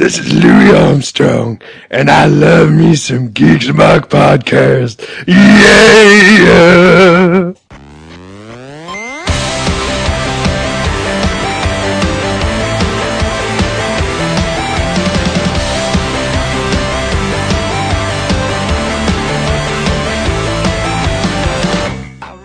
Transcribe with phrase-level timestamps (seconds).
[0.00, 5.06] This is Louis Armstrong, and I love me some Geeks Mock podcast.
[5.26, 7.52] Yeah!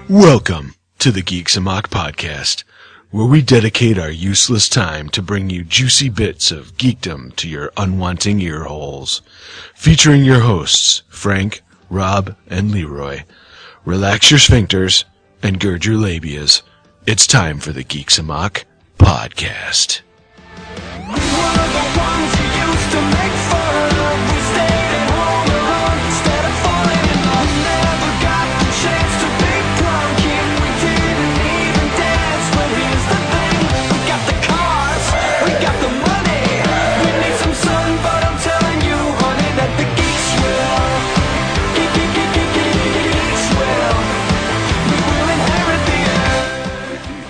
[0.10, 2.66] Welcome to the Geeks Mock podcast,
[3.16, 7.71] where we dedicate our useless time to bring you juicy bits of geekdom to your
[7.77, 9.21] unwanting earholes.
[9.73, 13.23] Featuring your hosts, Frank, Rob, and Leroy.
[13.86, 15.06] Relax your sphincters
[15.42, 16.61] and gird your labias.
[17.07, 18.65] It's time for the Geeks Mock
[19.00, 20.01] podcast.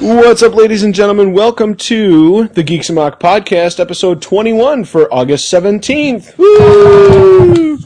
[0.05, 1.33] What's up, ladies and gentlemen?
[1.33, 6.37] Welcome to the Geeks and Mock podcast, episode 21 for August 17th.
[6.37, 7.79] Woo!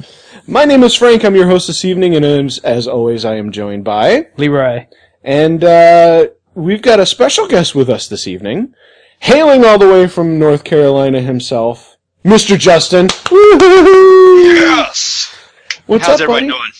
[0.45, 1.23] My name is Frank.
[1.23, 4.27] I'm your host this evening, and as, as always, I am joined by.
[4.35, 4.87] Leroy.
[5.23, 8.73] And uh, we've got a special guest with us this evening,
[9.21, 12.59] hailing all the way from North Carolina himself, Mr.
[12.59, 13.07] Justin.
[13.31, 14.41] Woo-hoo!
[14.43, 15.33] Yes.
[15.85, 16.59] What's How's up, everybody buddy?
[16.59, 16.71] doing?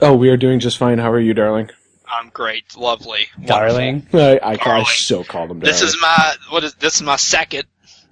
[0.00, 0.98] Oh, we are doing just fine.
[0.98, 1.70] How are you, darling?
[2.10, 4.06] I'm great, lovely, Darling.
[4.12, 4.86] I, I, I Darling.
[4.86, 5.72] so called him darling.
[5.72, 7.64] This is my what is this is my second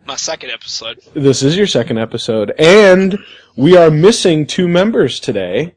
[0.06, 1.00] my second episode.
[1.14, 3.18] This is your second episode, and
[3.56, 5.74] we are missing two members today.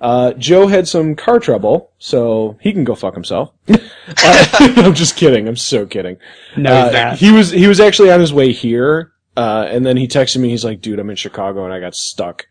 [0.00, 3.52] Uh, Joe had some car trouble, so he can go fuck himself.
[3.68, 3.76] uh,
[4.24, 5.46] I'm just kidding.
[5.46, 6.16] I'm so kidding.
[6.56, 10.08] No, Uh, he was he was actually on his way here, uh, and then he
[10.08, 10.48] texted me.
[10.50, 12.46] He's like, "Dude, I'm in Chicago and I got stuck.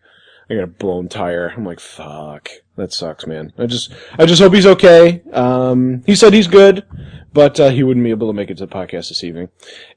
[0.49, 4.41] I got a blown tire." I'm like, "Fuck, that sucks, man." I just I just
[4.41, 5.21] hope he's okay.
[5.31, 6.85] Um, he said he's good,
[7.33, 9.49] but uh, he wouldn't be able to make it to the podcast this evening.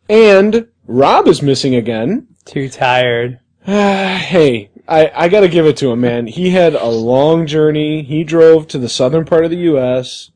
[0.08, 2.28] And Rob is missing again.
[2.44, 3.40] Too tired.
[3.64, 6.26] hey, I, I gotta give it to him, man.
[6.26, 8.02] He had a long journey.
[8.02, 10.30] He drove to the southern part of the U.S.,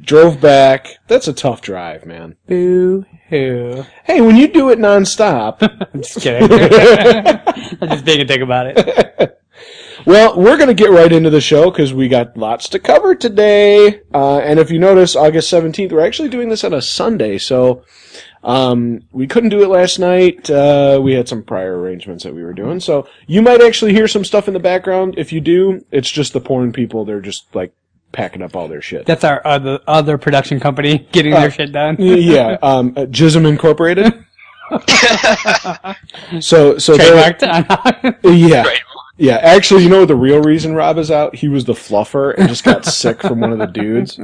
[0.00, 0.98] drove back.
[1.08, 2.36] That's a tough drive, man.
[2.46, 3.84] Boo hoo.
[4.04, 5.58] Hey, when you do it nonstop,
[5.94, 6.50] I'm just kidding.
[7.80, 9.36] I'm just being a dick about it.
[10.06, 14.00] well, we're gonna get right into the show because we got lots to cover today.
[14.12, 17.82] Uh, and if you notice, August 17th, we're actually doing this on a Sunday, so,
[18.42, 20.48] um, we couldn't do it last night.
[20.50, 24.08] Uh, we had some prior arrangements that we were doing, so you might actually hear
[24.08, 25.14] some stuff in the background.
[25.18, 27.04] If you do, it's just the porn people.
[27.04, 27.72] They're just like
[28.12, 29.04] packing up all their shit.
[29.06, 31.96] That's our other other production company getting Uh, their shit done.
[31.98, 34.06] yeah, um, uh, Jism Incorporated.
[36.40, 37.42] so, so Trademarked.
[38.22, 38.80] yeah, Right.
[39.20, 39.36] Yeah.
[39.36, 41.36] Actually, you know the real reason Rob is out?
[41.36, 44.18] He was the fluffer and just got sick from one of the dudes.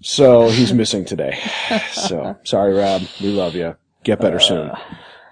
[0.00, 1.38] So he's missing today.
[1.92, 3.02] So sorry, Rob.
[3.20, 3.76] We love you.
[4.04, 4.70] Get better soon.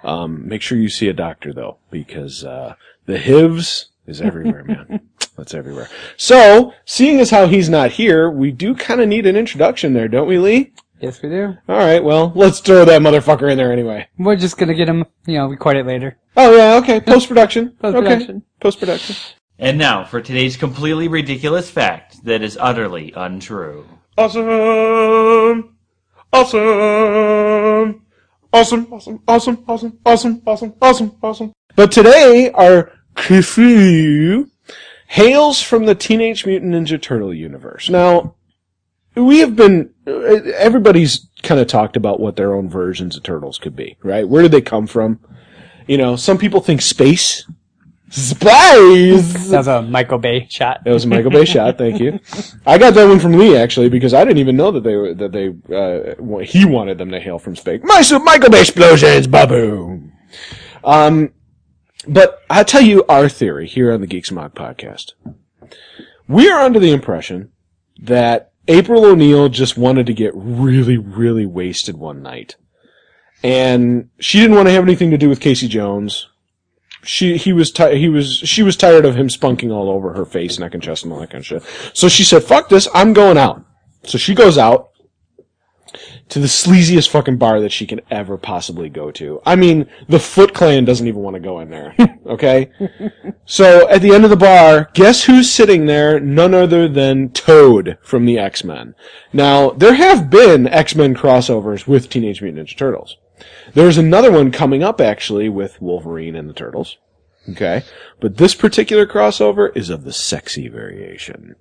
[0.03, 2.75] Um, make sure you see a doctor though, because uh,
[3.06, 5.00] the HIVs is everywhere, man.
[5.37, 5.88] That's everywhere.
[6.16, 10.09] So, seeing as how he's not here, we do kind of need an introduction there,
[10.09, 10.72] don't we, Lee?
[11.00, 11.56] Yes, we do.
[11.68, 14.08] All right, well, let's throw that motherfucker in there anyway.
[14.18, 16.16] We're just gonna get him, you know, record it later.
[16.36, 17.00] Oh yeah, okay.
[17.00, 17.70] Post production.
[17.80, 18.36] Post-production.
[18.36, 18.44] Okay.
[18.60, 19.16] Post production.
[19.58, 23.86] And now for today's completely ridiculous fact that is utterly untrue.
[24.18, 25.76] Awesome.
[26.32, 27.26] Awesome.
[28.52, 28.86] Awesome.
[28.92, 29.24] Awesome.
[29.28, 29.64] Awesome.
[29.66, 29.98] Awesome.
[30.04, 30.42] Awesome.
[30.46, 30.74] Awesome.
[30.80, 31.16] Awesome.
[31.22, 31.52] Awesome.
[31.74, 34.50] But today our crew
[35.08, 37.88] hails from the Teenage Mutant Ninja Turtle universe.
[37.88, 38.35] Now,
[39.16, 43.75] we have been everybody's kind of talked about what their own versions of turtles could
[43.75, 44.28] be, right?
[44.28, 45.21] Where did they come from?
[45.87, 47.44] You know, some people think space.
[48.09, 49.49] Space.
[49.49, 50.84] That was a Michael Bay shot.
[50.84, 51.76] That was a Michael Bay shot.
[51.76, 52.21] Thank you.
[52.65, 55.15] I got that one from Lee actually because I didn't even know that they were
[55.15, 57.81] that they uh, he wanted them to hail from space.
[57.82, 60.12] My Michael Bay explosions, baboom.
[60.84, 61.32] Um,
[62.06, 65.12] but I tell you our theory here on the Geeks Mod podcast.
[66.29, 67.50] We are under the impression
[67.99, 72.56] that April O'Neil just wanted to get really, really wasted one night,
[73.42, 76.26] and she didn't want to have anything to do with Casey Jones
[77.06, 80.24] she he was ti- he was she was tired of him spunking all over her
[80.24, 81.62] face, neck and chest, and all that kind of shit.
[81.94, 83.64] So she said, "Fuck this, I'm going out."
[84.04, 84.90] So she goes out
[86.28, 89.40] to the sleaziest fucking bar that she can ever possibly go to.
[89.46, 91.94] I mean, the Foot Clan doesn't even want to go in there.
[92.26, 92.73] Okay,
[93.44, 96.19] so at the end of the bar, guess who's sitting there?
[96.19, 98.96] None other than Toad from the X Men.
[99.32, 103.17] Now there have been X Men crossovers with Teenage Mutant Ninja Turtles.
[103.75, 106.99] There's another one coming up actually with Wolverine and the Turtles.
[107.49, 107.84] Okay.
[108.20, 111.55] But this particular crossover is of the sexy variation.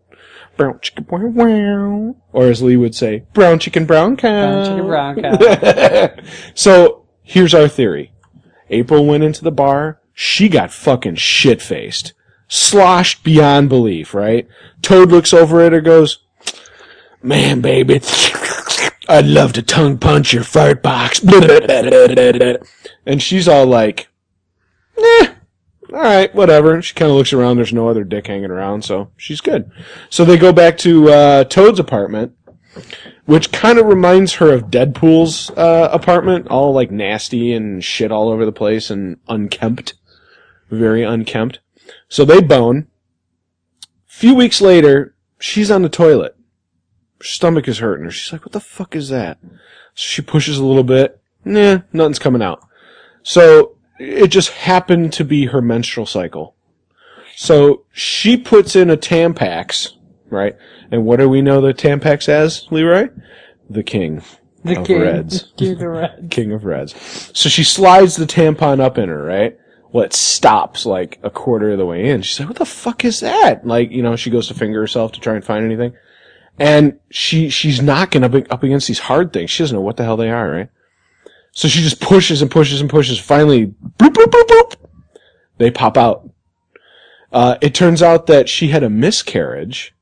[0.57, 2.15] Brown chicken, wow, wow.
[2.31, 4.29] Or as Lee would say, brown chicken, brown cow.
[4.29, 6.23] Brown chicken, brown cow.
[6.53, 8.11] so here's our theory.
[8.69, 9.99] April went into the bar.
[10.13, 12.13] She got fucking shit faced.
[12.47, 14.47] Sloshed beyond belief, right?
[14.81, 16.19] Toad looks over at her goes,
[17.21, 18.01] Man, baby,
[19.09, 21.21] I'd love to tongue punch your fart box.
[23.07, 24.07] And she's all like,
[24.97, 25.34] eh,
[25.95, 26.81] alright, whatever.
[26.81, 27.57] She kind of looks around.
[27.57, 29.71] There's no other dick hanging around, so she's good.
[30.09, 32.35] So they go back to, uh, Toad's apartment
[33.25, 38.29] which kind of reminds her of Deadpool's uh, apartment, all like nasty and shit all
[38.29, 39.95] over the place and unkempt,
[40.69, 41.59] very unkempt.
[42.07, 42.87] So they bone.
[43.83, 46.35] A few weeks later, she's on the toilet.
[47.19, 48.11] Her stomach is hurting her.
[48.11, 49.49] She's like, "What the fuck is that?" So
[49.95, 51.19] she pushes a little bit.
[51.43, 52.61] Nah, nothing's coming out.
[53.23, 56.55] So it just happened to be her menstrual cycle.
[57.35, 59.91] So she puts in a Tampax,
[60.29, 60.55] right?
[60.91, 63.09] And what do we know the Tampax as, Leroy?
[63.69, 64.21] The king.
[64.63, 65.01] The Of king.
[65.01, 65.51] Reds.
[65.57, 66.23] King of Reds.
[66.29, 67.31] King of Reds.
[67.33, 69.59] So she slides the tampon up in her, right?
[69.91, 72.21] Well, it stops like a quarter of the way in.
[72.21, 73.65] She's like, what the fuck is that?
[73.65, 75.93] Like, you know, she goes to finger herself to try and find anything.
[76.57, 79.51] And she, she's knocking up, up against these hard things.
[79.51, 80.69] She doesn't know what the hell they are, right?
[81.55, 83.17] So she just pushes and pushes and pushes.
[83.17, 84.75] Finally, boop, boop, boop, boop.
[85.57, 86.29] They pop out.
[87.31, 89.95] Uh, it turns out that she had a miscarriage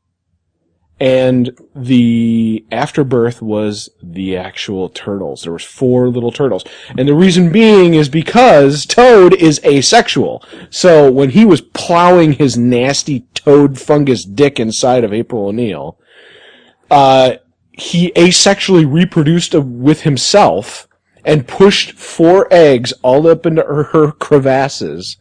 [0.99, 5.43] and the afterbirth was the actual turtles.
[5.43, 6.63] There was four little turtles.
[6.97, 10.45] And the reason being is because Toad is asexual.
[10.69, 15.97] So when he was plowing his nasty toad fungus dick inside of April O'Neil,
[16.89, 17.33] uh,
[17.71, 20.87] he asexually reproduced with himself
[21.25, 25.17] and pushed four eggs all up into her, her crevasses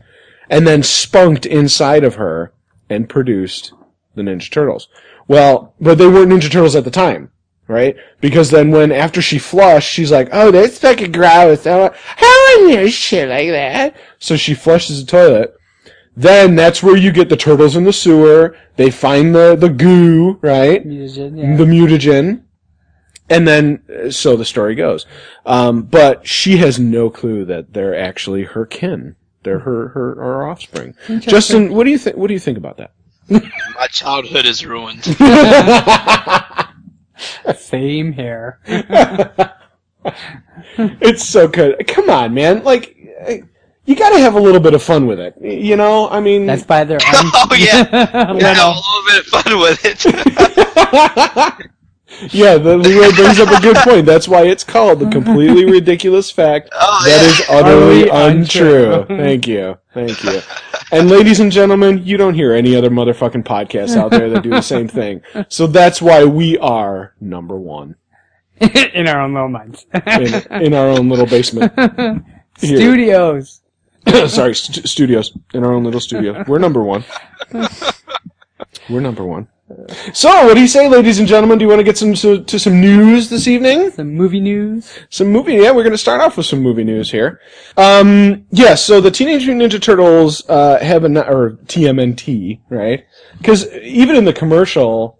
[0.53, 2.53] and then spunked inside of her
[2.91, 3.73] and produced
[4.15, 4.87] the Ninja Turtles.
[5.27, 7.31] Well, but they weren't Ninja Turtles at the time,
[7.69, 7.97] right?
[8.21, 11.65] Because then when after she flushed, she's like, "Oh, that's fucking gross.
[11.65, 11.89] How
[12.19, 15.55] do you shit like that?" So she flushes the toilet.
[16.15, 18.55] Then that's where you get the turtles in the sewer.
[18.77, 20.87] They find the the goo, right?
[20.87, 21.57] Mutagen, yeah.
[21.57, 22.43] the mutagen.
[23.33, 25.07] And then, uh, so the story goes.
[25.47, 29.17] Um, but she has no clue that they're actually her kin.
[29.43, 30.95] They're her, her, her offspring.
[31.21, 32.93] Justin, what do you think, what do you think about that?
[33.29, 35.05] My childhood is ruined.
[37.57, 38.61] Same hair.
[40.77, 41.87] It's so good.
[41.87, 42.65] Come on, man.
[42.65, 43.35] Like, uh,
[43.85, 45.35] you gotta have a little bit of fun with it.
[45.41, 47.01] You know, I mean, That's by their own.
[47.15, 48.71] oh yeah, yeah, Little.
[48.71, 51.67] a little bit of fun with it.
[52.31, 54.07] Yeah, the Leroy brings up a good point.
[54.07, 57.29] That's why it's called the completely ridiculous fact Oh, that yeah.
[57.29, 58.93] is utterly Utterly untrue.
[58.95, 59.17] untrue.
[59.17, 59.79] Thank you.
[59.95, 60.41] Thank you.
[60.93, 64.51] And ladies and gentlemen, you don't hear any other motherfucking podcasts out there that do
[64.51, 65.23] the same thing.
[65.49, 67.97] So that's why we are number one
[68.61, 69.87] in our own little minds.
[70.07, 71.73] in, in our own little basement.
[72.61, 72.77] Here.
[72.77, 73.61] Studios.
[74.29, 75.33] Sorry, st- studios.
[75.55, 76.45] In our own little studio.
[76.47, 77.05] We're number one.
[78.91, 79.49] We're number one.
[80.13, 81.59] So, what do you say, ladies and gentlemen?
[81.59, 83.91] Do you want to get some to, to some news this evening?
[83.91, 84.93] Some movie news.
[85.11, 87.41] Some movie, yeah, we're going to start off with some movie news here.
[87.77, 93.05] Um, yeah, so the Teenage Mutant Ninja Turtles, uh, have a, or TMNT, right?
[93.39, 95.19] Because even in the commercial,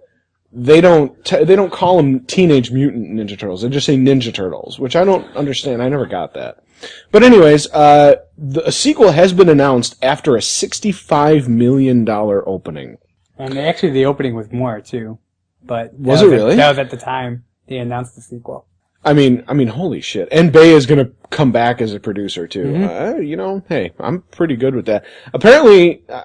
[0.53, 3.63] they don't, t- they don't call them Teenage Mutant Ninja Turtles.
[3.63, 5.83] They just say Ninja Turtles, which I don't understand.
[5.83, 6.63] I never got that.
[7.11, 12.99] But anyways, uh, the, a sequel has been announced after a $65 million opening.
[13.43, 15.19] And actually, the opening was more too.
[15.65, 16.57] But that Was it at- really?
[16.57, 18.67] that was at the time they announced the sequel.
[19.05, 20.29] I mean, I mean, holy shit!
[20.31, 22.77] And Bay is gonna come back as a producer too.
[22.77, 25.05] Uh, you know, hey, I'm pretty good with that.
[25.35, 26.23] Apparently, uh,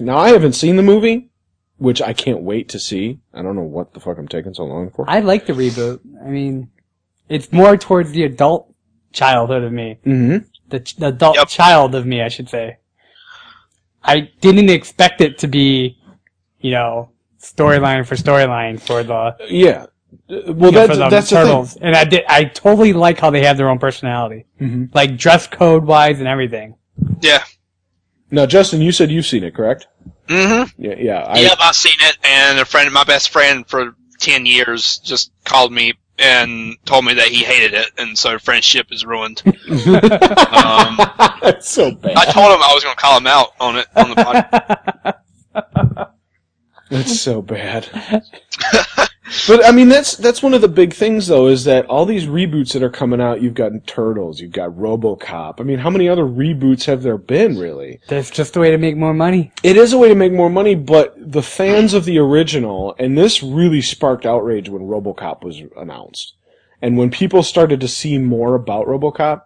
[0.00, 1.30] now I haven't seen the movie,
[1.78, 3.20] which I can't wait to see.
[3.32, 5.08] I don't know what the fuck I'm taking so long for.
[5.08, 6.00] I like the reboot.
[6.24, 6.68] I mean,
[7.28, 8.72] it's more towards the adult
[9.12, 9.98] childhood of me.
[10.04, 10.38] mm-hmm.
[10.68, 11.46] The, ch- the adult Yep.
[11.48, 12.78] child of me, I should say.
[14.02, 15.96] I didn't expect it to be,
[16.60, 17.10] you know,
[17.40, 19.86] storyline for storyline for the, Yeah.
[20.28, 21.72] Well, you know, that's for the that's the turtles.
[21.74, 21.82] thing.
[21.84, 24.46] And I did, I totally like how they have their own personality.
[24.60, 24.94] Mhm.
[24.94, 26.76] Like dress code wise and everything.
[27.20, 27.44] yeah.
[28.30, 29.86] Now, Justin, you said you've seen it, correct?
[30.26, 30.82] Mm-hmm.
[30.82, 30.94] Yeah.
[30.98, 31.22] Yeah.
[31.22, 35.30] I, yep, I've seen it, and a friend, my best friend for ten years, just
[35.44, 39.42] called me and told me that he hated it, and so friendship is ruined.
[39.46, 39.52] um,
[41.40, 42.16] That's so bad.
[42.16, 44.16] I told him I was going to call him out on it on the
[45.54, 46.05] podcast.
[46.90, 47.88] That's so bad.
[49.48, 52.26] But I mean, that's that's one of the big things, though, is that all these
[52.26, 53.42] reboots that are coming out.
[53.42, 55.60] You've got Turtles, you've got RoboCop.
[55.60, 58.00] I mean, how many other reboots have there been, really?
[58.08, 59.52] That's just a way to make more money.
[59.62, 63.18] It is a way to make more money, but the fans of the original, and
[63.18, 66.34] this really sparked outrage when RoboCop was announced,
[66.80, 69.42] and when people started to see more about RoboCop,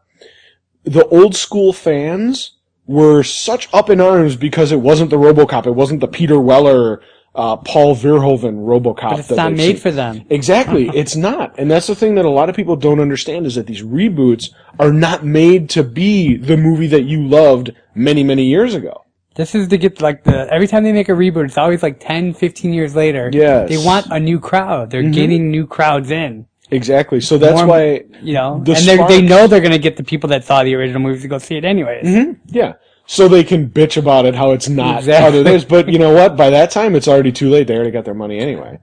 [0.85, 2.53] the old school fans
[2.87, 7.01] were such up in arms because it wasn't the RoboCop, it wasn't the Peter Weller,
[7.35, 9.11] uh, Paul Verhoeven RoboCop.
[9.11, 9.77] But it's that not made seen.
[9.77, 10.25] for them.
[10.31, 10.89] Exactly.
[10.95, 11.55] It's not.
[11.59, 14.51] And that's the thing that a lot of people don't understand is that these reboots
[14.79, 19.05] are not made to be the movie that you loved many, many years ago.
[19.37, 22.01] This is to get like the every time they make a reboot, it's always like
[22.01, 23.31] 10, 15 years later.
[23.33, 23.69] Yes.
[23.69, 24.91] They want a new crowd.
[24.91, 26.47] They're getting new crowds in.
[26.73, 27.21] Exactly.
[27.21, 30.05] So that's More- why, You know, The and they they know they're gonna get the
[30.05, 32.37] people that saw the original movies to go see it anyways.
[32.47, 32.73] yeah.
[33.13, 35.27] So they can bitch about it how it's not Exactly.
[35.27, 36.37] other this, but you know what?
[36.37, 37.67] By that time, it's already too late.
[37.67, 38.79] They already got their money anyway.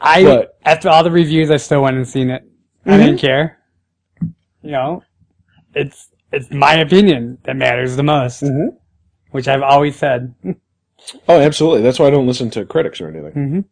[0.00, 2.44] I But- after all the reviews, I still went and seen it.
[2.86, 3.58] I didn't care.
[4.20, 5.02] You know,
[5.74, 8.68] it's it's my opinion that matters the most, Mhm.
[9.32, 10.32] which I've always said.
[11.28, 11.82] Oh, absolutely.
[11.82, 13.32] That's why I don't listen to critics or anything.
[13.34, 13.64] Mhm.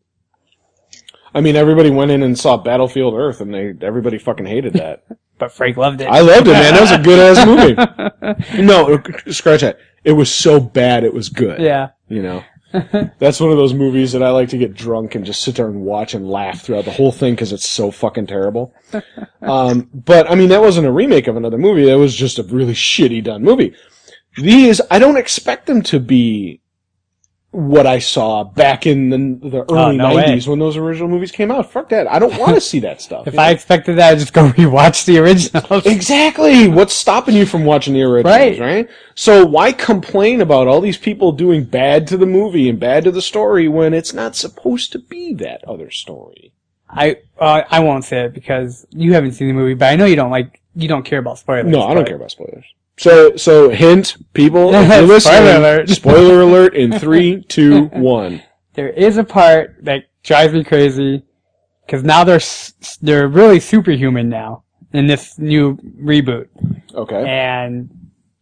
[1.33, 5.05] I mean, everybody went in and saw Battlefield Earth, and they everybody fucking hated that.
[5.38, 6.05] But Frank loved it.
[6.05, 6.75] I loved it, man.
[6.75, 8.62] That was a good ass movie.
[8.62, 9.79] No, scratch that.
[10.04, 11.61] It was so bad, it was good.
[11.61, 11.90] yeah.
[12.09, 12.45] You know,
[13.19, 15.66] that's one of those movies that I like to get drunk and just sit there
[15.69, 18.75] and watch and laugh throughout the whole thing because it's so fucking terrible.
[19.42, 21.87] Um, but I mean, that wasn't a remake of another movie.
[21.87, 23.75] That was just a really shitty done movie.
[24.37, 26.61] These, I don't expect them to be
[27.52, 30.23] what I saw back in the, the early no way.
[30.25, 31.71] 90s when those original movies came out.
[31.73, 32.07] Fuck that.
[32.07, 33.26] I don't want to see that stuff.
[33.26, 35.85] If I expected that, I'd just go rewatch the originals.
[35.85, 36.69] Exactly.
[36.69, 38.61] What's stopping you from watching the originals, Right.
[38.61, 38.88] right.
[39.16, 43.11] So why complain about all these people doing bad to the movie and bad to
[43.11, 46.52] the story when it's not supposed to be that other story?
[46.88, 50.07] I uh, I won't say it because you haven't seen the movie, but I know
[50.07, 51.66] you don't like you don't care about spoilers.
[51.66, 52.64] No, I don't care about spoilers.
[53.00, 54.73] So, so hint, people,
[55.21, 55.88] Spoiler alert.
[56.00, 58.42] spoiler alert in three, two, one.
[58.75, 61.25] There is a part that drives me crazy
[61.85, 66.49] because now they're s- they're really superhuman now in this new reboot,
[66.95, 67.25] Okay.
[67.26, 67.90] and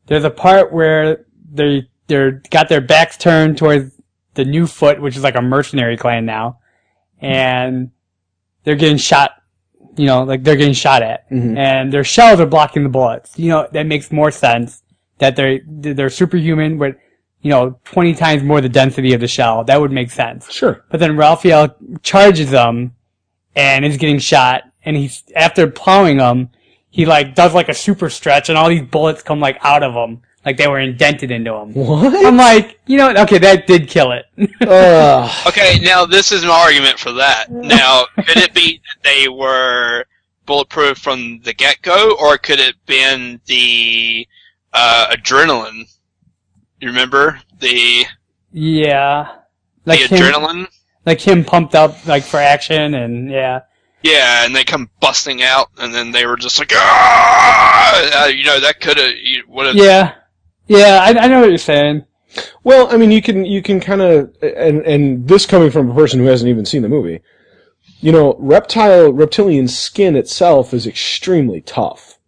[0.07, 3.99] there's a part where they they're got their backs turned towards
[4.35, 6.59] the new foot, which is like a mercenary clan now,
[7.21, 7.91] and
[8.65, 9.31] they're getting shot.
[9.99, 11.59] You know, like they're getting shot at, Mhm.
[11.59, 13.39] and their shells are blocking the bullets.
[13.39, 14.83] You know, that makes more sense
[15.19, 16.97] that they're they're superhuman, but
[17.43, 19.65] you know, twenty times more the density of the shell.
[19.65, 20.51] That would make sense.
[20.53, 20.85] Sure.
[20.91, 22.93] But then Raphael charges them
[23.55, 24.63] and is getting shot.
[24.85, 26.49] And he's, after plowing them,
[26.91, 29.93] he like does like a super stretch and all these bullets come like out of
[29.95, 30.23] him.
[30.49, 31.75] Like they were indented into him.
[31.75, 32.25] What?
[32.25, 34.25] I'm like, you know, okay, that did kill it.
[35.47, 37.51] Okay, now this is my argument for that.
[37.51, 40.07] Now, could it be that they were
[40.47, 44.27] bulletproof from the get go, or could it been the
[44.73, 45.85] uh, adrenaline?
[46.81, 48.07] You remember the
[48.51, 49.37] yeah.
[49.85, 50.69] the him, adrenaline?
[51.05, 53.61] like him pumped up like for action and yeah.
[54.03, 58.23] Yeah, and they come busting out, and then they were just like, ah!
[58.23, 59.13] Uh, you know, that could have
[59.49, 59.77] would have.
[59.77, 60.15] Yeah.
[60.69, 62.05] Yeah, I, I know what you're saying.
[62.63, 65.95] Well, I mean, you can you can kind of and and this coming from a
[65.95, 67.21] person who hasn't even seen the movie,
[68.01, 72.19] you know, reptile reptilian skin itself is extremely tough.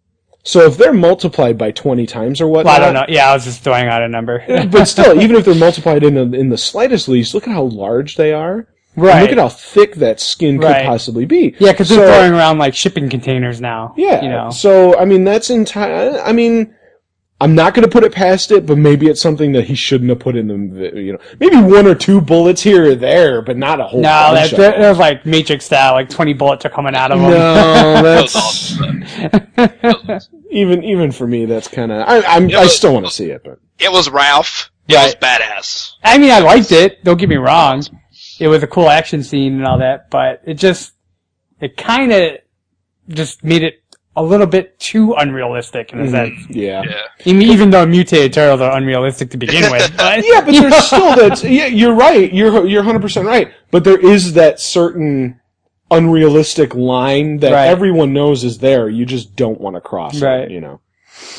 [0.43, 3.05] So if they're multiplied by twenty times or Well, I don't know.
[3.07, 4.43] Yeah, I was just throwing out a number.
[4.71, 7.63] but still, even if they're multiplied in the in the slightest least, look at how
[7.63, 8.67] large they are.
[8.95, 9.21] And right.
[9.21, 10.85] look at how thick that skin could Right.
[10.85, 11.55] possibly be.
[11.59, 13.93] yeah, because So- they're throwing around like shipping containers now.
[13.95, 14.21] Yeah.
[14.23, 14.49] You know.
[14.49, 16.19] So I mean, that's entire.
[16.21, 16.73] I mean,
[17.41, 20.11] I'm not going to put it past it, but maybe it's something that he shouldn't
[20.11, 20.91] have put in the.
[20.93, 23.99] You know, maybe one or two bullets here or there, but not a whole.
[23.99, 27.11] No, bunch that, of that, was like Matrix style, like 20 bullets are coming out
[27.11, 27.31] of him.
[27.31, 28.77] No, that's
[30.51, 31.45] even even for me.
[31.45, 32.07] That's kind of.
[32.07, 34.69] I I'm, Yeah, I still want to see it, but It was Ralph.
[34.87, 35.93] It was badass.
[36.03, 37.03] I mean, I liked it.
[37.03, 37.83] Don't get me wrong.
[38.39, 40.93] It was a cool action scene and all that, but it just,
[41.59, 42.37] it kind of
[43.07, 43.80] just made it
[44.15, 46.33] a little bit too unrealistic in a sense.
[46.49, 46.83] yeah.
[46.85, 47.01] Yeah.
[47.25, 49.89] I mean, even though mutated turtles are unrealistic to begin with.
[49.97, 51.43] But, Yeah, but there's still that.
[51.43, 52.31] Yeah, you're right.
[52.33, 53.51] You're you're 100 percent right.
[53.71, 55.39] But there is that certain
[55.89, 57.67] unrealistic line that Right.
[57.67, 58.89] everyone knows is there.
[58.89, 60.41] You just don't want to cross Right.
[60.43, 60.51] it.
[60.51, 60.81] You know.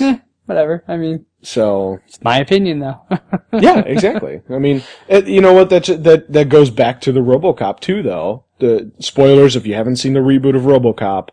[0.01, 0.85] Eh, whatever.
[0.89, 3.01] I mean, So it's my opinion though.
[3.53, 4.41] yeah, exactly.
[4.51, 5.71] I mean, it, you know what?
[5.71, 8.45] That that that goes back to the RoboCop too, though.
[8.61, 11.29] The spoilers if you haven't seen the reboot of RoboCop.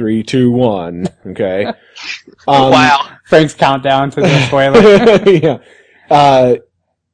[0.00, 1.08] Three, two, one.
[1.26, 1.70] Okay.
[2.48, 3.18] Um, wow.
[3.26, 5.30] Frank's countdown to the spoiler.
[5.30, 5.58] yeah.
[6.08, 6.56] Uh,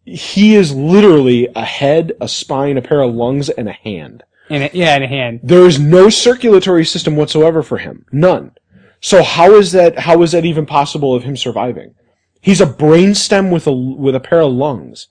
[0.04, 4.22] he is literally a head, a spine, a pair of lungs, and a hand.
[4.48, 5.40] In a, yeah, in a hand.
[5.42, 8.06] There is no circulatory system whatsoever for him.
[8.12, 8.52] None.
[9.00, 11.96] So how is that, how is that even possible of him surviving?
[12.40, 15.08] He's a brainstem with a, with a pair of lungs.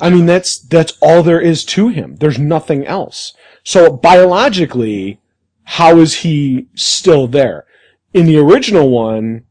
[0.00, 2.16] I mean, that's, that's all there is to him.
[2.16, 3.34] There's nothing else.
[3.62, 5.20] So biologically,
[5.64, 7.64] how is he still there?
[8.12, 9.44] In the original one,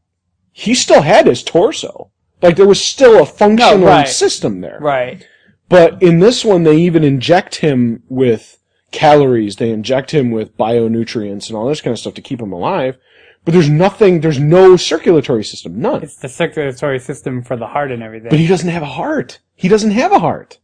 [0.52, 2.10] he still had his torso.
[2.42, 4.08] Like there was still a functional No, right.
[4.08, 4.78] system there.
[4.80, 5.26] Right.
[5.68, 8.58] But in this one, they even inject him with
[8.92, 9.56] calories.
[9.56, 12.96] They inject him with bionutrients and all this kind of stuff to keep him alive.
[13.44, 15.80] But there's nothing, there's no circulatory system.
[15.80, 16.02] None.
[16.02, 18.30] It's the circulatory system for the heart and everything.
[18.30, 19.40] But he doesn't have a heart.
[19.54, 20.58] He doesn't have a heart.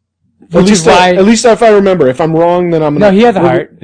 [0.52, 2.08] At least, I, at least if I remember.
[2.08, 3.12] If I'm wrong, then I'm No, gonna.
[3.12, 3.78] No, he has a heart.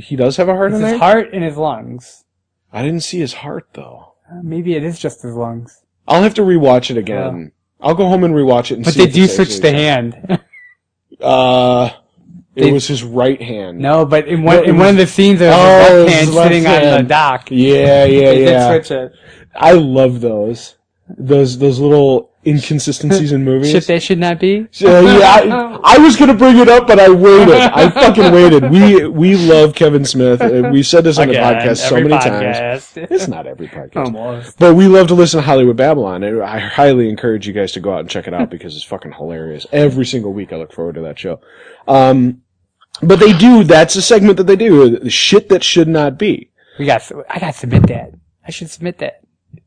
[0.00, 0.98] He does have a heart it's in his there.
[0.98, 2.24] heart and his lungs.
[2.72, 4.14] I didn't see his heart though.
[4.30, 5.82] Uh, Maybe it is just his lungs.
[6.08, 7.52] I'll have to rewatch it again.
[7.80, 9.00] I'll go home and rewatch it and But see.
[9.00, 10.40] they if do it's switch actually- the hand.
[11.20, 11.90] Uh,
[12.54, 13.78] it They- was his right hand.
[13.78, 15.82] no, but in one No, it in one of the scenes, there's Oh, a it
[15.82, 17.08] left was hand his left sitting on the hand.
[17.08, 17.50] dock.
[17.50, 18.68] Yeah, yeah, They did yeah.
[18.70, 19.12] switch it.
[19.54, 20.76] I love those.
[21.18, 23.70] Those those little inconsistencies in movies.
[23.70, 24.60] Shit that should not be.
[24.60, 27.54] Uh, yeah, I, I was gonna bring it up, but I waited.
[27.54, 28.70] I fucking waited.
[28.70, 30.40] We we love Kevin Smith.
[30.72, 32.92] We said this on the podcast so every many times.
[32.96, 34.58] It's not every podcast, Almost.
[34.58, 36.22] but we love to listen to Hollywood Babble-On.
[36.22, 38.84] and I highly encourage you guys to go out and check it out because it's
[38.84, 39.66] fucking hilarious.
[39.72, 41.40] Every single week, I look forward to that show.
[41.88, 42.42] Um,
[43.02, 43.64] but they do.
[43.64, 44.98] That's a segment that they do.
[44.98, 46.50] The shit that should not be.
[46.78, 47.10] We got.
[47.28, 48.12] I got to submit that.
[48.46, 49.22] I should submit that.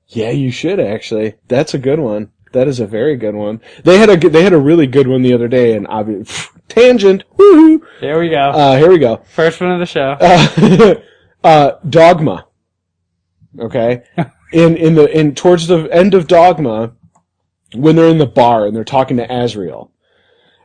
[0.07, 1.35] Yeah, you should actually.
[1.47, 2.31] That's a good one.
[2.53, 3.61] That is a very good one.
[3.83, 7.23] They had a they had a really good one the other day, and obvi- tangent.
[7.37, 7.81] Woohoo!
[7.99, 8.37] There we go.
[8.37, 9.17] Uh, here we go.
[9.25, 10.15] First one of the show.
[10.19, 10.95] Uh,
[11.43, 12.45] uh, Dogma.
[13.59, 14.03] Okay,
[14.53, 16.93] in in the in towards the end of Dogma,
[17.73, 19.91] when they're in the bar and they're talking to Azrael,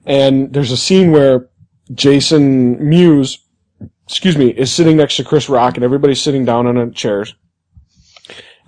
[0.04, 1.48] and there's a scene where
[1.94, 3.38] Jason Mewes,
[4.06, 7.34] excuse me, is sitting next to Chris Rock, and everybody's sitting down on chairs.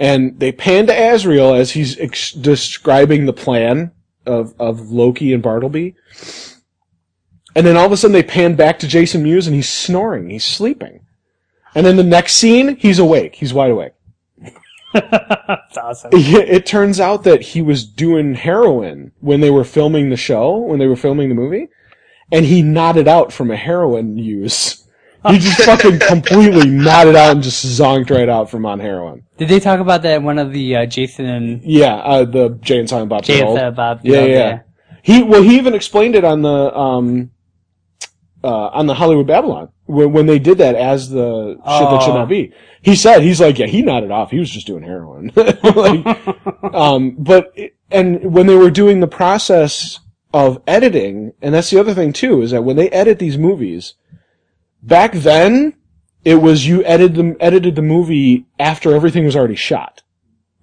[0.01, 3.93] And they pan to Azrael as he's ex- describing the plan
[4.25, 5.95] of, of Loki and Bartleby.
[7.55, 10.31] And then all of a sudden they pan back to Jason Mewes and he's snoring.
[10.31, 11.07] He's sleeping.
[11.75, 13.35] And then the next scene, he's awake.
[13.35, 13.93] He's wide awake.
[14.95, 16.11] That's awesome.
[16.15, 20.79] It turns out that he was doing heroin when they were filming the show, when
[20.79, 21.69] they were filming the movie,
[22.33, 24.85] and he nodded out from a heroin use.
[25.29, 29.25] He just fucking completely nodded out and just zonked right out from on heroin.
[29.37, 32.59] Did they talk about that in one of the uh, Jason and Yeah, uh, the
[32.63, 33.59] Jay and Silent Bob Jason Gold.
[33.59, 34.01] uh, Bob?
[34.03, 34.61] Yeah, yeah.
[35.03, 37.31] He well, he even explained it on the um,
[38.43, 42.13] uh, on the Hollywood Babble-On when, when they did that as the shit that should
[42.13, 42.19] Oh.
[42.19, 42.53] not be.
[42.83, 44.31] He said he's like, yeah, he nodded off.
[44.31, 45.33] He was just doing heroin.
[45.37, 46.07] like,
[46.75, 47.53] um, but
[47.91, 50.01] and when they were doing the process
[50.33, 53.95] of editing, and that's the other thing too, is that when they edit these movies,
[54.83, 55.75] back then
[56.25, 60.03] it was you edited them edited the movie after everything was already shot.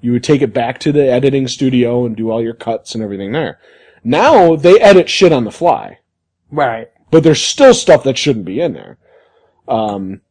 [0.01, 3.03] You would take it back to the editing studio and do all your cuts and
[3.03, 3.59] everything there.
[4.03, 5.99] Now they edit shit on the fly,
[6.51, 6.89] Right.
[7.09, 8.97] but there's still stuff that shouldn't be in there.
[9.67, 10.21] Um,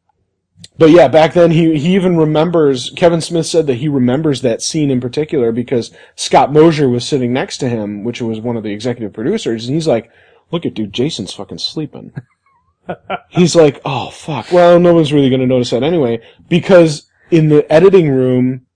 [0.79, 2.90] but yeah, back then he he even remembers.
[2.96, 7.33] Kevin Smith said that he remembers that scene in particular because Scott Mosier was sitting
[7.33, 10.11] next to him, which was one of the executive producers, and he's like,
[10.51, 12.12] "Look at dude, Jason's fucking sleeping."
[13.29, 17.49] He's like, "Oh fuck." Well, no one's really going to notice that anyway because in
[17.49, 18.66] the editing room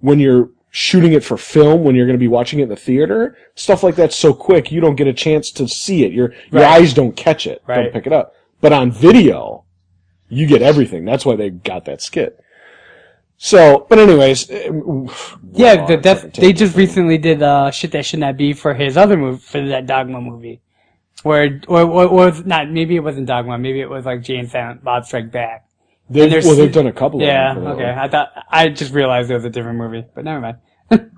[0.00, 2.76] when you're shooting it for film, when you're going to be watching it in the
[2.76, 6.12] theater, stuff like that's so quick you don't get a chance to see it.
[6.12, 6.80] Your your Right.
[6.80, 8.34] eyes don't catch it, don't pick it up.
[8.60, 9.64] But on video,
[10.28, 11.04] you get everything.
[11.04, 12.38] That's why they got that skit.
[13.42, 14.70] So, but anyways, eh,
[15.52, 19.16] Yeah, that's, they just recently did uh, shit that should not be for his other
[19.16, 20.60] movie, for that Dogma movie.
[21.22, 24.36] Where, or, or, or was not, maybe it wasn't Dogma, maybe it was like Jay
[24.36, 25.66] and Silent Bob Strike Back.
[26.08, 27.20] They've, there's- well, they've done a couple.
[27.20, 27.90] Yeah, of them okay.
[27.96, 30.58] I thought, I just realized it was a different movie, but never mind.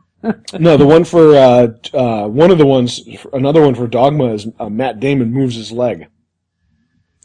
[0.57, 3.01] No, the one for uh, uh, one of the ones,
[3.33, 6.07] another one for Dogma is uh, Matt Damon moves his leg.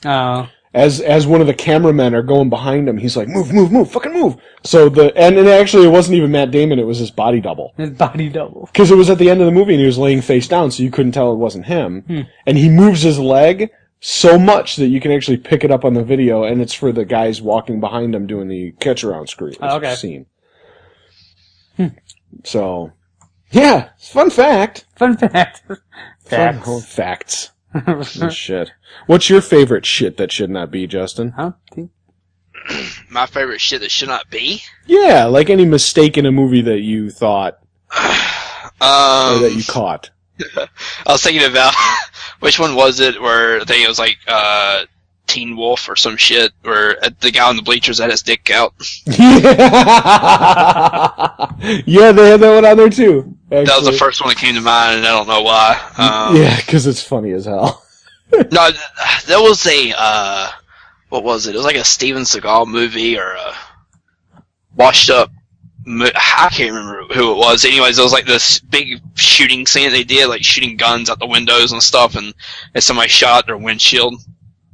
[0.04, 3.72] Oh, as as one of the cameramen are going behind him, he's like, "Move, move,
[3.72, 6.98] move, fucking move!" So the and, and actually, it wasn't even Matt Damon; it was
[7.00, 8.68] his body double his body double.
[8.72, 10.72] because it was at the end of the movie and he was laying face down,
[10.72, 12.02] so you couldn't tell it wasn't him.
[12.08, 12.22] Hmm.
[12.46, 15.94] And he moves his leg so much that you can actually pick it up on
[15.96, 19.56] the video, and it's for the guys walking behind him doing the catch around screen
[19.62, 19.96] Oh, okay.
[19.96, 20.28] scene.
[22.44, 22.92] So,
[23.52, 24.86] yeah, fun fact.
[24.96, 25.64] Fun fact.
[25.68, 25.78] Fun
[26.20, 26.68] Facts.
[26.68, 27.52] oh, facts.
[28.32, 28.72] Shit.
[29.06, 31.32] What's your favorite shit that should not be, Justin?
[31.32, 31.52] huh?
[33.10, 34.62] My favorite shit that should not be.
[34.86, 37.60] Yeah, like any mistake in a movie that you thought
[37.96, 40.10] or Um, that you caught.
[40.58, 40.68] I
[41.14, 41.74] was thinking about
[42.42, 44.84] which one was it where I think it was like uh,
[45.28, 48.50] Teen Wolf or some shit, where uh, the guy on the bleachers had his dick
[48.50, 48.74] out.
[51.86, 53.36] yeah, they had that one on there too.
[53.50, 55.80] That was the first one that came to mind, and I don't know why.
[55.98, 57.84] Um, yeah, because it's funny as hell.
[58.52, 60.50] No, th- there was a uh,
[61.08, 61.56] what was it?
[61.56, 63.54] It was like a Steven Seagal movie or a
[64.76, 65.32] washed up.
[65.86, 67.64] mo- I can't remember who it was.
[67.64, 71.26] Anyways, there was like this big shooting scene they did, like shooting guns out the
[71.26, 72.34] windows and stuff, and,
[72.74, 74.16] and somebody shot their windshield,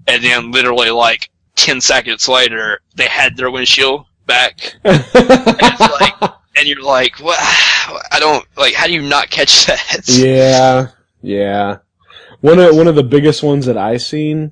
[0.07, 6.33] and then literally like ten seconds later, they had their windshield back, and it's like,
[6.55, 7.37] and you're like, what?
[7.39, 8.73] I don't like.
[8.73, 10.07] How do you not catch that?
[10.07, 10.87] yeah,
[11.21, 11.77] yeah.
[12.41, 14.51] One of one of the biggest ones that I seen,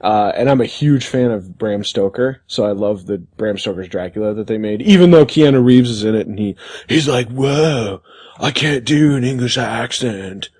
[0.00, 3.88] uh, and I'm a huge fan of Bram Stoker, so I love the Bram Stoker's
[3.88, 4.82] Dracula that they made.
[4.82, 6.56] Even though Keanu Reeves is in it, and he
[6.88, 8.02] he's like, "Whoa,
[8.38, 10.50] I can't do an English accent,"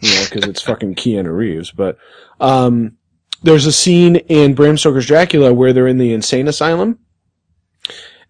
[0.00, 1.72] you know, because it's fucking Keanu Reeves.
[1.72, 1.98] But
[2.40, 2.96] um,
[3.42, 6.98] there's a scene in Bram Stoker's Dracula where they're in the insane asylum,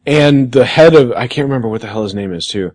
[0.04, 2.72] and the head of I can't remember what the hell his name is too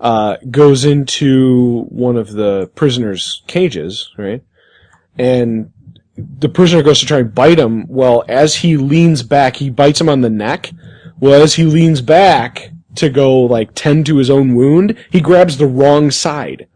[0.00, 4.42] uh, goes into one of the prisoners' cages, right?
[5.18, 5.72] And
[6.16, 7.86] the prisoner goes to try and bite him.
[7.88, 10.70] Well, as he leans back, he bites him on the neck.
[11.20, 15.58] Well, as he leans back to go like tend to his own wound, he grabs
[15.58, 16.66] the wrong side.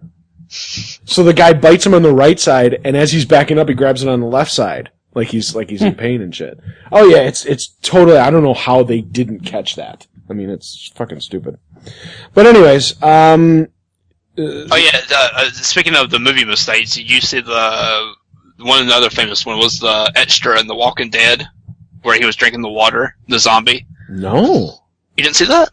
[0.49, 3.75] So the guy bites him on the right side, and as he's backing up, he
[3.75, 6.59] grabs it on the left side, like he's like he's in pain and shit.
[6.93, 8.19] Oh yeah, it's it's totally.
[8.19, 10.07] I don't know how they didn't catch that.
[10.29, 11.59] I mean, it's fucking stupid.
[12.33, 13.69] But anyways, um,
[14.39, 15.01] Oh yeah.
[15.11, 18.13] Uh, uh, speaking of the movie mistakes, you see the
[18.59, 21.47] one another famous one was the extra in The Walking Dead,
[22.03, 23.87] where he was drinking the water, the zombie.
[24.09, 24.81] no,
[25.17, 25.69] You didn't see that?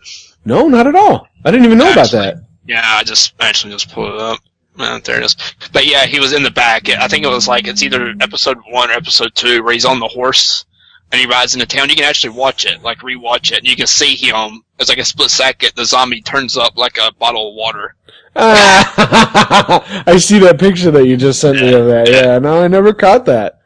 [0.46, 1.28] no, not at all.
[1.46, 2.44] I didn't even know about that.
[2.68, 4.40] Yeah, I just actually just pulled it up.
[4.78, 5.36] Uh, there it is.
[5.74, 6.90] But yeah, he was in the back.
[6.90, 10.00] I think it was like it's either episode one or episode two where he's on
[10.00, 10.66] the horse
[11.12, 11.90] and he rides into town.
[11.90, 14.64] You can actually watch it, like rewatch it, and you can see him.
[14.80, 15.74] It's like a split second.
[15.76, 17.96] The zombie turns up like a bottle of water.
[18.36, 22.10] I see that picture that you just sent me of that.
[22.10, 23.60] Yeah, no, I never caught that.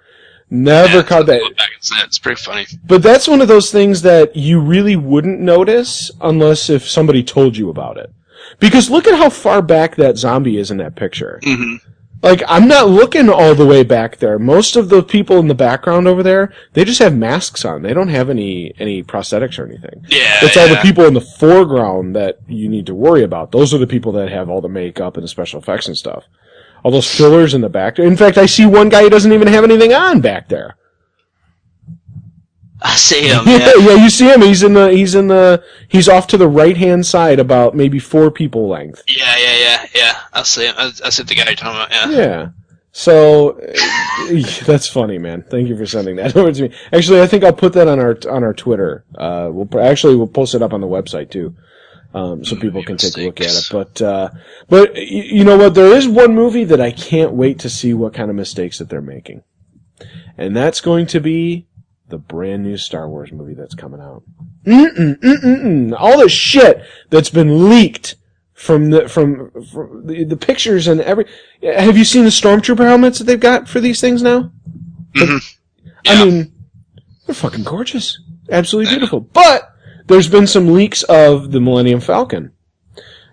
[0.50, 1.42] Never Yeah, caught that.
[1.58, 1.96] Back and see.
[2.04, 2.66] It's pretty funny.
[2.86, 7.58] But that's one of those things that you really wouldn't notice unless if somebody told
[7.58, 8.12] you about it.
[8.60, 11.40] Because look at how far back that zombie is in that picture.
[11.44, 11.76] hmm
[12.24, 14.40] Like, I'm not looking all the way back there.
[14.40, 17.84] Most of the people in the background over there, they just have masks on.
[17.84, 20.06] They don't have any, any prosthetics or anything.
[20.08, 23.52] Yeah, It's all the people in the foreground that you need to worry about.
[23.52, 26.24] Those are the people that have all the makeup and the special effects and stuff.
[26.84, 28.00] All those fillers in the back.
[28.00, 30.78] In fact, I see one guy who doesn't even have anything on back there.
[32.88, 33.44] I see him.
[33.48, 33.96] Yeah, Yeah.
[34.04, 34.42] you see him.
[34.42, 37.98] He's in the, he's in the, he's off to the right hand side about maybe
[38.00, 39.02] four people length.
[39.08, 40.20] Yeah, yeah, yeah, yeah.
[40.32, 40.76] I see him.
[40.78, 42.12] I, I see the guy you're talking about.
[42.12, 42.18] Yeah.
[42.18, 42.48] Yeah.
[42.92, 43.54] So
[44.66, 45.44] that's funny, man.
[45.50, 46.76] Thank you for sending that over to me.
[46.94, 49.04] Actually, I think I'll put that on our on our Twitter.
[49.18, 51.56] Uh, we'll actually we'll post it up on the website too,
[52.14, 53.68] um, so people can take a look at it.
[53.70, 54.30] But uh,
[54.70, 55.74] but y- you know what?
[55.76, 58.88] There is one movie that I can't wait to see what kind of mistakes that
[58.88, 59.44] they're making,
[60.38, 61.68] and that's going to be
[62.10, 64.24] the brand new Star Wars movie that's coming out.
[64.66, 68.16] Mm-mm, mm-mm, all the shit that's been leaked
[68.54, 71.26] from the from, from the, the pictures and every.
[71.64, 74.52] Have you seen the stormtrooper helmets that they've got for these things now?
[75.14, 75.58] Mhm.
[76.08, 76.54] I mean,
[77.26, 78.20] they're fucking gorgeous,
[78.52, 79.20] absolutely beautiful.
[79.22, 79.70] But
[80.08, 82.52] there's been some leaks of the Millennium Falcon.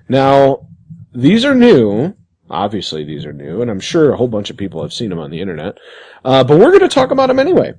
[0.08, 0.66] Now,
[1.14, 2.14] these are new.
[2.50, 5.18] Obviously, these are new, and I'm sure a whole bunch of people have seen them
[5.18, 5.78] on the internet.
[6.24, 7.72] Uh, but we're going to talk about them anyway.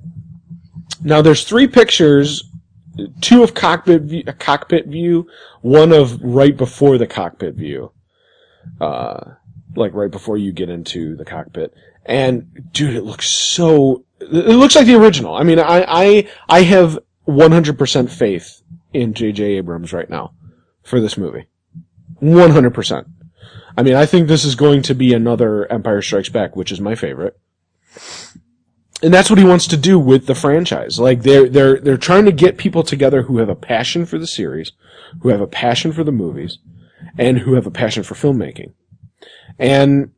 [1.02, 2.44] Now, there's three pictures,
[3.20, 5.28] two of cockpit view, cockpit view,
[5.62, 7.92] one of right before the cockpit view,
[8.80, 9.32] uh,
[9.76, 11.74] like right before you get into the cockpit.
[12.06, 14.04] And dude, it looks so.
[14.20, 15.34] It looks like the original.
[15.34, 19.42] I mean, I I I have 100% faith in J.J.
[19.56, 20.32] Abrams right now
[20.82, 21.46] for this movie.
[22.22, 23.06] 100%.
[23.76, 26.80] I mean, I think this is going to be another Empire Strikes Back, which is
[26.80, 27.38] my favorite.
[29.04, 30.98] And that's what he wants to do with the franchise.
[30.98, 34.26] Like they're they're they're trying to get people together who have a passion for the
[34.26, 34.72] series,
[35.20, 36.58] who have a passion for the movies,
[37.18, 38.72] and who have a passion for filmmaking.
[39.58, 40.12] And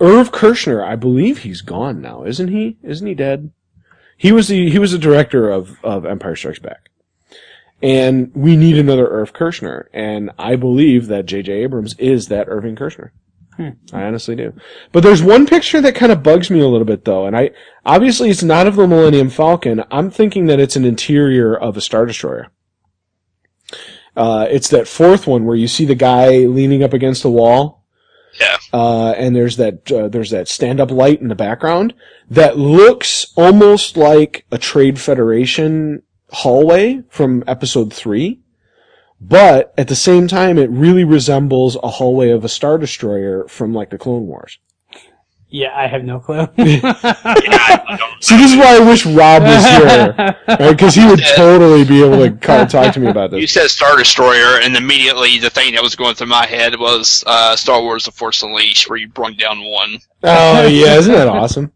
[0.00, 2.76] Irv Kershner, I believe he's gone now, isn't he?
[2.82, 3.52] Isn't he dead?
[4.16, 6.90] He was the he was the director of of Empire Strikes Back.
[7.80, 11.52] And we need another Irv Kershner, and I believe that J.J.
[11.52, 13.10] Abrams is that Irving Kershner.
[13.58, 14.52] I honestly do.
[14.92, 17.50] But there's one picture that kind of bugs me a little bit though, and I
[17.84, 19.82] obviously it's not of the Millennium Falcon.
[19.90, 22.48] I'm thinking that it's an interior of a Star Destroyer.
[24.16, 27.84] Uh, it's that fourth one where you see the guy leaning up against the wall,
[28.40, 28.56] Yeah.
[28.72, 31.92] uh, and there's that uh, there's that stand up light in the background
[32.30, 38.40] that looks almost like a Trade Federation hallway from Episode Three,
[39.20, 43.72] but at the same time, it really resembles a hallway of a Star Destroyer from
[43.72, 44.58] like the Clone Wars.
[45.48, 46.48] Yeah, I have no clue.
[46.56, 46.92] Yeah,
[48.20, 50.70] See, this is why I wish Rob was here, right?
[50.70, 53.40] Because he would totally be able to kind of talk to me about this.
[53.40, 57.22] You said Star Destroyer, and immediately the thing that was going through my head was
[57.26, 61.28] uh, Star Wars: The Force Unleashed, where you brung down one, Oh yeah, isn't that
[61.28, 61.72] awesome?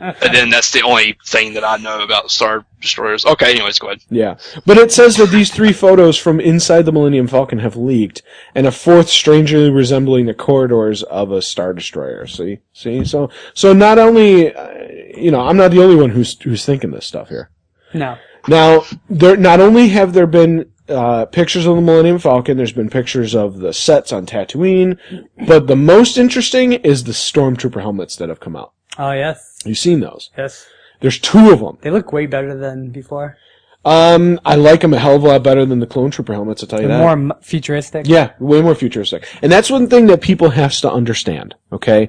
[0.00, 3.24] And then that's the only thing that I know about Star Destroyers.
[3.24, 4.02] Okay, anyways, go ahead.
[4.10, 8.22] Yeah, but it says that these three photos from inside the Millennium Falcon have leaked,
[8.54, 12.26] and a fourth strangely resembling the corridors of a star destroyer.
[12.26, 16.38] See, see, so so not only, uh, you know, I'm not the only one who's
[16.42, 17.50] who's thinking this stuff here.
[17.92, 18.18] no.
[18.46, 22.90] Now, there not only have there been uh, pictures of the Millennium Falcon, there's been
[22.90, 24.98] pictures of the sets on Tatooine,
[25.46, 28.73] but the most interesting is the stormtrooper helmets that have come out.
[28.98, 30.30] Oh yes, You've seen those?
[30.38, 30.66] yes.
[31.00, 31.76] There's two of them.
[31.82, 33.36] They look way better than before.
[33.84, 36.62] Um, I like them a hell of a lot better than the clone trooper helmets.
[36.62, 37.16] I'll tell you They're that.
[37.18, 38.06] more futuristic.
[38.08, 39.26] Yeah, way more futuristic.
[39.42, 42.08] And that's one thing that people have to understand, okay?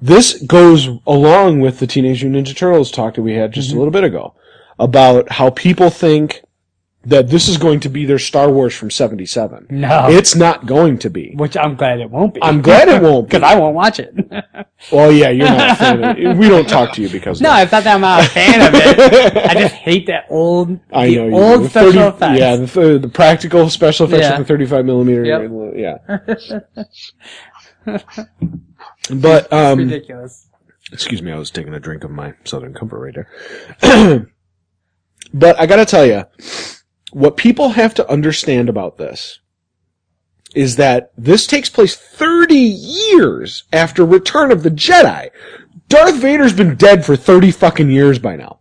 [0.00, 3.76] This goes along with the Teenage Mutant Ninja Turtles talk that we had just a
[3.76, 4.34] little bit ago
[4.78, 6.43] about how people think
[7.06, 9.66] that this is going to be their Star Wars from 77.
[9.70, 10.06] No.
[10.08, 11.34] It's not going to be.
[11.36, 12.42] Which I'm glad it won't be.
[12.42, 13.36] I'm glad it won't be.
[13.36, 14.14] Because I won't watch it.
[14.92, 16.36] Well, yeah, you're not a fan of it.
[16.36, 18.60] We don't talk to you because of no, it's not that I'm not a fan
[18.68, 19.36] of it.
[19.36, 21.62] I just hate that old, I the know you old do.
[21.64, 22.38] The special 30 effects.
[22.38, 24.32] Yeah, the, th- the practical special effects Yeah.
[24.34, 25.24] of the 35 millimeter.
[25.24, 25.96] Yep.
[27.86, 27.94] Yeah.
[29.10, 30.48] but um, ridiculous.
[30.92, 33.14] excuse me, I was taking a drink of my Southern Comfort right
[33.80, 34.30] there.
[35.32, 36.24] but I gotta tell you,
[37.14, 39.38] what people have to understand about this
[40.54, 45.30] is that this takes place 30 years after Return of the Jedi.
[45.88, 48.60] Darth Vader's been dead for 30 fucking years by now.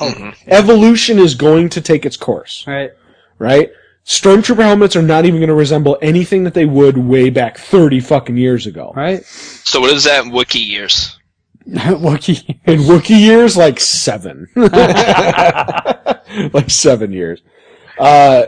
[0.00, 0.10] Oh.
[0.10, 0.50] Mm-hmm.
[0.50, 2.90] Evolution is going to take its course, Right.
[3.38, 3.70] right?
[4.06, 8.00] Stormtrooper helmets are not even going to resemble anything that they would way back 30
[8.00, 8.92] fucking years ago.
[8.96, 9.22] Right.
[9.24, 11.18] So what is that in Wookiee years?
[11.68, 12.58] Wookiee.
[12.64, 14.46] In Wookiee years, like seven.
[14.56, 17.42] like seven years.
[17.98, 18.46] Uh,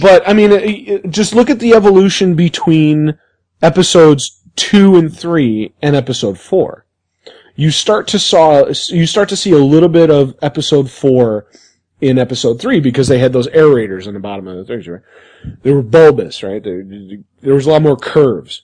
[0.00, 3.18] but, I mean, just look at the evolution between
[3.62, 6.86] episodes two and three and episode four.
[7.56, 11.46] You start to saw, you start to see a little bit of episode four
[12.00, 15.02] in episode three because they had those aerators in the bottom of the things, right?
[15.62, 16.62] They were bulbous, right?
[16.62, 18.62] There was a lot more curves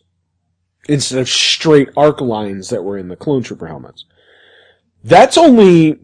[0.88, 4.04] instead of straight arc lines that were in the clone trooper helmets.
[5.04, 5.98] That's only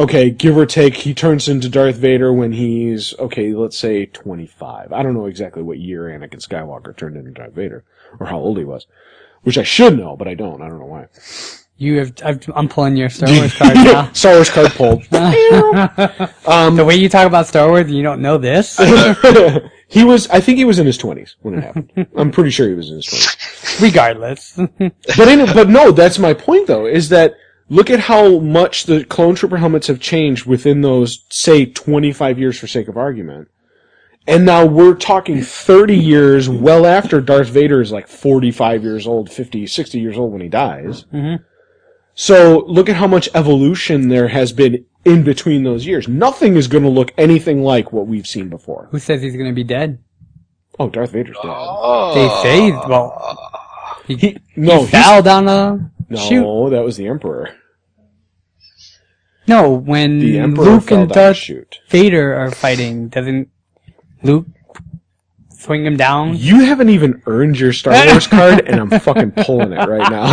[0.00, 0.94] okay, give or take.
[0.96, 3.52] He turns into Darth Vader when he's okay.
[3.52, 4.92] Let's say twenty-five.
[4.92, 7.84] I don't know exactly what year Anakin Skywalker turned into Darth Vader
[8.18, 8.86] or how old he was,
[9.42, 10.62] which I should know, but I don't.
[10.62, 11.06] I don't know why.
[11.76, 14.12] You have, I've, I'm pulling your Star Wars card now.
[14.12, 15.02] Star Wars card pulled.
[16.46, 18.76] Um, the way you talk about Star Wars, you don't know this.
[19.88, 20.28] he was.
[20.28, 22.06] I think he was in his twenties when it happened.
[22.16, 23.80] I'm pretty sure he was in his twenties.
[23.80, 24.56] Regardless.
[24.56, 27.34] But in, but no, that's my point though, is that
[27.70, 32.58] look at how much the clone trooper helmets have changed within those, say, 25 years
[32.58, 33.48] for sake of argument.
[34.26, 39.30] And now we're talking 30 years well after Darth Vader is like 45 years old,
[39.30, 41.04] 50, 60 years old when he dies.
[41.04, 41.42] Mm-hmm.
[42.14, 46.06] So look at how much evolution there has been in between those years.
[46.06, 48.88] Nothing is going to look anything like what we've seen before.
[48.90, 50.00] Who says he's gonna be dead?
[50.78, 52.14] Oh, Darth Vader's dead.
[52.14, 53.38] They say, well,
[54.06, 56.70] he, No, he fell down a no, chute.
[56.72, 57.56] that was the Emperor.
[59.46, 61.80] No, when The Emperor Luke fell and down a Darth chute.
[61.88, 63.48] Vader are fighting, doesn't
[64.22, 64.46] Luke
[65.50, 66.36] swing him down?
[66.36, 70.32] You haven't even earned your Star Wars card, and I'm fucking pulling it right now.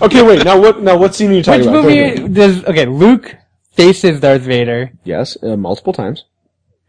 [0.06, 0.44] okay, wait.
[0.44, 0.82] Now what?
[0.82, 1.82] Now what scene are you talking Which about?
[1.82, 2.34] Go movie ahead.
[2.34, 3.36] does, okay, Luke
[3.72, 4.92] faces Darth Vader.
[5.04, 6.24] Yes, uh, multiple times.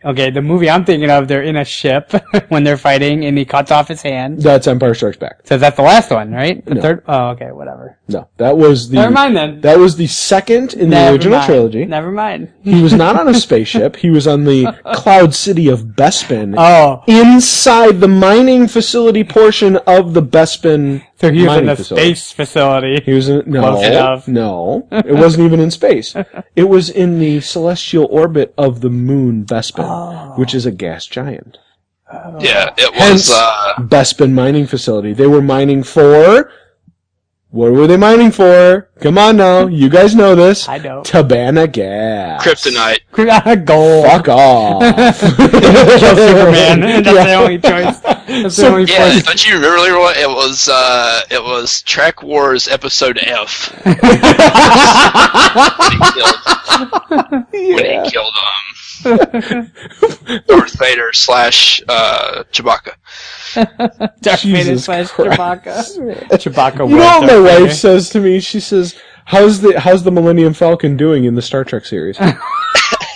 [0.03, 2.11] Okay, the movie I'm thinking of, they're in a ship
[2.49, 4.41] when they're fighting and he cuts off his hand.
[4.41, 5.41] That's Empire Strikes Back.
[5.45, 6.63] So that's the last one, right?
[6.65, 6.81] The No.
[6.81, 7.03] third?
[7.07, 7.97] Oh, okay, whatever.
[8.07, 8.95] No, that was the.
[8.97, 9.61] Never mind then.
[9.61, 11.45] That was the second in the original mind.
[11.45, 11.85] trilogy.
[11.85, 12.51] Never mind.
[12.63, 13.95] He was not on a spaceship.
[13.95, 20.13] He was on the Cloud City of Bespin, Oh, inside the mining facility portion of
[20.13, 22.15] the Bespin so he was in a facility.
[22.15, 22.99] space facility.
[23.05, 26.15] He was in, no, Close no, it wasn't even in space.
[26.55, 30.33] It was in the celestial orbit of the moon Bespin, Oh.
[30.37, 31.57] which is a gas giant.
[32.39, 33.37] Yeah, it Hence, was.
[33.37, 35.13] Uh, Bespin mining facility.
[35.13, 36.51] They were mining for
[37.51, 38.89] What were they mining for?
[39.01, 40.67] Come on now, you guys know this.
[40.69, 41.01] I know.
[41.03, 42.43] Tibanna gas.
[42.45, 43.65] Kryptonite.
[43.65, 44.05] Gold.
[44.05, 44.81] Fuck off.
[45.19, 46.79] Kill Superman.
[47.03, 47.99] That's the only choice.
[48.31, 49.23] That's the only Yeah, choice.
[49.23, 50.11] don't you remember Leroy?
[50.15, 53.99] It was uh, it was Track Wars Episode F when he
[56.13, 56.35] killed,
[57.51, 58.75] when he killed um
[60.47, 62.93] Darth Vader slash uh, Chewbacca.
[64.21, 65.37] Darth Vader slash Christ.
[65.37, 66.29] Chewbacca.
[66.31, 67.63] Chewbacca You know what my Darth Vader.
[67.65, 68.39] wife says to me?
[68.39, 72.17] She says, "How's the How's the Millennium Falcon doing in the Star Trek series?"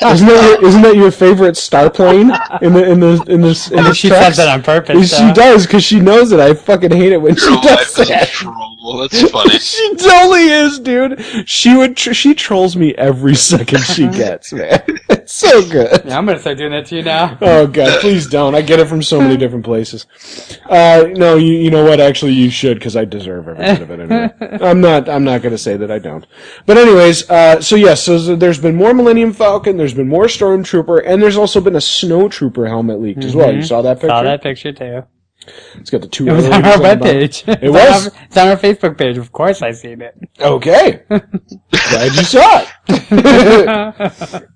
[0.02, 2.30] isn't that your, isn't that your favorite star plane
[2.62, 4.26] in the in the in this in the She treks?
[4.26, 5.10] says that on purpose.
[5.10, 5.34] She so.
[5.34, 6.40] does because she knows it.
[6.40, 8.28] I fucking hate it when she Your does wife is a that.
[8.28, 8.98] troll.
[9.02, 9.58] That's funny.
[9.58, 11.24] She totally is, dude.
[11.50, 11.98] She would.
[11.98, 14.84] Tr- she trolls me every second she gets, man.
[15.26, 16.04] It's so good.
[16.06, 17.36] Yeah, I'm gonna start doing that to you now.
[17.42, 18.54] Oh god, please don't.
[18.54, 20.06] I get it from so many different places.
[20.70, 22.00] Uh, no, you you know what?
[22.00, 24.00] Actually, you should because I deserve every bit of it.
[24.12, 25.10] Anyway, I'm not.
[25.10, 26.28] I'm not going to say that I don't.
[26.68, 29.78] But anyways, uh, so yes, so there's been more Millennium Falcon.
[29.78, 33.52] There's been more Stormtrooper, and there's also been a Snow Trooper helmet leaked as well.
[33.52, 34.10] You saw that picture?
[34.10, 35.04] Saw that picture too.
[35.76, 36.28] It's got the two.
[36.28, 37.48] It was on our webpage.
[37.62, 38.08] It was?
[38.08, 39.18] it's on our Facebook page.
[39.18, 40.16] Of course, I seen it.
[40.40, 41.04] Okay.
[41.10, 44.50] Glad you saw it.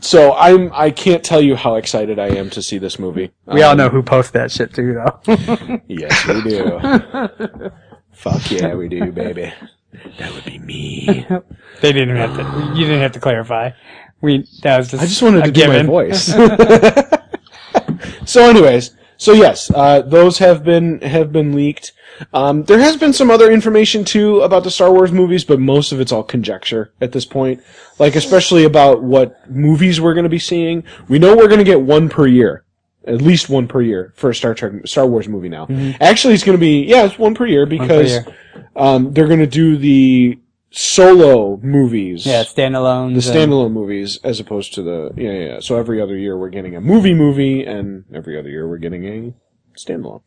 [0.00, 3.32] So I'm I can't tell you how excited I am to see this movie.
[3.46, 5.20] We all Um, know who posts that shit too, though.
[5.88, 6.80] Yes, we do.
[8.12, 9.52] Fuck yeah, we do, baby.
[10.18, 11.26] That would be me.
[11.80, 12.74] they didn't have to.
[12.78, 13.70] You didn't have to clarify.
[14.20, 15.02] We that was just.
[15.02, 16.32] I just wanted a to do my voice.
[18.24, 21.92] so, anyways, so yes, uh, those have been have been leaked.
[22.32, 25.92] Um, there has been some other information too about the Star Wars movies, but most
[25.92, 27.62] of it's all conjecture at this point.
[27.98, 30.84] Like especially about what movies we're going to be seeing.
[31.08, 32.64] We know we're going to get one per year,
[33.06, 35.66] at least one per year for a Star Trek Star Wars movie now.
[36.00, 38.26] Actually, it's going to be yeah, it's one per year because year.
[38.74, 40.38] Um, they're going to do the
[40.70, 43.14] solo movies Yeah, standalone.
[43.14, 45.60] the standalone movies as opposed to the yeah, yeah yeah.
[45.60, 49.04] So every other year we're getting a movie movie, and every other year we're getting
[49.06, 49.34] a
[49.78, 50.22] standalone.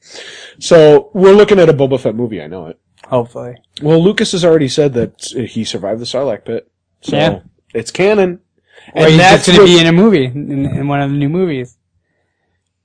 [0.60, 2.42] So we're looking at a Boba Fett movie.
[2.42, 2.80] I know it.
[3.06, 6.70] Hopefully, Well, Lucas has already said that he survived the Sarlacc pit,
[7.02, 7.40] so Yeah.
[7.74, 8.40] it's canon.
[8.94, 11.30] or he's just going to be in a movie in, in one of the new
[11.30, 11.78] movies.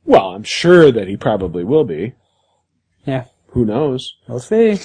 [0.05, 2.15] well, I'm sure that he probably will be.
[3.07, 4.15] Yeah, Who knows?
[4.29, 4.79] we'll see.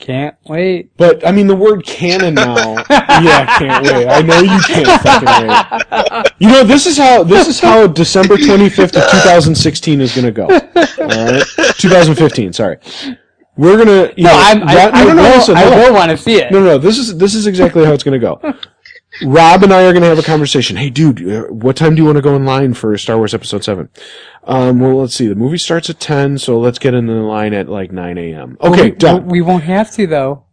[0.00, 0.96] Can't wait.
[0.96, 2.56] But I mean, the word canon now.
[2.90, 4.08] yeah, can't wait.
[4.08, 6.32] I know you can't fucking wait.
[6.40, 10.00] You know, this is how this is how December twenty fifth of two thousand sixteen
[10.00, 10.44] is going to go.
[10.46, 10.50] All
[11.32, 11.44] right,
[11.78, 12.52] two thousand fifteen.
[12.54, 12.78] Sorry,
[13.56, 14.12] we're gonna.
[14.16, 15.80] You No, know, I'm, I, Rob- I, no, no, will, listen, I hold on.
[15.80, 16.50] will want to see it.
[16.50, 16.78] No, no, no.
[16.78, 18.40] This is this is exactly how it's going to go.
[19.22, 20.76] Rob and I are going to have a conversation.
[20.76, 23.34] Hey, dude, uh, what time do you want to go in line for Star Wars
[23.34, 23.88] Episode Seven?
[24.44, 25.26] Um, well, let's see.
[25.26, 28.56] The movie starts at ten, so let's get in the line at like nine a.m.
[28.60, 29.26] Okay, we, done.
[29.26, 30.44] We won't have to though.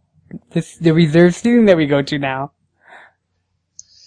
[0.51, 2.51] This the reserved seating that we go to now.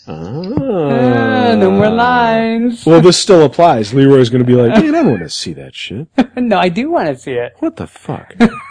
[0.07, 2.85] Ah, no more lines.
[2.85, 3.95] Well, this still applies.
[3.95, 6.09] Leroy's going to be like, man, I don't want to see that shit.
[6.37, 7.55] no, I do want to see it.
[7.59, 8.35] What the fuck?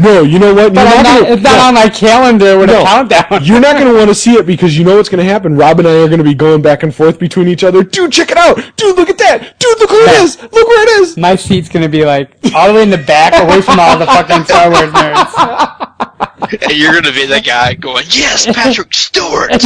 [0.00, 0.74] no, you know what?
[0.74, 2.82] But I'm not, gonna- it's not on my calendar with No.
[2.82, 3.44] a countdown.
[3.44, 5.56] You're not going to want to see it because you know what's going to happen.
[5.56, 7.82] Rob and I are going to be going back and forth between each other.
[7.84, 8.56] Dude, check it out.
[8.76, 9.58] Dude, look at that.
[9.58, 10.40] Dude, look where it is.
[10.42, 11.16] Look where it is.
[11.16, 14.06] My seat's gonna be like all the way in the back, away from all the
[14.06, 15.76] fucking Star Wars nerds.
[16.20, 19.50] And you're gonna be the guy going, "Yes, Patrick Stewart."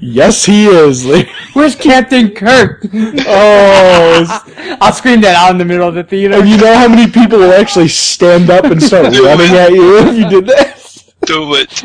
[0.00, 1.06] Yes, he is.
[1.52, 2.86] Where's Captain Kirk?
[3.26, 6.34] Oh, I'll scream that out in the middle of the theater.
[6.36, 9.98] and you know how many people will actually stand up and start running at you
[9.98, 10.72] if you did that?
[11.26, 11.82] Do it.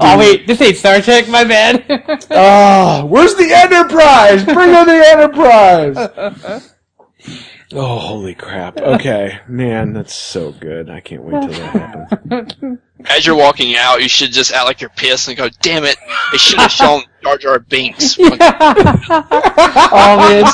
[0.00, 1.28] oh wait, this ain't Star Trek.
[1.28, 1.84] My bad.
[2.30, 4.44] Ah, where's the Enterprise?
[4.44, 6.72] Bring on the Enterprise.
[7.72, 8.78] Oh, holy crap.
[8.80, 9.40] Okay.
[9.48, 10.88] Man, that's so good.
[10.88, 12.54] I can't wait till that happens.
[13.10, 15.96] As you're walking out, you should just act like you're pissed and go, "Damn it!
[16.32, 18.26] They should have shown Jar Jar Binks." oh
[20.18, 20.44] man,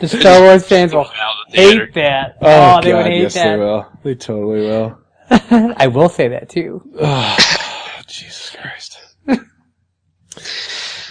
[0.00, 1.10] the Star Wars fans will
[1.52, 2.38] the hate that.
[2.40, 3.86] Oh, Oh, they would God, hate yes, they will.
[4.02, 4.98] They totally will.
[5.30, 6.82] I will say that too.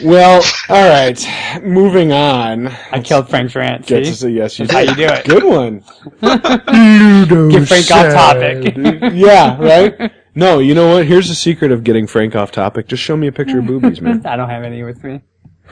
[0.03, 1.61] well, all right.
[1.63, 2.67] Moving on.
[2.91, 3.85] I killed Frank Trant.
[3.85, 4.11] Get See?
[4.11, 5.25] to say yes, you That's how you do it.
[5.25, 5.83] Good one.
[6.21, 8.75] Ludo Get Frank off topic.
[9.13, 10.11] yeah, right?
[10.37, 11.05] No, you know what?
[11.05, 12.89] Here's the secret of getting Frank off topic.
[12.89, 14.21] Just show me a picture of boobies, man.
[14.25, 15.21] I don't have any with me.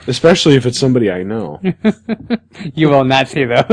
[0.06, 1.60] Especially if it's somebody I know.
[2.74, 3.66] You will not see those.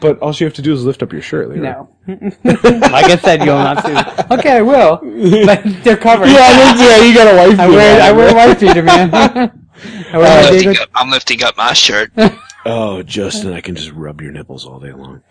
[0.00, 1.62] But all you have to do is lift up your shirt, Leroy.
[1.62, 1.88] No.
[2.44, 4.26] like I said, you'll not see them.
[4.38, 4.96] Okay, I will.
[5.44, 6.26] But they're covered.
[6.28, 7.58] Yeah, that's- yeah, you got a wife.
[7.58, 8.48] I wear I on, wear right?
[8.48, 9.10] white beater, man.
[9.14, 9.52] I wear
[10.12, 12.12] I'm my lifting, up, I'm lifting up my shirt.
[12.68, 15.22] Oh, Justin, I can just rub your nipples all day long.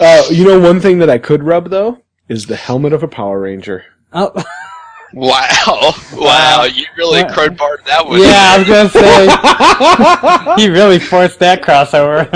[0.00, 1.98] uh, you know, one thing that I could rub though
[2.28, 3.84] is the helmet of a Power Ranger.
[4.14, 4.32] Oh,
[5.16, 5.92] Wow.
[6.12, 6.64] Wow.
[6.64, 7.32] You really What?
[7.32, 8.20] crowbarred that one.
[8.20, 12.28] yeah, I was gonna say he really forced that crossover.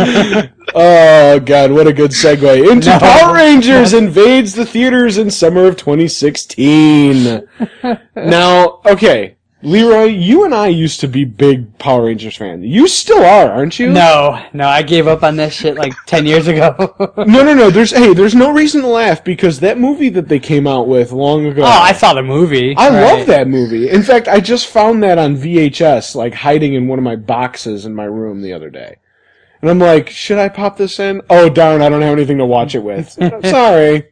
[0.74, 2.98] Oh God, what a good segue into No.
[2.98, 7.48] Power Rangers invades the theaters in summer of 2016.
[8.14, 12.64] now, okay, Leroy, you and I used to be big Power Rangers fans.
[12.64, 13.90] You still are, aren't you?
[13.90, 16.94] no, no, I gave up on that shit like ten years ago.
[17.16, 17.68] no, no, no.
[17.68, 21.10] There's hey, there's no reason to laugh because that movie that they came out with
[21.10, 21.62] long ago.
[21.62, 22.76] Oh, I saw the movie.
[22.76, 23.18] I Right.
[23.18, 23.90] love that movie.
[23.90, 27.84] In fact, I just found that on VHS, like hiding in one of my boxes
[27.84, 28.98] in my room the other day.
[29.60, 31.20] And I'm like, should I pop this in?
[31.28, 33.10] Oh darn, I don't have anything to watch it with.
[33.44, 34.07] Sorry.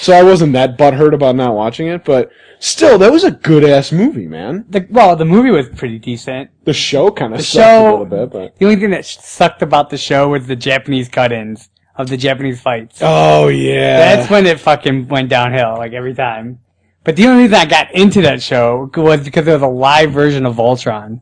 [0.00, 3.64] So I wasn't that butthurt about not watching it, but still, that was a good
[3.64, 4.64] ass movie, man.
[4.68, 6.50] The, well, the movie was pretty decent.
[6.64, 9.90] The show kind of sucked a little bit, but The only thing that sucked about
[9.90, 12.98] the show was the Japanese cut-ins of the Japanese fights.
[13.02, 16.60] oh yeah, That's when it fucking went downhill, like every time.
[17.04, 20.12] But the only reason I got into that show was because there was a live
[20.12, 21.20] version of Voltron.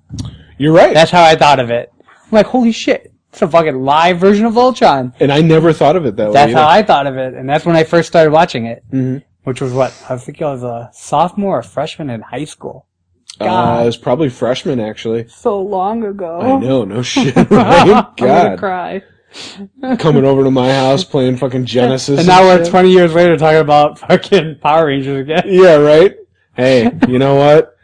[0.58, 0.92] you're right.
[0.92, 1.92] That's how I thought of it.
[2.08, 5.12] I'm like, holy shit, it's a fucking live version of Voltron.
[5.20, 6.54] and I never thought of it that That's way.
[6.54, 6.66] That's how.
[6.68, 8.82] I thought of it, and that's when I first started watching it.
[8.90, 9.22] Mhm.
[9.44, 12.86] Which was what I was thinking I was a sophomore or freshman in high school.
[13.38, 13.82] Uh, God.
[13.82, 15.28] it was probably freshman actually.
[15.28, 16.40] So long ago.
[16.40, 17.36] I know, no shit.
[17.36, 17.46] Right?
[17.50, 19.02] I'm gonna God, cry.
[19.98, 22.18] coming over to my house playing fucking Genesis.
[22.20, 22.70] And now we're shit.
[22.70, 25.42] 20 years later talking about fucking Power Rangers again.
[25.46, 26.16] Yeah, right.
[26.56, 27.75] Hey, you know what?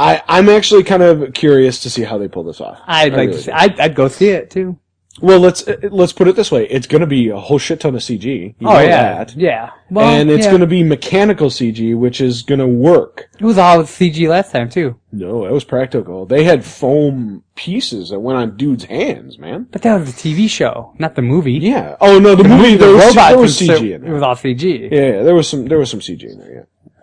[0.00, 2.80] I I'm actually kind of curious to see how they pull this off.
[2.86, 3.56] I'd I like really to see, do.
[3.56, 4.78] I'd, I'd go see it too.
[5.20, 7.94] Well, let's let's put it this way: it's going to be a whole shit ton
[7.94, 8.24] of CG.
[8.24, 9.36] You oh know yeah, that.
[9.36, 9.70] yeah.
[9.90, 10.50] Well, and it's yeah.
[10.50, 13.28] going to be mechanical CG, which is going to work.
[13.38, 14.98] It was all CG last time too.
[15.12, 16.24] No, it was practical.
[16.24, 19.66] They had foam pieces that went on dudes' hands, man.
[19.70, 21.54] But that was the TV show, not the movie.
[21.54, 21.96] Yeah.
[22.00, 24.90] Oh no, the, movie there was, there was CG so- in It was all CG.
[24.90, 26.54] Yeah, yeah, there was some there was some CG in there.
[26.54, 27.02] Yeah.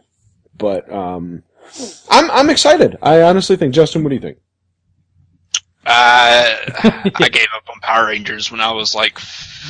[0.58, 1.43] But um,
[2.09, 2.97] I'm I'm excited.
[3.01, 3.74] I honestly think.
[3.74, 4.38] Justin, what do you think?
[5.86, 6.57] Uh,
[7.15, 9.20] I gave up on Power Rangers when I was like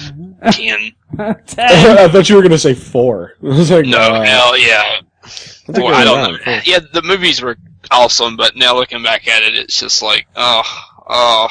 [0.02, 0.36] ten.
[0.52, 0.94] Ten.
[1.20, 3.34] I thought you were going to say four.
[3.44, 5.02] I was like, No, uh, hell yeah.
[5.26, 6.38] think Well, I don't know.
[6.44, 6.62] four.
[6.66, 7.56] Yeah, the movies were
[7.92, 10.64] awesome, but now looking back at it, it's just like, oh,
[11.08, 11.50] oh,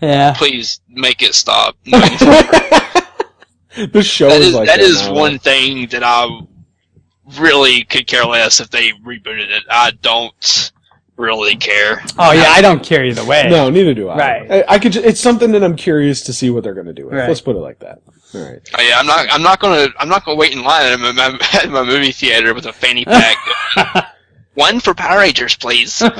[0.00, 0.32] yeah.
[0.34, 1.76] please make it stop.
[1.84, 2.00] No,
[3.92, 5.12] this show that is is like that that is now.
[5.12, 6.40] one thing that I
[7.38, 9.64] really could care less if they rebooted it.
[9.70, 10.72] I don't
[11.16, 12.02] really care.
[12.18, 13.48] Oh yeah, I don't care either way.
[13.50, 14.16] No, neither do I.
[14.18, 14.50] Right.
[14.52, 14.92] I, I could.
[14.92, 17.06] ju- It's something that I'm curious to see what they're going to do.
[17.06, 17.14] With.
[17.14, 17.28] Right.
[17.28, 18.00] Let's put it like that.
[18.34, 18.60] All right.
[18.76, 19.26] Oh, yeah, I'm not.
[19.30, 19.88] I'm not gonna.
[19.98, 23.04] I'm not gonna wait in line at my, at my movie theater with a fanny
[23.04, 23.36] pack.
[24.54, 26.02] One for Power Rangers, please.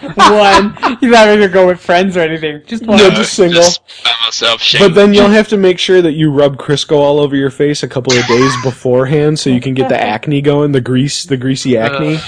[0.00, 0.76] one.
[1.00, 2.62] You're not gonna go with friends or anything.
[2.66, 2.98] Just one.
[2.98, 3.62] No, just single.
[3.62, 4.60] Just by myself.
[4.60, 4.80] Shame.
[4.80, 7.82] But then you'll have to make sure that you rub Crisco all over your face
[7.82, 11.36] a couple of days beforehand, so you can get the acne going, the grease, the
[11.36, 12.18] greasy acne.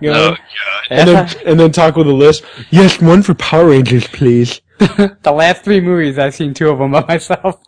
[0.00, 0.28] You oh, know?
[0.30, 0.86] oh god.
[0.90, 2.44] and then and then talk with a list.
[2.70, 4.60] Yes, one for Power Rangers, please.
[4.78, 7.60] the last three movies, I've seen two of them by myself.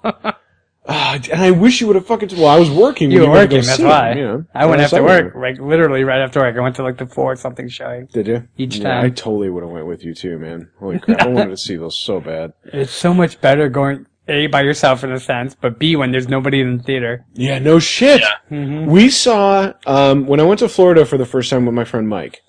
[0.87, 2.30] Ah, and I wish you would have fucking.
[2.37, 3.11] Well, I was working.
[3.11, 4.12] you were went working, that's see why.
[4.14, 4.45] you know.
[4.55, 6.55] I went after work, like literally right after work.
[6.57, 8.07] I went to like the four something showing.
[8.12, 8.49] Did you?
[8.59, 9.05] Each Yeah, time.
[9.07, 10.68] I totally would have went with you too, man.
[10.78, 11.22] Holy crap!
[11.22, 12.53] I wanted to see those so bad.
[12.64, 16.28] It's so much better going A by yourself in a sense, but B when there's
[16.28, 17.24] nobody in the theater.
[17.32, 18.20] Yeah, no shit.
[18.51, 18.85] Mm-hmm.
[18.91, 22.07] We saw um, when I went to Florida for the first time with my friend
[22.09, 22.43] Mike.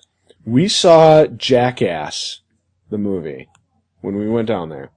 [0.44, 2.40] We saw Jackass,
[2.90, 3.48] the movie,
[4.02, 4.90] when we went down there.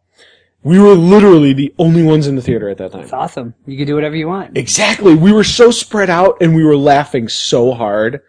[0.63, 3.01] We were literally the only ones in the theater at that time.
[3.03, 3.53] It's awesome.
[3.65, 4.57] You can do whatever you want.
[4.57, 5.15] Exactly.
[5.15, 8.21] We were so spread out and we were laughing so hard.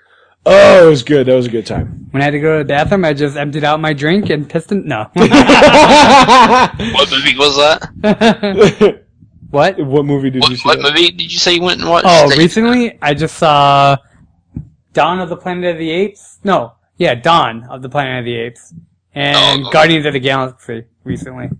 [0.47, 1.27] Oh, it was good.
[1.27, 2.07] That was a good time.
[2.13, 4.49] When I had to go to the bathroom, I just emptied out my drink and
[4.49, 4.87] pissed in.
[4.87, 5.11] No.
[5.15, 9.03] What movie was that?
[9.51, 9.79] what?
[9.81, 10.69] what movie did What, you see?
[10.69, 10.95] what that?
[10.95, 12.07] movie did you say you went and watched?
[12.09, 13.97] Oh, recently I just saw
[14.93, 16.39] Dawn of the Planet of the Apes.
[16.45, 18.73] No, yeah, Dawn of the Planet of the Apes
[19.15, 19.71] and Oh.
[19.71, 21.51] Guardians of the Galaxy recently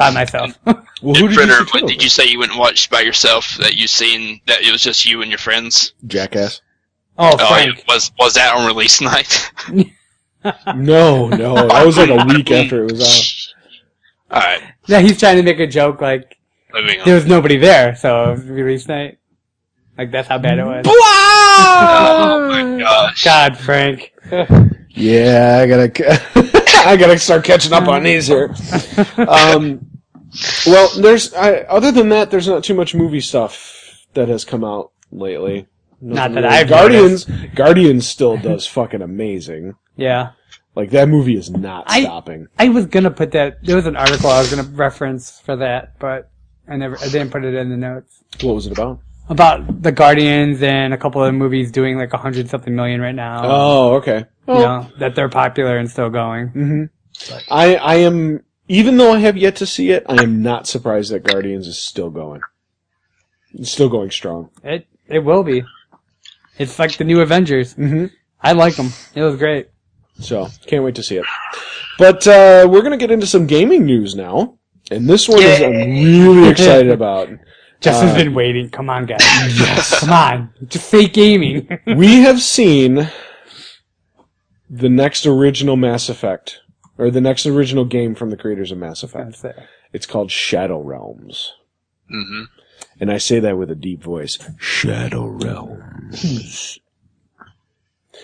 [0.00, 0.58] by myself.
[1.02, 3.56] Well, who did Critter, you what did you say you went and watched by yourself
[3.58, 5.94] that you seen that it was just you and your friends?
[6.06, 6.60] Jackass.
[7.16, 7.78] oh, Oh, Frank.
[7.78, 9.50] yeah, was was that on release night?
[10.76, 11.54] No, no.
[11.68, 13.00] That was like a week after it was
[14.30, 14.36] out.
[14.36, 16.36] All right, Yeah, he's trying to make a joke like
[17.04, 19.18] there was nobody there, so it was release night.
[19.96, 20.84] Like that's how bad it was.
[20.86, 23.24] Oh my gosh!
[23.24, 24.12] God, Frank.
[24.90, 25.90] Yeah, I gotta,
[26.86, 28.54] I gotta start catching up on these here.
[29.16, 29.89] Um,
[30.66, 34.64] well, there's, I, other than that, there's not too much movie stuff that has come
[34.64, 35.66] out lately.
[36.00, 36.54] Not that really.
[36.56, 37.24] I've Guardians,
[37.54, 39.74] Guardians still does fucking amazing.
[39.96, 40.30] Yeah.
[40.74, 42.46] Like that movie is not I- stopping.
[42.58, 43.62] I was gonna put that.
[43.64, 46.30] There was an article I was gonna reference for that, but
[46.68, 46.96] I never.
[46.98, 49.00] I didn't put it in the notes What was it about?
[49.28, 53.14] about the Guardians and a couple of movies doing like a hundred something million right
[53.14, 53.40] now.
[53.44, 54.24] Oh, okay.
[54.48, 56.48] you know that they're popular and still going.
[56.48, 57.34] Mm-hmm.
[57.50, 61.10] I I am even though I have yet to see it, I am not surprised
[61.12, 62.40] that Guardians is still going.
[63.52, 64.50] It's still going strong.
[64.62, 65.64] It it will be.
[66.58, 67.74] It's like the new Avengers.
[67.74, 68.06] Mm-hmm.
[68.40, 68.90] I like them.
[69.14, 69.68] It was great.
[70.20, 71.26] So can't wait to see it.
[71.98, 74.58] But uh, we're gonna get into some gaming news now,
[74.90, 77.28] and this one is I'm really excited about.
[77.80, 78.68] Justin's Uh, been waiting.
[78.70, 79.18] Come on, guys.
[79.58, 80.00] yes.
[80.00, 80.54] Come on.
[80.68, 81.66] Just say gaming.
[81.86, 83.08] We have seen
[84.68, 86.60] the next original Mass Effect,
[87.00, 89.44] or the next original game from the creators of Mass Effect.
[89.92, 91.54] It's called Shadow Realms.
[92.08, 92.42] hmm
[93.00, 94.38] And I say that with a deep voice.
[94.58, 96.78] Shadow Realms.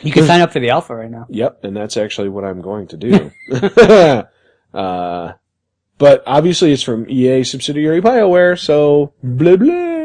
[0.03, 1.25] You can sign up for the alpha right now.
[1.31, 3.31] Yep, and that's actually what I'm going to do.
[4.75, 5.33] uh,
[5.97, 9.96] but obviously it's from EA subsidiary BioWare, so blah blah.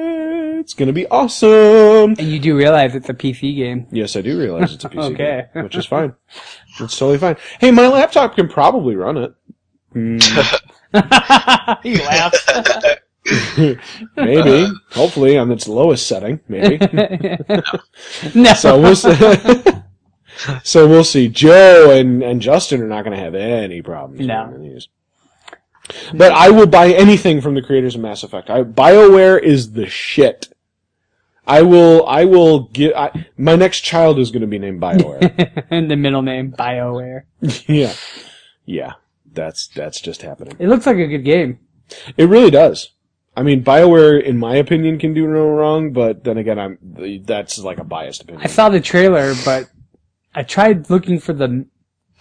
[0.71, 2.15] It's gonna be awesome.
[2.17, 3.87] And you do realize it's a PC game.
[3.91, 5.47] Yes, I do realize it's a PC Okay.
[5.53, 6.15] game, which is fine.
[6.79, 7.35] It's totally fine.
[7.59, 9.33] Hey, my laptop can probably run it.
[9.91, 10.17] Hmm.
[11.83, 12.33] you laugh.
[14.15, 16.77] Maybe, hopefully, on its lowest setting, maybe.
[18.33, 18.53] no.
[18.53, 19.13] So we'll see.
[20.63, 21.27] so we'll see.
[21.27, 24.25] Joe and, and Justin are not going to have any problems.
[24.25, 24.45] No.
[24.45, 24.87] running these.
[26.13, 28.49] But I will buy anything from the creators of Mass Effect.
[28.49, 30.50] I, BioWare is the shit.
[31.47, 32.05] I will.
[32.07, 32.95] I will get.
[32.95, 35.65] I, my next child is going to be named BioWare.
[35.69, 37.23] and the middle name, BioWare.
[37.67, 37.93] yeah,
[38.65, 38.93] yeah.
[39.33, 40.55] That's that's just happening.
[40.59, 41.59] It looks like a good game.
[42.17, 42.91] It really does.
[43.35, 45.93] I mean, BioWare, in my opinion, can do no wrong.
[45.93, 46.77] But then again, I'm
[47.25, 48.43] that's like a biased opinion.
[48.43, 49.69] I saw the trailer, but
[50.35, 51.65] I tried looking for the.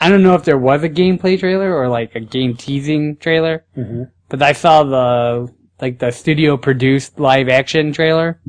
[0.01, 3.67] I don't know if there was a gameplay trailer or like a game teasing trailer,
[3.77, 4.11] Mhm.
[4.31, 8.41] but I saw the like the studio produced live action trailer,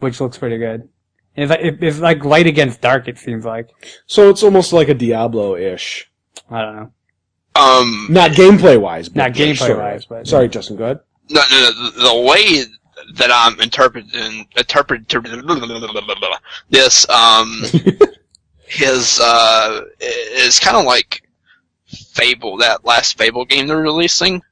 [0.00, 0.88] which looks pretty good.
[1.34, 3.08] It's like, it's like light against dark.
[3.08, 3.68] It seems like
[4.06, 6.10] So it's almost like a Diablo-ish.
[6.50, 6.92] I don't know.
[7.54, 11.00] Um, Not gameplay wise, but Not gameplay-wise, but- sorry, Justin, go add.
[11.30, 12.64] no, no, no, the, the way
[13.14, 15.08] that I'm interpreting, interpret
[16.70, 17.62] this, um,
[18.80, 21.22] is, uh, is kind of like
[21.86, 24.42] Fable, that last Fable game they're releasing,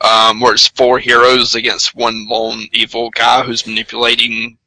[0.00, 4.58] um, where it's four heroes against one lone evil guy who's manipulating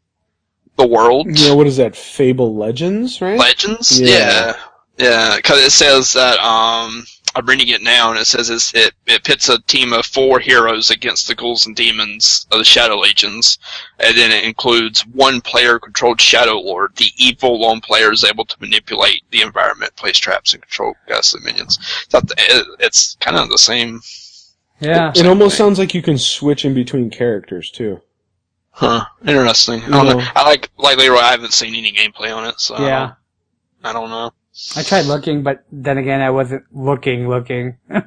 [0.80, 1.28] the world.
[1.30, 1.96] Yeah, what is that?
[1.96, 3.38] Fable Legends, right?
[3.38, 4.02] Legends?
[4.02, 4.08] Yeah.
[4.08, 4.54] Yeah.
[4.98, 8.94] Yeah, because it says that, um, I'm reading it now, and it says it's, it,
[9.06, 12.98] it pits a team of four heroes against the ghouls and demons of the Shadow
[12.98, 13.60] Legions,
[14.00, 16.98] and then it includes one player-controlled Shadow Lord.
[16.98, 21.42] The evil lone player is able to manipulate the environment, place traps, and control ghastly
[21.46, 21.80] minions.
[22.10, 22.20] So
[22.80, 24.02] it's kind of the same.
[24.82, 28.02] Yeah, it almost sounds like you can switch in between characters too.
[28.72, 29.04] Huh.
[29.26, 29.82] Interesting.
[29.84, 30.18] I don't know.
[30.20, 30.26] No.
[30.36, 33.00] I like, like Leroy, I haven't seen any gameplay on it, so I yeah.
[33.00, 33.16] don't-
[33.82, 34.32] I don't know.
[34.76, 37.28] I tried looking, but then again, I wasn't looking.
[37.30, 37.78] Looking.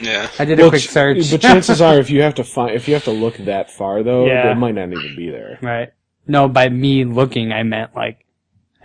[0.00, 0.28] Yeah.
[0.38, 1.28] I did a Well, quick search.
[1.28, 4.04] but chances are, if you have to find, if you have to look that far,
[4.04, 4.52] though, Yeah.
[4.52, 5.58] it might not even be there.
[5.60, 5.92] Right.
[6.24, 8.24] No, by me looking, I meant like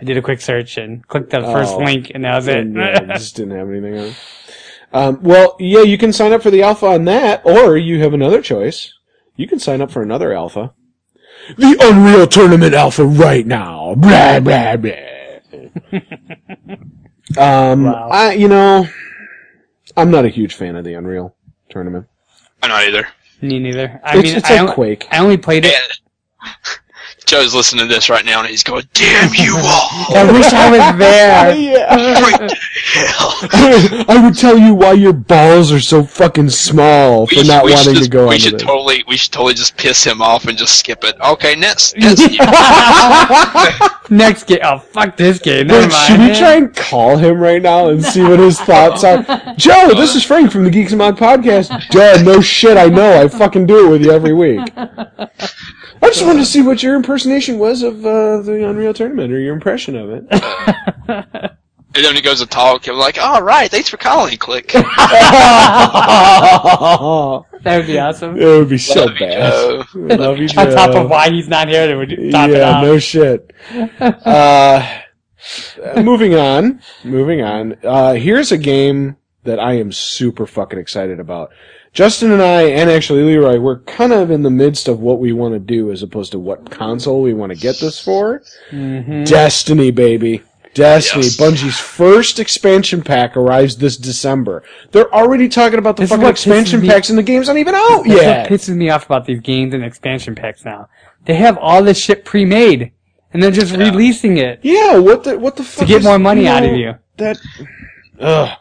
[0.00, 1.78] I did a quick search and clicked the first Oh.
[1.78, 2.56] link, and that was it.
[2.56, 4.04] And, yeah, it just didn't have anything on.
[4.06, 4.16] it.
[4.92, 8.12] Um, well, yeah, you can sign up for the alpha on that, or you have
[8.12, 8.92] another choice.
[9.36, 10.72] You can sign up for another alpha.
[11.56, 13.94] The Unreal Tournament Alpha right now.
[13.96, 14.92] Blah blah blah.
[17.38, 18.08] um, Wow.
[18.10, 18.86] I you know,
[19.96, 21.34] I'm not a huge fan of the Unreal
[21.70, 22.06] Tournament.
[22.62, 23.06] I'm not either.
[23.42, 24.00] Me neither.
[24.04, 25.06] I It's, mean, it's I, like only, Quake.
[25.10, 25.74] I only played it.
[27.34, 30.16] And Joe's listening to this right now, and he's going, "Damn you all!
[30.16, 31.54] I wish I was there.
[31.56, 32.20] yeah.
[32.20, 33.34] Right to hell!"
[34.08, 37.64] I would tell you why your balls are so fucking small for We not should-
[37.64, 38.62] we should wanting to go We on should this.
[38.62, 41.16] totally, we should totally just piss him off and just skip it.
[41.20, 42.20] Okay, next, next
[44.10, 44.58] Next game.
[44.62, 45.66] Oh, fuck this game.
[45.66, 46.06] Never Wait, mind.
[46.06, 49.22] should we try and call him right now and see what his thoughts are?
[49.56, 51.90] Joe, this is Frank from the Geeks Amok podcast.
[51.90, 53.22] Joe, no shit, I know.
[53.22, 54.60] I fucking do it with you every week.
[56.04, 59.38] I just wanted to see what your impersonation was of uh, the Unreal Tournament or
[59.38, 60.26] your impression of it.
[61.08, 61.56] and
[61.94, 64.74] then he goes to talk, and I'm like, "All right, thanks for calling." Click.
[67.64, 68.36] That would be awesome.
[68.36, 69.50] It would be so Love you, bad.
[69.50, 69.84] Joe.
[69.94, 70.60] Love you, Joe.
[70.60, 72.84] On top of why he's not here to top it yeah, off.
[72.84, 73.54] no shit.
[73.98, 74.98] Uh,
[75.96, 77.78] moving on, moving on.
[77.82, 81.52] Uh, here's a game that I am super fucking excited about.
[81.94, 85.32] Justin and I, and actually Leroy, we're kind of in the midst of what we
[85.32, 88.42] want to do as opposed to what console we want to get this for.
[88.72, 89.26] Mhm.
[89.28, 90.42] Destiny, baby.
[90.74, 91.36] Destiny, Yes.
[91.36, 94.64] Bungie's first expansion pack arrives this December.
[94.90, 97.46] They're already talking about the This fucking what pisses expansion me- packs and the game's
[97.46, 98.50] not even out That's yet.
[98.50, 100.88] what pisses me off about these games and expansion packs now.
[101.26, 102.90] They have all this shit pre-made,
[103.32, 104.58] and they're just releasing it.
[104.62, 106.96] Yeah, what the what the fuck to get is- more money out of you.
[107.18, 107.38] That
[108.20, 108.58] ugh.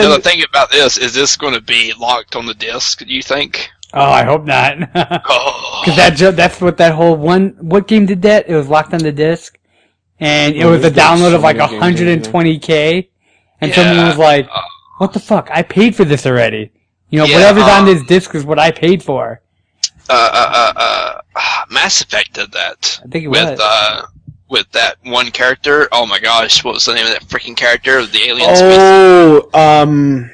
[0.00, 2.98] The other And thing about this is this going to be locked on the disc?
[3.00, 3.70] Do you think?
[3.92, 4.78] Oh, I hope not.
[5.28, 8.48] Oh, Because that ju- that's what that whole one what game did that?
[8.48, 9.58] It was locked on the disc,
[10.20, 12.36] and it Oh, was a download so of like many games in there.
[12.42, 13.08] 120k,
[13.60, 13.74] and Yeah.
[13.74, 14.62] someone was like, Uh,
[14.98, 15.48] "What the fuck?
[15.52, 16.70] I paid for this already.
[17.10, 19.40] You know, Yeah, whatever's on um, this disc is what I paid for."
[20.10, 23.60] uh, uh, uh, uh, Mass Effect did that I think it with was.
[23.62, 24.02] uh,
[24.54, 25.88] with that one character.
[25.92, 28.06] Oh my gosh, what was the name of that freaking character?
[28.06, 28.78] The alien species.
[28.78, 30.30] oh, um,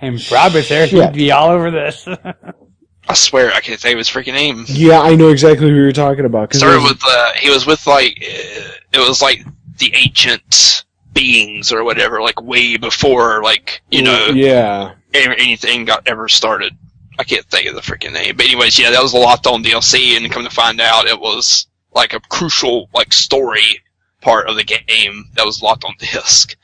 [0.00, 1.04] and Robert's there, shit.
[1.04, 2.06] he'd be all over this.
[3.08, 4.64] I swear I can't think of his freaking name.
[4.68, 6.54] yeah, I know exactly who you're talking about.
[6.54, 9.44] Started there's- with uh, he was with like uh, it was like
[9.78, 16.28] the ancient beings or whatever, like way before like you know yeah, anything got ever
[16.28, 16.76] started.
[17.18, 19.64] I can't think of the freaking name, but anyways, yeah, that was a locked on
[19.64, 21.66] DLC, and come to find out, it was
[21.98, 23.82] like a crucial like story
[24.22, 26.56] part of the game that was locked on disc.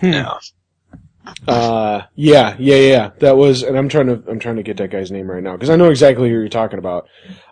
[0.00, 0.12] Hmm.
[0.12, 0.38] Yeah,
[1.48, 3.10] uh, yeah, yeah, yeah.
[3.18, 5.52] That was, and I'm trying to, I'm trying to get that guy's name right now
[5.52, 7.08] because I know exactly who you're talking about.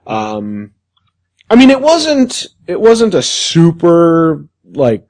[0.07, 0.73] Um,
[1.51, 5.07] I mean, it wasn't, it wasn't a super like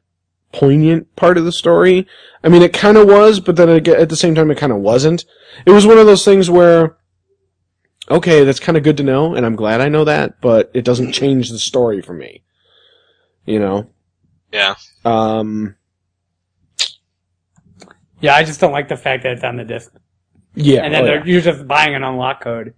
[0.52, 2.06] poignant part of the story.
[2.42, 4.78] I mean, it kind of was, but then at the same time, it kind of
[4.78, 5.24] wasn't.
[5.66, 6.96] It was one of those things where,
[8.10, 10.84] okay, that's kind of good to know, and I'm glad I know that, but it
[10.84, 12.42] doesn't change the story for me.
[13.46, 13.90] You know.
[14.52, 14.74] yeah.
[15.04, 15.76] Um.
[18.20, 19.92] yeah, I just don't like the fact that it's on the disc,
[20.54, 20.82] Yeah.
[20.82, 21.24] and then oh, they're, yeah.
[21.32, 22.74] you're just buying an unlock code.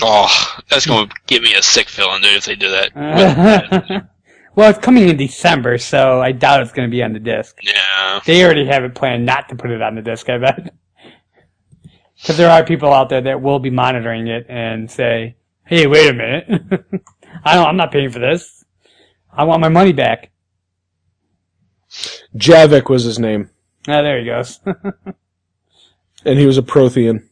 [0.00, 2.94] Oh, that's gonna give me a sick feeling, dude, if they do that.
[4.54, 7.58] well, it's coming in December, so I doubt it's going to be on the disc.
[7.62, 8.20] yeah.
[8.24, 10.74] They already have it planned not to put it on the disc, I bet.
[12.20, 16.10] Because there are people out there that will be monitoring it and say, "Hey, wait
[16.10, 16.46] a minute,
[17.44, 18.64] I don't, I'm not paying for this.
[19.32, 20.30] I want my money back."
[22.36, 23.48] Javik was his name,
[23.88, 24.60] Ah, there he goes.
[26.24, 27.24] and he was a Prothean.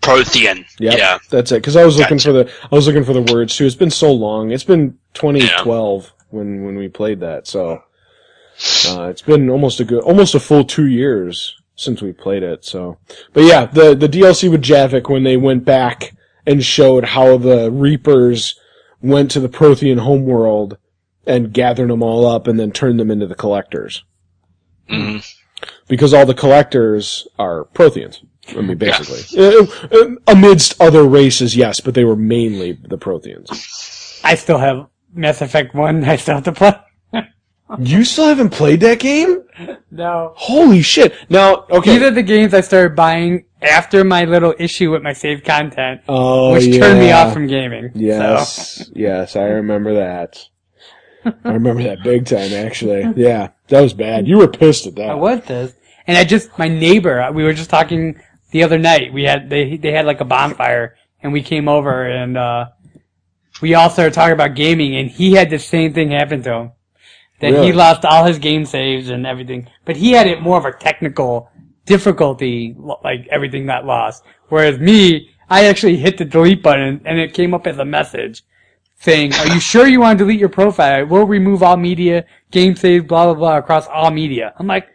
[0.00, 0.64] Prothean.
[0.78, 1.18] Yep, Yeah.
[1.28, 1.56] that's it.
[1.56, 3.66] Because I was looking for the, I was looking for the words too.
[3.66, 4.50] It's been so long.
[4.50, 7.46] It's been 2012 when when we played that.
[7.46, 7.82] So
[8.88, 12.64] uh, it's been almost a good, almost a full two years since we played it.
[12.64, 12.98] So,
[13.32, 16.14] but yeah, the the DLC with Javik when they went back
[16.46, 18.58] and showed how the Reapers
[19.00, 20.76] went to the Prothean homeworld
[21.26, 24.04] and gathered them all up and then turned them into the collectors.
[24.88, 25.18] hmm
[25.88, 28.24] because all the collectors are Protheans.
[28.56, 33.50] I mean, basically, Uh, uh, amidst other races, yes, but they were mainly the Protheans.
[34.24, 36.02] I still have Mass Effect One.
[36.04, 36.72] I still have to play.
[37.78, 39.44] You still haven't played that game?
[39.90, 40.32] No.
[40.36, 41.14] Holy shit!
[41.28, 45.12] Now, okay, These are the games I started buying after my little issue with my
[45.12, 46.80] saved content, oh, which yeah.
[46.80, 47.90] turned me off from gaming.
[47.92, 48.00] So.
[48.00, 50.48] Yes, yes, I remember that.
[51.24, 53.12] I remember that big time, actually.
[53.14, 54.26] Yeah, that was bad.
[54.26, 55.10] You were pissed at that.
[55.10, 55.74] I was this,
[56.06, 57.30] and I just my neighbor.
[57.32, 59.12] We were just talking the other night.
[59.12, 62.66] We had they they had like a bonfire, and we came over and uh
[63.60, 66.72] we all started talking about gaming, and he had the same thing happen to him.
[67.40, 67.66] That Really?
[67.68, 70.72] he lost all his game saves and everything, but he had it more of a
[70.72, 71.48] technical
[71.86, 74.24] difficulty, like everything got lost.
[74.48, 78.42] Whereas me, I actually hit the delete button, and it came up as a message
[79.00, 81.06] saying, "Are you sure you want to delete your profile?
[81.06, 84.86] We'll remove all media, game save, blah blah blah across all media." I'm like,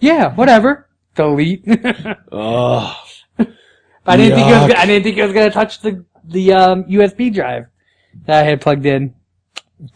[0.00, 1.64] "Yeah, whatever." Delete.
[2.32, 2.96] Oh,
[4.06, 4.68] I didn't think it was.
[4.68, 7.66] Gonna- I didn't think it was going to touch the the um, USB drive
[8.26, 9.14] that I had plugged in.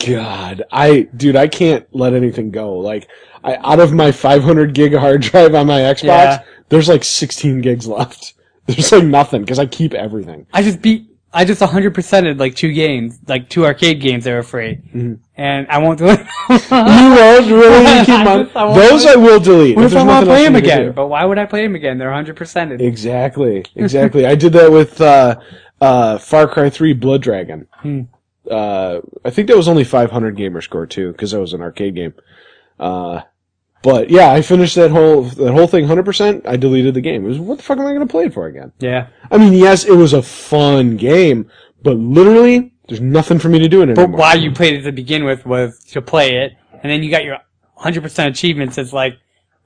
[0.04, 2.76] God, I, dude, I can't let anything go.
[2.78, 3.08] Like,
[3.44, 6.42] I, out of my 500 gig hard drive on my Xbox, Yeah.
[6.68, 8.34] there's like 16 gigs left.
[8.66, 10.44] There's like nothing because I keep everything.
[10.52, 11.06] I just beat.
[11.32, 15.14] I just 100%ed like two games, like two arcade games that were free, Mm-hmm.
[15.36, 16.18] and I won't it.
[16.48, 18.50] You won't really keep I on.
[18.56, 19.76] I won't Those play- I will delete.
[19.76, 20.92] What if if I want to play them for me to again?
[20.92, 21.98] But why would I play them again?
[21.98, 22.80] They're 100%ed.
[22.80, 24.26] Exactly, exactly.
[24.26, 25.38] I did that with uh,
[25.80, 27.68] uh, Far Cry 3 Blood Dragon.
[27.74, 28.00] Hmm.
[28.50, 31.94] Uh, I think that was only 500 gamer score too, because that was an arcade
[31.94, 32.14] game.
[32.78, 33.22] Uh,
[33.82, 36.46] but yeah, I finished that whole that whole thing 100%.
[36.46, 37.24] I deleted the game.
[37.24, 38.72] It was what the fuck am I going to play it for again?
[38.78, 39.08] Yeah.
[39.30, 41.50] I mean, yes, it was a fun game,
[41.82, 44.20] but literally, there's nothing for me to do in it But anymore.
[44.20, 47.24] why you played it to begin with was to play it, and then you got
[47.24, 47.38] your
[47.78, 48.78] 100% achievements.
[48.78, 49.18] It's like,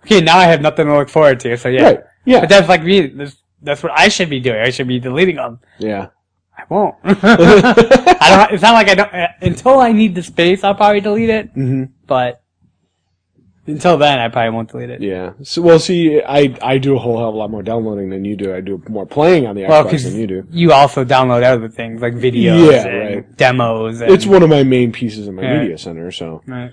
[0.05, 1.57] okay, now I have nothing to look forward to.
[1.57, 2.01] So yeah, Right.
[2.25, 2.41] Yeah.
[2.41, 3.07] but that's like me.
[3.07, 4.59] That's, that's what I should be doing.
[4.61, 5.61] I should be deleting them.
[5.79, 6.09] yeah.
[6.71, 6.95] I won't.
[7.05, 8.53] I don't.
[8.53, 9.13] It's not like I don't.
[9.15, 11.51] uh, Until I need the space, I'll probably delete it.
[11.53, 12.43] hmm But
[13.67, 15.01] until then, I probably won't delete it.
[15.01, 15.33] Yeah.
[15.43, 18.25] So, well, see, I I do a whole hell of a lot more downloading than
[18.25, 18.55] you do.
[18.55, 20.47] I do more playing on the Well, Xbox than you do.
[20.51, 23.37] you also download other things like videos Yeah, and right.
[23.37, 24.01] demos.
[24.01, 25.61] And, It's one of my main pieces in my Yeah.
[25.61, 26.11] media center.
[26.11, 26.73] So, Right.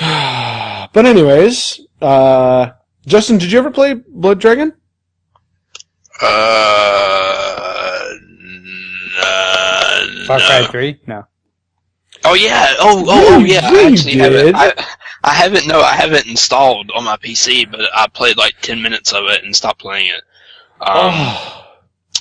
[0.92, 2.70] but anyways, uh,
[3.06, 4.72] Justin, did you ever play Blood Dragon?
[6.22, 7.13] Uh,
[10.20, 10.46] n- Far no.
[10.46, 11.00] Cry Three.
[11.06, 11.26] No.
[12.24, 12.74] Oh yeah.
[12.78, 13.70] Oh oh, oh Yeah, yeah.
[13.72, 14.54] yeah, I actually haven't.
[14.56, 14.84] I,
[15.24, 15.66] I haven't.
[15.66, 19.44] No, I haven't installed on my PC, but I played like ten minutes of it
[19.44, 20.22] and stopped playing it.
[20.80, 21.60] Um, Oh,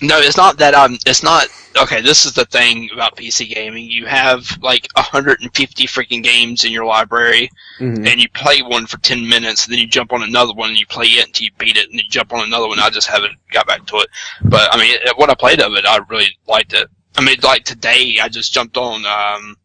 [0.02, 0.98] No, it's not that I'm.
[1.06, 1.48] It's not.
[1.82, 3.86] Okay, this is the thing about PC gaming.
[3.89, 8.08] You have like 150 freaking games in your library, mhm.
[8.08, 10.80] and you play one for 10 minutes, and then you jump on another one, and
[10.80, 12.80] you play it until you beat it, and you jump on another one.
[12.80, 14.10] I just haven't got back to it.
[14.44, 16.88] But I mean, it- what I played of it, I really liked it.
[17.16, 19.57] I mean, like today, I just jumped on um,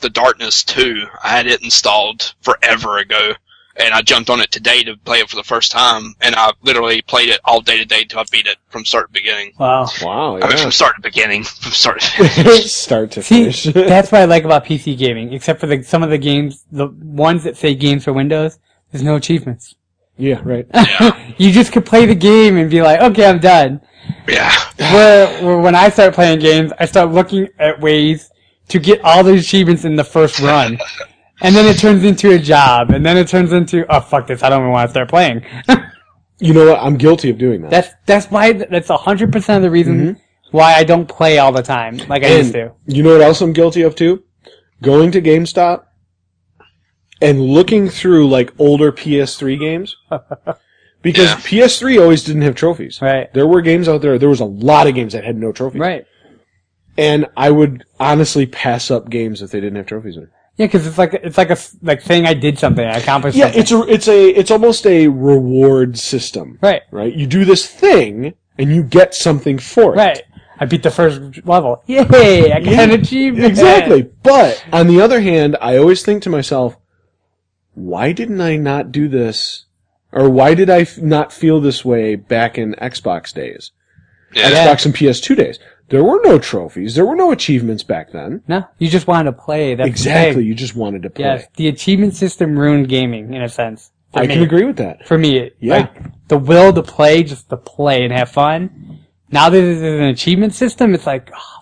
[0.00, 1.06] the Darkness 2.
[1.22, 3.32] I had it installed forever ago,
[3.76, 6.52] and I jumped on it today to play it for the first time, and I
[6.62, 9.52] literally played it all day today until I beat it from start to beginning.
[9.58, 9.86] Wow.
[10.02, 10.36] wow.
[10.38, 12.72] I mean, from start to beginning, from start to finish.
[12.72, 13.64] Start to See, finish.
[13.74, 15.32] that's what I like about PC gaming.
[15.32, 18.58] Except for the some of the games, the ones that say games for Windows,
[18.90, 19.76] there's no achievements.
[20.22, 20.40] Yeah.
[20.44, 20.66] Right.
[20.72, 21.34] Yeah.
[21.38, 23.80] you just could play the game and be like, okay, I'm done.
[24.28, 24.52] yeah.
[24.78, 28.30] Where, where when I start playing games, I start looking at ways
[28.68, 30.78] to get all the achievements in the first run.
[31.44, 34.44] And then it turns into a job, and then it turns into, oh fuck this,
[34.44, 35.44] I don't even want to start playing.
[36.38, 36.80] You know what?
[36.80, 37.70] I'm guilty of doing that.
[37.70, 40.56] that's, that's why, that's a hundred percent of the reason mm-hmm.
[40.56, 42.72] why I don't play all the time, like I used to.
[42.86, 44.24] You know what else I'm guilty of too?
[44.82, 45.84] Going to GameStop
[47.22, 49.96] and looking through like older PS3 games.
[51.02, 51.36] Because Yeah.
[51.64, 53.00] PS3 always didn't have trophies.
[53.02, 53.32] Right.
[53.34, 55.80] There were games out there, there was a lot of games that had no trophies.
[55.80, 56.06] Right.
[56.96, 60.28] And I would honestly pass up games if they didn't have trophies in it.
[60.58, 63.46] Yeah, cause it's like, it's like a, like saying I did something, I accomplished Yeah,
[63.46, 63.60] something.
[63.62, 66.58] it's a, it's a, it's almost a reward system.
[66.62, 66.82] right.
[66.92, 67.12] Right?
[67.12, 69.96] You do this thing and you get something for it.
[69.96, 70.22] Right.
[70.60, 71.82] I beat the first level.
[71.86, 72.52] Yay!
[72.52, 73.44] I got an achievement.
[73.44, 74.02] Exactly.
[74.22, 76.76] But on the other hand, I always think to myself,
[77.74, 79.64] why didn't I not do this?
[80.12, 83.70] Or why did I f- not feel this way back in Xbox days?
[84.34, 84.50] Yeah.
[84.50, 85.58] Xbox and PS2 days.
[85.88, 86.94] There were no trophies.
[86.94, 88.42] There were no achievements back then.
[88.48, 89.74] No, you just wanted to play.
[89.74, 90.36] That's exactly.
[90.42, 90.46] thing.
[90.46, 91.24] You just wanted to play.
[91.24, 93.90] Yes, the achievement system ruined gaming in a sense.
[94.14, 94.34] I me.
[94.34, 95.06] can agree with that.
[95.06, 95.74] For me, Yeah.
[95.76, 99.00] like the will to play, just to play and have fun.
[99.30, 101.58] Now that there's an achievement system, it's like, oh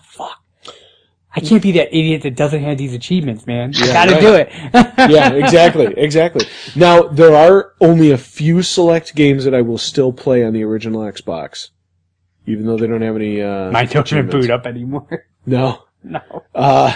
[1.33, 3.73] I can't be that idiot that doesn't have these achievements, man.
[3.75, 4.21] I Yeah, gotta right.
[4.21, 4.49] do it.
[5.11, 6.45] yeah, exactly, exactly.
[6.75, 10.63] Now there are only a few select games that I will still play on the
[10.63, 11.69] original Xbox,
[12.45, 13.41] even though they don't have any.
[13.41, 15.25] Uh, Mine don't even boot up anymore.
[15.45, 15.83] No.
[16.03, 16.19] no.
[16.53, 16.95] Uh,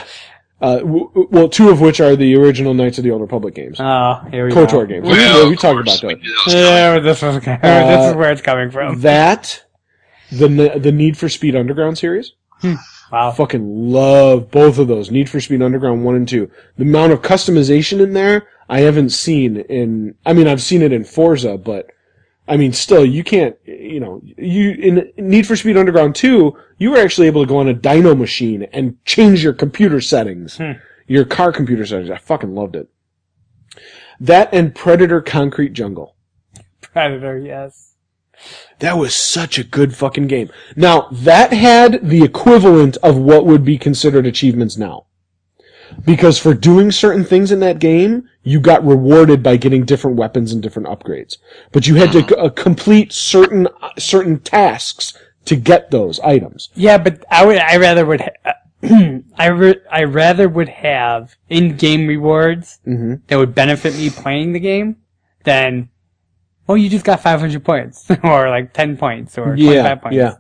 [0.62, 3.54] uh, w- w- well, two of which are the original Knights of the Old Republic
[3.56, 4.86] games, Oh, here we KOTOR go.
[4.86, 5.06] games.
[5.08, 6.22] Well, Yeah, we of talked about we that.
[6.22, 9.00] knew that was Yeah, this is this Uh, is where it's coming from.
[9.02, 9.64] That,
[10.32, 12.34] the the Need for Speed Underground series.
[13.16, 13.32] Wow.
[13.32, 15.10] Fucking love both of those.
[15.10, 16.52] Need for Speed Underground one and two.
[16.76, 20.16] The amount of customization in there, I haven't seen in.
[20.26, 21.92] I mean, I've seen it in Forza, but
[22.46, 23.56] I mean, still, you can't.
[23.64, 27.56] You know, you in Need for Speed Underground two, you were actually able to go
[27.56, 30.74] on a dyno machine and change your computer settings, hmm.
[31.08, 32.10] your car computer settings.
[32.10, 32.90] I fucking loved it.
[34.20, 36.18] That and Predator Concrete Jungle.
[36.82, 37.96] Predator, yes.
[38.80, 40.50] That was such a good fucking game.
[40.76, 45.06] Now, that had the equivalent of what would be considered achievements now.
[46.04, 50.52] Because for doing certain things in that game, you got rewarded by getting different weapons
[50.52, 51.38] and different upgrades.
[51.72, 56.70] But you had to uh, complete certain, uh, certain tasks to get those items.
[56.76, 58.54] Yeah, but I would, I rather would, ha-
[59.38, 63.22] I re- I rather would have in-game rewards Mhm.
[63.28, 64.98] that would benefit me playing the game
[65.44, 65.90] than,
[66.68, 70.16] oh, you just got 500 points or like 10 points or 25 Yeah, points.
[70.16, 70.34] yeah.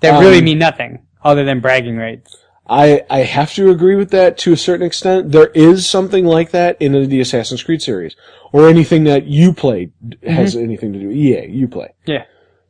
[0.00, 2.36] That really Um, mean nothing other than bragging rights.
[2.66, 5.32] I, I have to agree with that to a certain extent.
[5.32, 8.16] There is something like that in the Assassin's Creed series.
[8.52, 9.90] Or anything that you play
[10.26, 11.10] has anything to do.
[11.10, 11.92] EA, you play.
[12.06, 12.24] Yeah.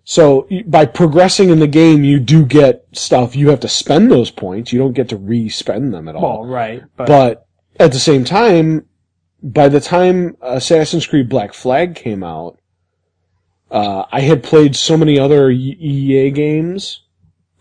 [0.05, 3.37] So by progressing in the game, you do get stuff.
[3.37, 4.73] You have to spend those points.
[4.73, 6.41] You don't get to re-spend them at all.
[6.43, 6.83] Well, right.
[6.97, 7.47] But, but
[7.79, 8.87] at the same time,
[9.43, 12.59] by the time Assassin's Creed Black Flag came out,
[13.71, 17.01] uh, I had played so many other EA games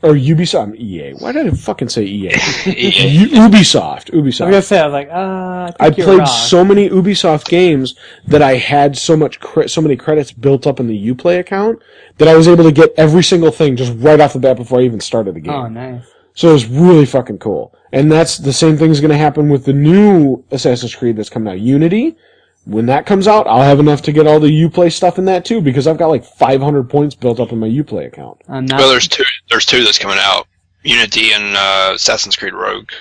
[0.01, 1.13] or Ubisoft, EA.
[1.13, 2.31] Why did I fucking say EA?
[2.65, 3.07] EA.
[3.07, 6.17] U- Ubisoft, I was gonna say, I was like, uh, I, think I you're played
[6.19, 6.27] wrong.
[6.27, 7.95] so many Ubisoft games
[8.27, 11.81] that I had so much cre- so many credits built up in the UPlay account
[12.17, 14.79] that I was able to get every single thing just right off the bat before
[14.81, 15.53] I even started the game.
[15.53, 16.03] Oh, nice.
[16.35, 17.73] So it was really fucking cool.
[17.93, 21.29] And that's the same thing is going to happen with the new Assassin's Creed that's
[21.29, 22.17] coming out, Unity.
[22.65, 25.43] When that comes out, I'll have enough to get all the Uplay stuff in that
[25.43, 28.41] too because I've got like 500 points built up in my Uplay account.
[28.47, 29.25] Not Well, there's two.
[29.49, 30.47] There's two that's coming out:
[30.83, 32.91] Unity and uh, Assassin's Creed Rogue.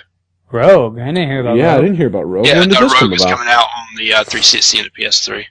[0.51, 0.99] Rogue.
[0.99, 2.47] I didn't hear about yeah, I didn't hear about Rogue.
[2.47, 3.39] yeah, when did no, this come Rogue is about?
[3.39, 5.45] coming out on the uh, 360 and the PS3.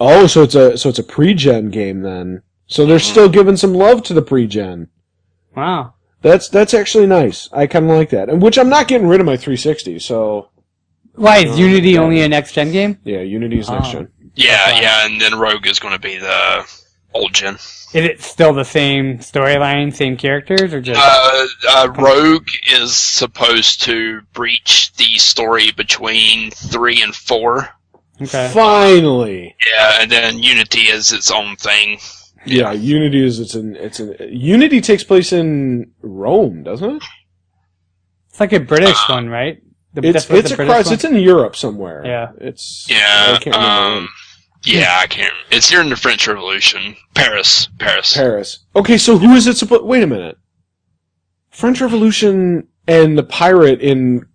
[0.00, 2.42] Oh, so it's a so it's a pre-gen game then.
[2.66, 4.88] So they're still giving some love to the pre-gen.
[5.56, 5.94] Wow.
[6.22, 7.48] That's that's actually nice.
[7.52, 8.28] I kind of like that.
[8.28, 9.98] And which I'm not getting rid of my 360.
[9.98, 10.50] So
[11.14, 12.98] Why is Unity only a next gen game?
[13.04, 13.92] yeah, Unity's next Oh.
[13.92, 14.08] gen.
[14.34, 14.82] Yeah, fine.
[14.82, 16.66] yeah, and then Rogue is going to be the
[17.14, 17.54] old gen.
[17.54, 21.00] Is it still the same storyline, same characters, or just?
[21.00, 27.68] Uh, uh, Rogue is supposed to breach the story between three and four.
[28.20, 28.50] okay.
[28.52, 29.54] Finally.
[29.70, 31.98] Yeah, and then Unity is its own thing.
[32.44, 37.02] Yeah, Unity is it's an it's an Unity takes place in Rome, doesn't it?
[38.30, 39.62] It's like a British one, right?
[39.94, 40.66] The, It's it's the across.
[40.88, 42.02] British It's in Europe somewhere.
[42.04, 42.32] Yeah.
[42.38, 42.96] It's Yeah,
[43.34, 43.96] I can't remember.
[43.98, 44.08] um,
[44.64, 45.34] yeah, I can't.
[45.50, 46.96] It's during the French Revolution.
[47.14, 48.14] Paris, Paris.
[48.14, 48.58] Paris.
[48.74, 49.84] Okay, so who is it supposed?
[49.84, 50.36] Wait a minute.
[51.50, 54.26] French Revolution and the pirate in.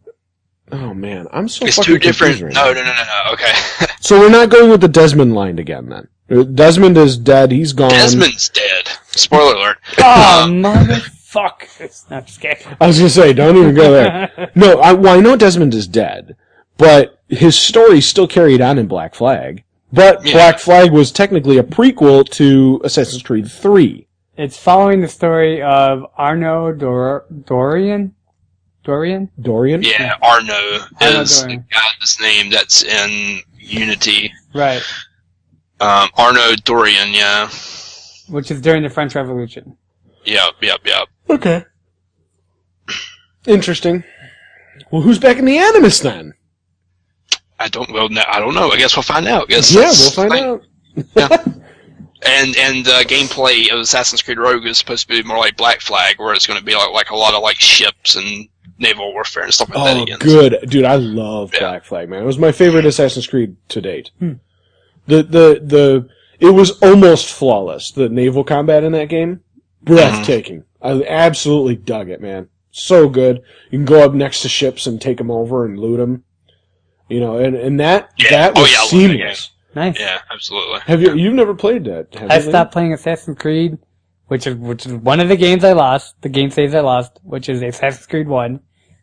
[0.71, 1.65] Oh man, I'm so.
[1.65, 2.41] It's two different.
[2.41, 3.33] right No, no, no, no, no.
[3.33, 3.51] Okay,
[4.01, 6.07] So we're not going with the Desmond line again then.
[6.31, 7.51] Uh, Desmond is dead.
[7.51, 7.89] He's gone.
[7.89, 8.87] Desmond's dead.
[9.07, 9.77] Spoiler alert.
[9.97, 10.61] Oh, Um,
[11.33, 12.09] motherfuckers!
[12.09, 12.65] Not just kidding.
[12.79, 14.51] I was gonna say, don't even go there.
[14.55, 16.35] no, I, well, I know Desmond is dead,
[16.77, 19.63] but his story's still carried on in Black Flag.
[19.91, 20.33] But Yeah.
[20.33, 24.07] Black Flag was technically a prequel to Assassin's Creed 3.
[24.37, 28.13] It's following the story of Arno Dor- Dorian.
[28.83, 29.29] Dorian?
[29.41, 29.83] Dorian?
[29.83, 30.53] Yeah, Arno
[31.01, 31.65] Arno is the Dorian.
[31.71, 34.31] guy's name that's in Unity.
[34.53, 34.81] Right.
[35.81, 37.49] Um, Arno Dorian, yeah.
[38.29, 39.75] Which is during the French Revolution.
[40.25, 41.07] Yep, yep, yep.
[41.29, 41.63] Okay.
[43.45, 44.03] Interesting.
[44.91, 46.33] Well, who's back in the Animus then?
[47.59, 48.71] I don't well, no, I don't know.
[48.71, 49.43] I guess we'll find out.
[49.43, 51.43] I guess Yeah, we'll find the out.
[51.43, 51.55] thing.
[52.21, 55.79] And and the gameplay of Assassin's Creed Rogue is supposed to be more like Black
[55.79, 59.13] Flag, where it's going to be like like a lot of like ships and naval
[59.13, 59.97] warfare and stuff like that.
[59.97, 60.19] Oh, Again.
[60.19, 60.83] good, dude!
[60.83, 61.59] I love Yeah.
[61.61, 62.21] Black Flag, man.
[62.21, 64.11] It was my favorite Assassin's Creed to date.
[64.19, 64.33] Hmm.
[65.07, 66.09] The the the
[66.41, 67.91] it was almost flawless.
[67.91, 69.39] The naval combat in that game,
[69.81, 70.63] breathtaking.
[70.81, 72.49] I absolutely dug it, man.
[72.71, 73.41] So good.
[73.71, 76.23] You can go up next to ships and take them over and loot them.
[77.09, 78.29] You know, and and that Yeah.
[78.29, 79.51] that Oh, was yeah, I love that seamless.
[79.75, 79.99] Nice.
[79.99, 80.79] Yeah, absolutely.
[80.85, 82.13] Have you you've never played that?
[82.15, 83.77] Have I you, stopped playing Assassin's Creed,
[84.27, 86.21] which is which is one of the games I lost.
[86.21, 88.59] The game saves I lost, which is Assassin's Creed One,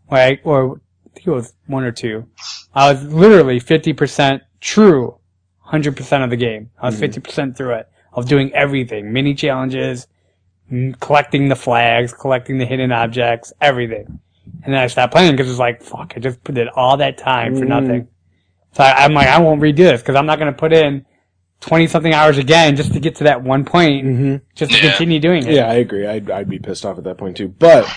[0.07, 2.27] where I or I think it was one or two.
[2.75, 5.19] I was literally fifty percent true,
[5.59, 6.71] hundred percent of the game.
[6.81, 7.89] I was fifty percent through it.
[8.13, 10.09] I was doing everything, mini challenges, mm,
[11.01, 14.21] collecting the flags, collecting the hidden objects, everything.
[14.65, 17.19] And then I stopped playing because it's like, fuck, I just put in all that
[17.19, 17.69] time for Mm.
[17.69, 18.09] nothing.
[18.73, 21.07] So I, I'm like, I won't redo this because I'm not going to put in
[21.61, 24.41] 20 something hours again just to get to that one point, Mhm.
[24.55, 24.91] just to Yeah.
[24.91, 25.53] continue doing it.
[25.55, 26.07] Yeah, I agree.
[26.07, 27.49] I'd I'd be pissed off at that point too.
[27.49, 27.89] But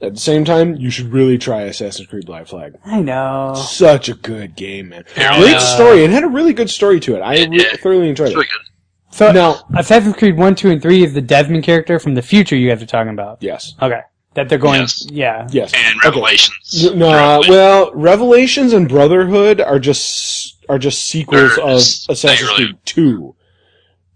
[0.00, 2.74] at the same time, you should really try Assassin's Creed Black Flag.
[2.84, 3.54] I know.
[3.56, 5.04] Such a good game, man.
[5.16, 5.38] Yeah.
[5.38, 6.02] Great story.
[6.04, 7.20] It had a really good story to it.
[7.20, 8.36] I It re- thoroughly enjoyed It's it.
[8.38, 8.66] really good.
[9.12, 12.56] So Now, Assassin's Creed 1, 2, and 3 is the Desmond character from the future
[12.56, 13.38] you guys are talking about.
[13.40, 14.00] yes, Okay.
[14.34, 15.06] That they're going, Yes.
[15.10, 15.46] yeah.
[15.52, 15.72] yes.
[15.74, 16.08] And Okay.
[16.08, 16.90] Revelations.
[16.94, 17.48] No, uh, Revelations.
[17.50, 22.64] well, Revelations and Brotherhood are just are just sequels They're of just- they Assassin's really-
[22.64, 23.34] Creed Two.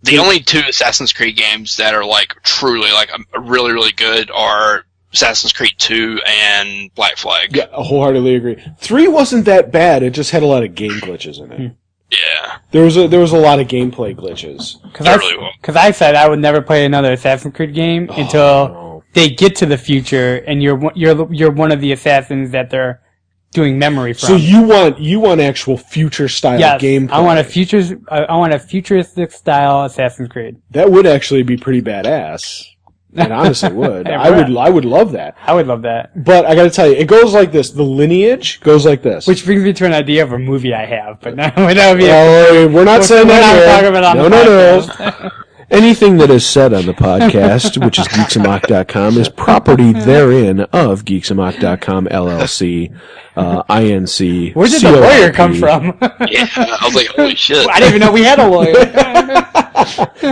[0.05, 4.31] The only two Assassin's Creed games that are like truly like um, really really good
[4.31, 7.55] are Assassin's Creed 2 and Black Flag.
[7.55, 8.57] Yeah, I wholeheartedly agree.
[8.79, 10.03] Three wasn't that bad.
[10.03, 11.73] It just had a lot of game glitches in it.
[12.11, 12.59] Yeah.
[12.71, 14.81] There was a there was a lot of gameplay glitches.
[14.93, 18.21] Cause I, really cause I said I would never play another Assassin's Creed game oh,
[18.21, 19.05] until no.
[19.13, 22.71] they get to the future and you're, one- you're, you're one of the assassins that
[22.71, 23.03] they're
[23.53, 24.29] doing memory from.
[24.29, 27.11] So you want you want actual future style yes, gameplay?
[27.11, 30.57] I want a futures, I I want a futuristic style Assassin's Creed.
[30.71, 32.67] That would actually be pretty badass.
[33.17, 34.09] It honestly would.
[34.09, 34.57] I would.
[34.57, 35.37] I would love that.
[35.43, 36.25] I would love that.
[36.25, 37.71] But I got to tell you, it goes like this.
[37.71, 39.27] The lineage goes like this.
[39.27, 41.99] Which brings me to an idea of a movie I have, but no, that would
[41.99, 42.11] be.
[42.11, 43.67] Oh, we're not saying we're that not here.
[43.67, 45.31] talking about it on no, the no, no.
[45.69, 45.83] podcast.
[45.83, 52.07] Anything that is said on the podcast, which is geeksamok.com, is property therein of geeksamok.com
[52.07, 52.97] LLC,
[53.37, 54.55] uh, INC.
[54.55, 55.99] Where did the lawyer come from?
[56.29, 57.69] Yeah, I was like, holy shit.
[57.69, 58.73] I didn't even know we had a lawyer.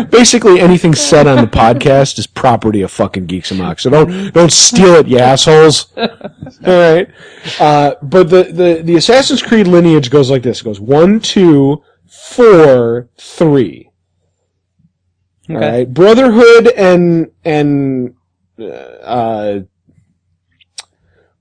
[0.10, 3.78] Basically, anything said on the podcast is property of fucking Geeks Amok.
[3.78, 5.92] So don't don't steal it, you assholes.
[5.96, 6.08] All
[6.66, 7.08] right.
[7.60, 11.82] Uh, but the, the the Assassin's Creed lineage goes like this: it goes one, two,
[12.06, 13.83] four, three.
[15.50, 15.70] All Okay.
[15.78, 15.92] right.
[15.94, 18.14] Brotherhood and and
[18.58, 19.60] uh,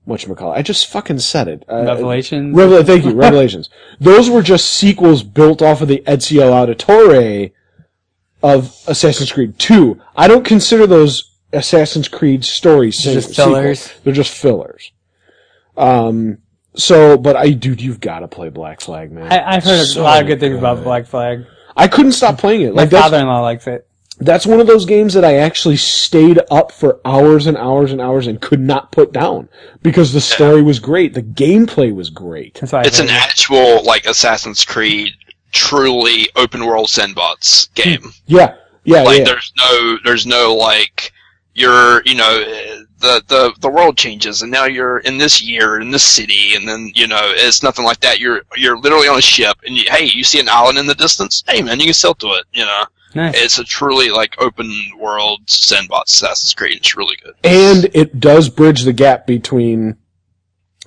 [0.04, 1.64] what call I just fucking said it.
[1.70, 2.54] Uh, Revelations.
[2.54, 3.70] Revel- thank you, Revelations.
[4.00, 7.52] Those were just sequels built off of the Ezio Auditore
[8.42, 9.98] of Assassin's Creed 2.
[10.16, 13.46] I don't consider those Assassin's Creed stories They're just sequels.
[13.46, 13.92] fillers?
[14.04, 14.92] They're just fillers.
[15.76, 16.38] Um.
[16.76, 19.32] So, but I, dude, you've got to play Black Flag, man.
[19.32, 20.82] I, I've heard a lot of good things about.
[20.82, 21.46] Black Flag.
[21.76, 22.74] I couldn't stop playing it.
[22.74, 23.86] My Like that's, father-in-law likes it.
[24.18, 28.00] That's one of those games that I actually stayed up for hours and hours and
[28.00, 29.48] hours and could not put down
[29.82, 32.54] because the story was great, the gameplay was great.
[32.54, 35.12] That's why I It's an actual, like, Assassin's Creed,
[35.52, 38.02] truly open world sandbox game.
[38.02, 38.08] Hmm.
[38.26, 39.24] Yeah, yeah, like, yeah.
[39.24, 41.12] there's no, there's no, like,
[41.54, 42.44] you're, you know,
[42.98, 46.66] the, the, the world changes and now you're in this year, in this city, and
[46.66, 48.18] then, you know, it's nothing like that.
[48.18, 50.94] You're, you're literally on a ship and you, hey, you see an island in the
[50.94, 51.44] distance?
[51.46, 52.84] Hey man, you can sail to it, you know?
[53.14, 53.34] Nice.
[53.36, 56.78] It's a truly, like, open world sandbox Assassin's Creed.
[56.78, 57.34] It's really good.
[57.44, 59.96] and it does bridge the gap between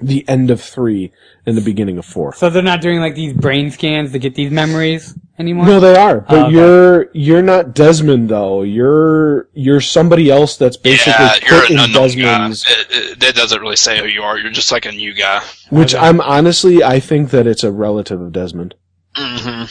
[0.02, 1.12] the end of three
[1.48, 2.32] and the beginning of four.
[2.34, 5.66] So they're not doing like these brain scans to get these memories anymore.
[5.66, 6.54] No, they are, but Oh, okay.
[6.54, 8.62] you're you're not Desmond though.
[8.62, 11.92] You're you're somebody else that's basically yeah, you're put an in.
[11.94, 12.64] Desmond's.
[12.70, 14.38] It, it, that doesn't really say who you are.
[14.38, 15.42] You're just like a new guy.
[15.72, 16.06] Which Okay.
[16.06, 18.76] I'm honestly, I think that it's a relative of Desmond.
[19.16, 19.64] hmm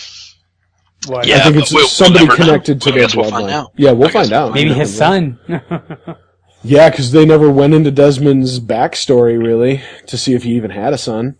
[1.06, 1.26] What?
[1.26, 2.34] Yeah, I think it's we'll- we'll somebody know.
[2.34, 3.52] connected to I their guess we'll find bloodline.
[3.52, 3.72] out.
[3.76, 4.52] Yeah, we'll find out.
[4.54, 5.38] Maybe his son.
[6.62, 10.92] Yeah, because they never went into Desmond's backstory really to see if he even had
[10.92, 11.36] a son.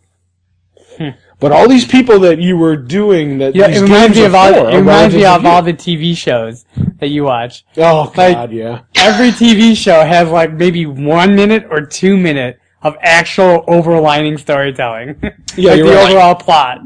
[1.40, 3.58] But all these people that you were doing that Hmm.
[3.60, 4.68] yeah, these it reminds games me of all.
[4.68, 5.48] It reminds me of you.
[5.48, 6.64] all the TV shows
[7.00, 7.64] that you watch.
[7.76, 8.82] Oh like- God, yeah.
[8.94, 15.20] Every TV show has like maybe one minute or two minute of actual overlining storytelling.
[15.56, 16.10] Yeah, like you're the right.
[16.10, 16.78] overall plot.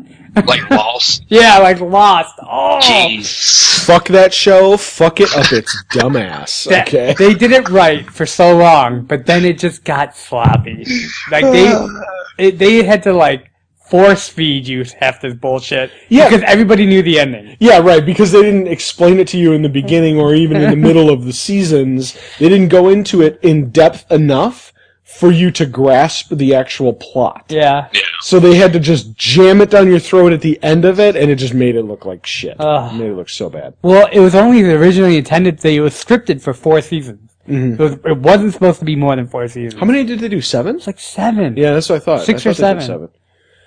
[0.46, 1.24] Like Lost.
[1.28, 2.34] Yeah, like Lost.
[2.42, 3.84] Oh, Jeez.
[3.84, 4.76] Fuck that show.
[4.76, 6.66] Fuck it up its dumbass.
[6.68, 7.14] That- Okay.
[7.18, 10.84] They did it right for so long, but then it just got sloppy.
[11.30, 11.86] Like they,
[12.38, 13.50] it, they had to like
[13.88, 15.90] force feed you half this bullshit.
[16.08, 16.28] Yeah.
[16.28, 17.56] because everybody knew the ending.
[17.58, 20.70] Yeah, right, because they didn't explain it to you in the beginning or even in
[20.70, 22.16] the middle of the seasons.
[22.38, 24.72] They didn't go into it in depth enough
[25.16, 27.44] for you to grasp the actual plot.
[27.48, 27.88] Yeah.
[27.92, 28.00] Yeah.
[28.20, 31.16] So they had to just jam it down your throat at the end of it,
[31.16, 32.56] and it just made it look like shit.
[32.58, 32.94] Ugh.
[32.94, 33.74] It made it look so bad.
[33.82, 37.30] Well, it was only originally intended that it was scripted for four seasons.
[37.48, 37.72] Mm-hmm.
[37.74, 39.78] It, was, it wasn't supposed to be more than four seasons.
[39.78, 40.40] How many did they do?
[40.40, 40.76] Seven?
[40.76, 41.56] It's like seven.
[41.56, 42.24] Yeah, that's what I thought.
[42.24, 43.08] Six I or thought they did seven.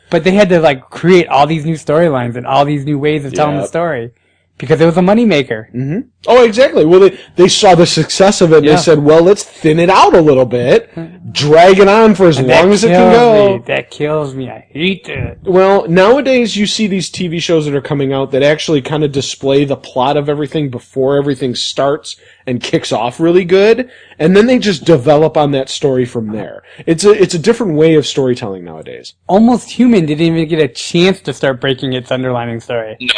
[0.10, 3.26] But they had to like create all these new storylines and all these new ways
[3.26, 4.14] of telling the story
[4.58, 5.70] because it was a moneymaker.
[5.74, 6.00] Mm-hmm.
[6.28, 6.86] Oh, exactly.
[6.86, 8.76] Well, they, they saw the success of it, and Yeah.
[8.76, 10.90] they said, well, let's thin it out a little bit,
[11.34, 13.58] drag it on for as And long as it can go.
[13.58, 13.64] Me.
[13.66, 14.50] That kills me.
[14.50, 15.40] I hate it.
[15.44, 19.12] Well, nowadays you see these TV shows that are coming out that actually kind of
[19.12, 23.90] display the plot of everything before everything starts and kicks off really good,
[24.20, 26.62] and then they just develop on that story from there.
[26.86, 29.14] It's a it's a different way of storytelling nowadays.
[29.28, 32.98] Almost Human didn't even get a chance to start breaking its underlining story.
[33.00, 33.14] No.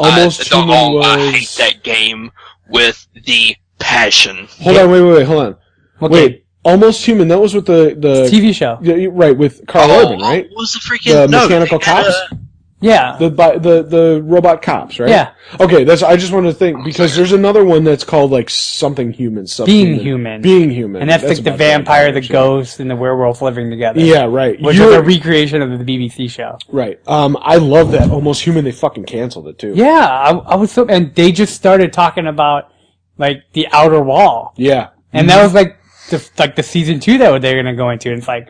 [0.00, 2.30] Almost I, the- Human oh, I hate that game
[2.68, 4.48] with the passion.
[4.62, 5.56] Hold on, wait, wait, wait, hold on.
[6.02, 6.12] Okay.
[6.26, 7.28] Wait, Almost Human.
[7.28, 8.78] That was with the the TV show.
[8.82, 10.44] Yeah, right with Karl Oh, Urban, right?
[10.50, 12.08] What was the freaking The no, mechanical they cops.
[12.08, 12.38] a-
[12.82, 13.16] Yeah.
[13.18, 15.10] The bi- the the robot cops, right?
[15.10, 15.32] Yeah.
[15.60, 16.02] Okay, that's.
[16.02, 19.72] I just wanted to think because there's another one that's called like something human, something
[19.74, 20.40] Being Human.
[20.40, 24.00] being human, and that's, like the vampire, the ghost, and the werewolf living together.
[24.00, 24.60] Yeah, right.
[24.62, 26.56] Which You're- was a recreation of the BBC show.
[26.70, 26.98] right.
[27.06, 28.10] Um, I love that.
[28.10, 28.64] Almost human.
[28.64, 29.74] They fucking canceled it too.
[29.76, 32.72] Yeah, I, I was so, and they just started talking about
[33.18, 34.88] like the outer wall, Yeah.
[35.12, 35.76] and that was like
[36.08, 38.08] the like the season two that they're gonna go into.
[38.08, 38.48] And it's like,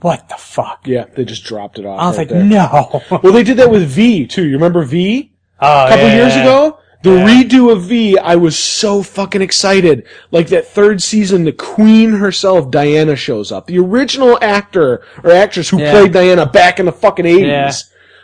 [0.00, 0.86] what the fuck?
[0.86, 1.04] Yeah.
[1.14, 2.00] They just dropped it off.
[2.00, 2.44] I was right like, there.
[2.44, 3.02] no.
[3.22, 4.46] Well, they did that with V too.
[4.46, 5.32] You remember V?
[5.60, 6.14] Oh, a couple yeah.
[6.16, 6.78] years ago.
[7.02, 7.26] The Yeah.
[7.44, 10.06] redo of V, I was so fucking excited.
[10.30, 13.66] Like that third season, the queen herself, Diana, shows up.
[13.68, 15.92] The original actor or actress who Yeah.
[15.92, 17.72] played Diana back in the fucking eighties Yeah.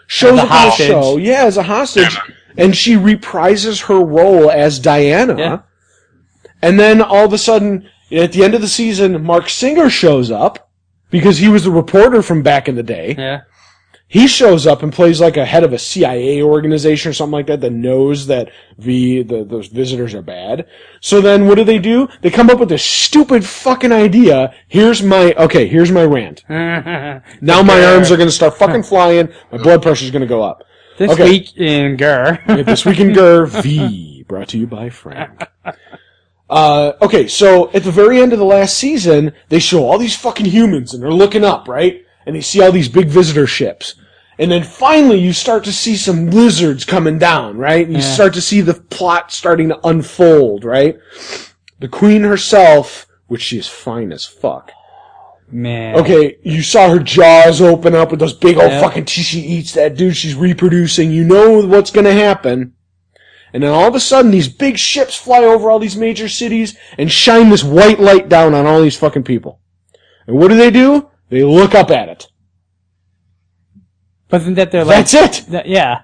[0.07, 1.17] shows As a up on the show.
[1.17, 2.19] Yeah, as a hostage,
[2.59, 5.37] and she reprises her role as Diana.
[5.39, 5.59] Yeah.
[6.63, 10.31] And then all of a sudden, at the end of the season, Marc Singer shows
[10.31, 10.66] up
[11.11, 13.41] because he was the reporter from back in the day Yeah.
[14.09, 17.49] He shows up and plays like a head of a CIA organization or something like
[17.49, 20.69] that that knows that the, the those visitors are bad.
[21.01, 22.07] So then what do they do?
[22.23, 24.55] They come up with this stupid fucking idea.
[24.69, 26.45] Here's my okay, here's my rant.
[26.49, 30.63] Now my arms are gonna start fucking flying, my blood pressure's gonna go up.
[30.99, 31.29] This Okay.
[31.29, 32.39] week in Gur.
[32.47, 35.49] This week in Gur V, brought to you by Frank.
[36.49, 40.17] Uh, okay, so at the very end of the last season, they show all these
[40.17, 42.05] fucking humans and they're looking up, right?
[42.25, 43.95] And they see all these big visitor ships.
[44.39, 47.85] And then finally you start to see some lizards coming down, right?
[47.87, 48.15] And you Yeah.
[48.15, 50.99] start to see the plot starting to unfold, right?
[51.81, 54.71] The queen herself, which she is fine as fuck.
[55.51, 55.95] Man.
[55.97, 58.81] Okay, you saw her jaws open up with those big old Yeah.
[58.81, 59.27] fucking teeth.
[59.27, 60.17] She eats that dude.
[60.17, 61.13] She's reproducing.
[61.13, 62.73] You know what's gonna happen.
[63.53, 66.77] And then all of a sudden, these big ships fly over all these major cities
[66.99, 69.61] and shine this white light down on all these fucking people.
[70.27, 71.09] And what do they do?
[71.29, 72.27] They look up at it.
[74.31, 75.07] Wasn't that their like?
[75.07, 75.51] That's it.
[75.51, 76.03] that- yeah.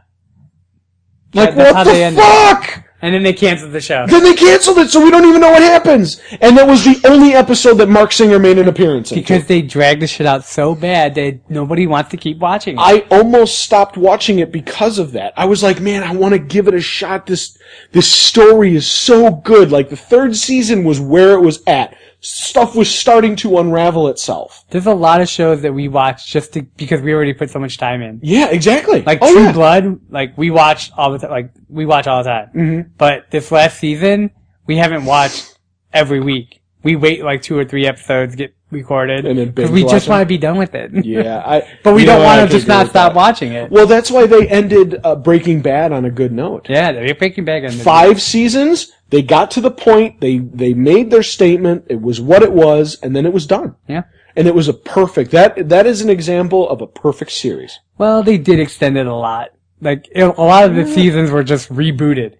[1.34, 2.84] Like, what the fuck?
[3.02, 4.06] And then they canceled the show.
[4.06, 6.20] Then they canceled it, so we don't even know what happens.
[6.40, 9.18] And that was the only episode that Marc Singer made an appearance in.
[9.18, 12.80] Because they dragged the shit out so bad that nobody wants to keep watching it.
[12.80, 15.32] I almost stopped watching it because of that.
[15.36, 17.26] I was like, man, I want to give it a shot.
[17.26, 17.58] This
[17.90, 19.72] this story is so good.
[19.72, 21.96] Like the third season was where it was at.
[22.24, 24.64] Stuff was starting to unravel itself.
[24.70, 27.58] There's a lot of shows that we watch just to, because we already put so
[27.58, 28.20] much time in.
[28.22, 29.02] Yeah, exactly.
[29.02, 29.52] Like oh, True yeah.
[29.52, 31.30] Blood, like we watch all the time.
[31.30, 32.50] Like we watch all the time.
[32.54, 32.90] Mm-hmm.
[32.96, 34.30] But this last season,
[34.66, 35.58] we haven't watched
[35.92, 36.62] every week.
[36.84, 40.26] We wait like two or three episodes get recorded And because we just want to
[40.26, 41.04] be done with it.
[41.04, 41.78] Yeah, I.
[41.84, 43.16] but we don't want to just not stop that.
[43.16, 43.70] watching it.
[43.70, 46.66] Well, that's why they ended uh, Breaking Bad on a good note.
[46.68, 47.72] yeah, they're Breaking Bad.
[47.74, 48.90] Five seasons.
[49.12, 50.20] They got to the point.
[50.20, 51.84] They they made their statement.
[51.88, 53.76] It was what it was, and then it was done.
[53.86, 54.04] Yeah.
[54.34, 55.30] And it was a perfect.
[55.32, 57.78] That that is an example of a perfect series.
[57.98, 59.50] Well, they did extend it a lot.
[59.82, 60.94] Like it, a lot of the Mm.
[60.94, 62.36] seasons were just rebooted.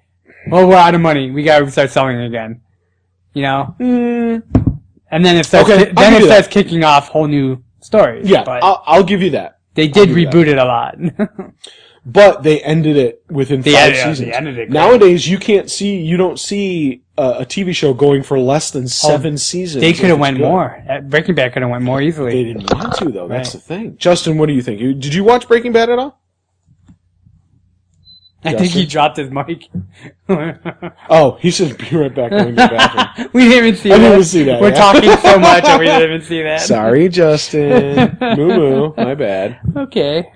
[0.51, 1.31] Well, we're out of money.
[1.31, 2.63] We gotta start selling it again.
[3.35, 3.75] You know.
[3.79, 5.69] And then it starts.
[5.69, 5.75] Mm.
[5.75, 8.27] Okay, ki- then it starts kicking off whole new stories.
[8.29, 9.59] Yeah, but I'll, I'll give you that.
[9.75, 10.33] they did do that.
[10.33, 10.97] reboot it a lot.
[12.05, 14.31] But they ended it within They five they seasons.
[14.33, 14.71] ended it.
[14.71, 18.89] Nowadays, you can't see, you don't see uh, a TV show going for less than
[18.89, 19.83] seven seasons.
[19.83, 20.45] they could have went good.
[20.45, 20.85] more.
[20.89, 22.33] Uh, Breaking Bad could have went more easily.
[22.33, 23.29] They didn't want to, though.
[23.29, 23.63] That's Right.
[23.63, 23.97] the thing.
[23.99, 24.81] Justin, what do you think?
[24.81, 26.21] Did you watch Breaking Bad at all?
[28.45, 29.69] I think he dropped his mic.
[31.11, 33.29] Oh, he said, "Be right back." Going to the bathroom.
[33.35, 34.03] we didn't even see I that.
[34.03, 34.75] didn't even see that, We're yeah.
[34.75, 36.61] talking so much and we didn't even see that.
[36.63, 38.17] Sorry, Justin.
[38.21, 38.95] moo moo.
[38.97, 39.61] My bad.
[39.77, 40.33] Okay.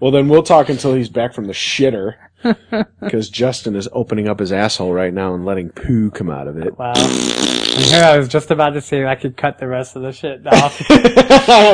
[0.00, 2.14] Well, then we'll talk until he's back from the shitter.
[3.00, 6.58] Because Justin is opening up his asshole right now and letting poo come out of
[6.58, 6.76] it.
[6.78, 6.92] Wow.
[6.94, 10.46] Here I was just about to say I could cut the rest of the shit
[10.46, 10.78] off.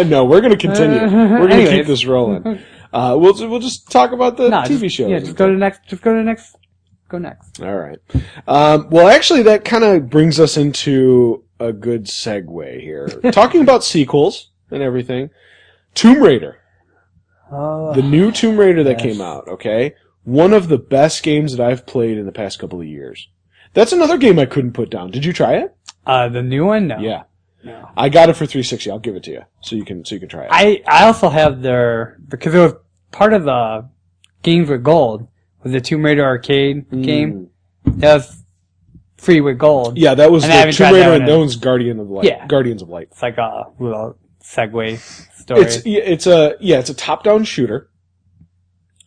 [0.06, 1.00] no, we're going to continue.
[1.00, 2.60] We're going to keep this rolling.
[2.92, 5.10] Uh, we'll we'll just talk about the No, TV just, shows.
[5.10, 5.86] Yeah, just go to next.
[5.86, 6.56] Just go to next.
[7.08, 7.60] Go next.
[7.62, 7.98] All right.
[8.46, 13.08] Um, well, actually, that kind of brings us into a good segue here.
[13.32, 15.30] Talking about sequels and everything.
[15.94, 16.58] Tomb Raider,
[17.52, 19.02] Oh, the new Tomb Raider that Yes.
[19.02, 19.48] came out.
[19.48, 23.28] Okay, one of the best games that I've played in the past couple of years.
[23.74, 25.10] That's another game I couldn't put down.
[25.10, 25.74] Did you try it?
[26.06, 26.86] uh, the new one.
[26.88, 26.98] No.
[26.98, 27.24] Yeah,
[27.62, 27.90] No.
[27.96, 28.90] I got it for 360.
[28.90, 30.48] I'll give it to you so you can so you can try it.
[30.50, 32.74] I I also have their because it was
[33.10, 33.88] part of the
[34.42, 35.28] games with gold
[35.62, 37.50] with the Tomb Raider arcade game
[37.84, 38.42] that was
[39.18, 39.94] free with gold.
[39.94, 40.00] Mm.
[40.00, 42.24] yeah, that was And the Tomb Raider one and that one's Guardian of Light.
[42.24, 42.46] Yeah.
[42.46, 43.08] Guardians of Light.
[43.10, 44.98] It's like a little segue
[45.38, 45.62] story.
[45.62, 47.90] It's it's a yeah, it's a top-down shooter,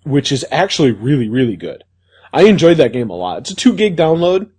[0.03, 1.83] which is actually really really good.
[2.31, 3.39] I enjoyed that game a lot.
[3.39, 4.49] It's a two gig download.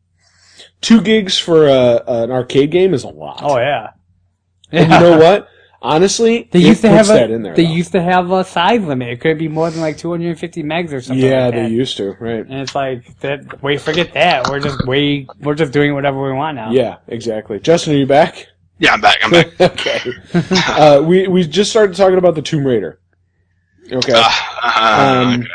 [0.81, 3.41] Two gigs for a, an arcade game is a lot.
[3.43, 3.91] oh yeah.
[4.73, 5.49] And you know what?
[5.81, 7.55] Honestly, They it used to puts have a that in there.
[7.55, 7.71] they though.
[7.73, 9.09] used to have a size limit.
[9.09, 11.25] It could be more than like 250 megs or something.
[11.25, 12.41] yeah, like they used to, right?
[12.47, 13.63] And it's like that.
[13.63, 14.49] Wait, forget that.
[14.49, 15.27] We're just way.
[15.41, 16.71] We're just doing whatever we want now.
[16.73, 17.61] Yeah, exactly.
[17.61, 18.47] Justin, are you back?
[18.79, 19.19] Yeah, I'm back.
[19.23, 19.61] I'm back.
[19.61, 20.01] okay.
[20.35, 22.99] Uh, we we just started talking about the Tomb Raider.
[23.93, 24.13] Okay.
[24.17, 25.47] Uh, Um,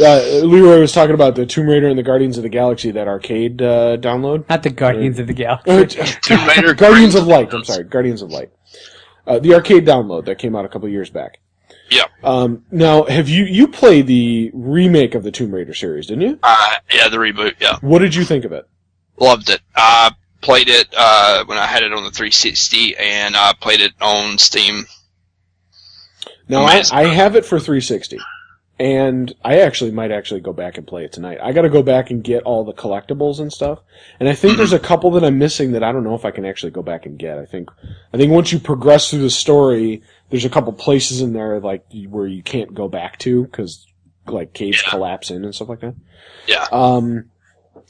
[0.00, 3.06] uh, Leroy was talking about the Tomb Raider and the Guardians of the Galaxy, that
[3.08, 4.48] arcade uh, download.
[4.48, 5.98] Not the Guardians of the Galaxy.
[6.22, 7.52] Tomb Raider, Guardians of Light.
[7.52, 8.50] I'm sorry, Guardians of Light.
[9.26, 11.38] Uh, the arcade download that came out a couple years back.
[11.90, 12.04] yeah.
[12.24, 16.06] Um, now, have you you played the remake of the Tomb Raider series?
[16.06, 16.38] Didn't you?
[16.42, 17.54] Uh, yeah, the reboot.
[17.60, 18.66] Yeah, What did you think of it?
[19.18, 19.60] loved it.
[19.76, 23.92] I played it uh, when I had it on the 360, and I played it
[24.00, 24.86] on Steam.
[26.48, 28.18] Now, I, I have it for 360,
[28.80, 31.38] and I actually might actually go back and play it tonight.
[31.42, 33.80] I got to go back and get all the collectibles and stuff,
[34.18, 36.30] and I think there's a couple that I'm missing that I don't know if I
[36.30, 37.38] can actually go back and get.
[37.38, 37.68] I think,
[38.12, 41.84] I think once you progress through the story, there's a couple places in there like
[42.08, 43.86] where you can't go back to because
[44.26, 44.90] like caves Yeah.
[44.90, 45.94] collapse in and stuff like that.
[46.46, 46.66] Yeah.
[46.72, 47.26] Um,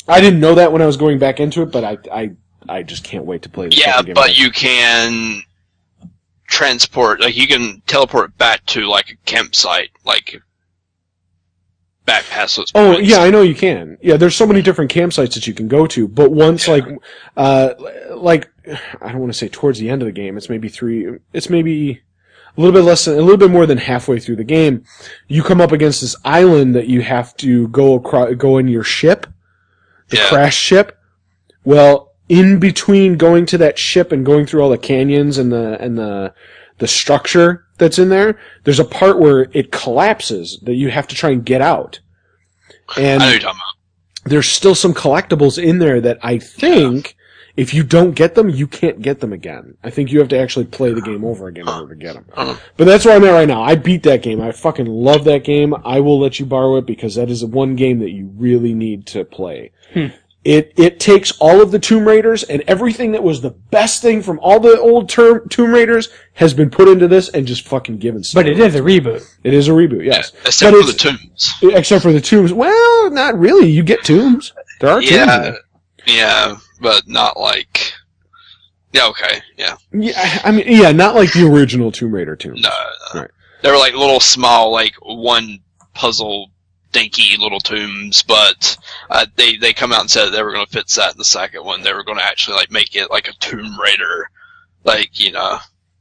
[0.09, 2.31] I didn't know that when I was going back into it, but I, I,
[2.69, 3.69] I just can't wait to play.
[3.69, 5.43] The Yeah, but you can
[6.49, 10.41] transport, like you can teleport back to like a campsite, like
[12.11, 12.73] back past those.
[12.75, 13.09] Oh points.
[13.09, 13.97] yeah, I know you can.
[14.03, 16.85] Yeah, there's so many different campsites that you can go to, but once like,
[17.37, 17.75] uh,
[18.17, 18.51] like
[19.01, 21.19] I don't want to say towards the end of the game, it's maybe three.
[21.33, 22.01] It's maybe
[22.57, 24.85] a little bit less than a little bit more than halfway through the game.
[25.29, 28.83] You come up against this island that you have to go across, go in your
[28.85, 29.27] ship,
[30.09, 30.29] the Yeah.
[30.29, 30.99] crash ship.
[31.65, 35.81] Well, in between going to that ship and going through all the canyons and the
[35.81, 36.33] and the
[36.79, 41.17] the structure that's in there, there's a part where it collapses that you have to
[41.17, 41.99] try and get out.
[42.97, 44.31] And I know you're talking about.
[44.31, 47.17] there's still some collectibles in there that I think
[47.57, 49.77] if you don't get them, you can't get them again.
[49.83, 52.15] I think you have to actually play the game over again in order to get
[52.15, 52.25] them.
[52.35, 52.57] Uh-huh.
[52.77, 53.63] But that's where I'm at right now.
[53.63, 54.41] I beat that game.
[54.41, 55.75] I fucking love that game.
[55.85, 59.07] I will let you borrow it because that is one game that you really need
[59.09, 59.73] to play.
[60.43, 64.23] It it takes all of the Tomb Raiders and everything that was the best thing
[64.23, 67.99] from all the old term, Tomb Raiders has been put into this and just fucking
[67.99, 68.23] given.
[68.33, 69.23] But it is a reboot.
[69.45, 70.33] It is a reboot, yes.
[70.47, 71.53] Except But for the tombs.
[71.63, 72.55] Except for the tombs.
[72.55, 73.69] Well, not really.
[73.69, 74.55] You get tombs.
[74.81, 75.11] There are tombs.
[75.11, 75.59] Yeah, there.
[76.07, 77.93] yeah, but not like.
[78.93, 79.77] Yeah, okay, yeah.
[79.93, 82.63] Yeah, I mean, yeah, not like the original Tomb Raider tombs.
[82.63, 82.71] No,
[83.15, 83.21] no.
[83.21, 83.31] Right.
[83.63, 85.59] they were like little small, like one
[85.93, 86.51] puzzle
[86.93, 88.77] dinky little tombs, but
[89.11, 91.25] uh, they they come out and said they were going to fix that in the
[91.25, 91.83] second one.
[91.83, 94.31] They were going to actually like make it like a Tomb Raider,
[94.85, 95.59] like you know,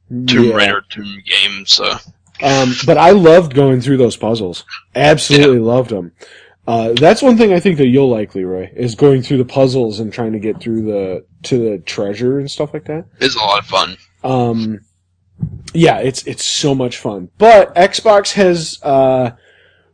[0.10, 0.56] Tomb Yeah.
[0.56, 1.66] Raider tomb game.
[1.66, 1.92] So
[2.42, 4.64] Um, but I loved going through those puzzles.
[4.96, 6.14] Absolutely loved them.
[6.68, 10.00] Uh, that's one thing I think that you'll like, Leroy, is going through the puzzles
[10.00, 13.06] and trying to get through the to the treasure and stuff like that.
[13.20, 13.98] it's a lot of fun.
[14.24, 14.82] Um,
[15.74, 17.30] yeah, it's it's so much fun.
[17.38, 19.32] But Xbox has uh,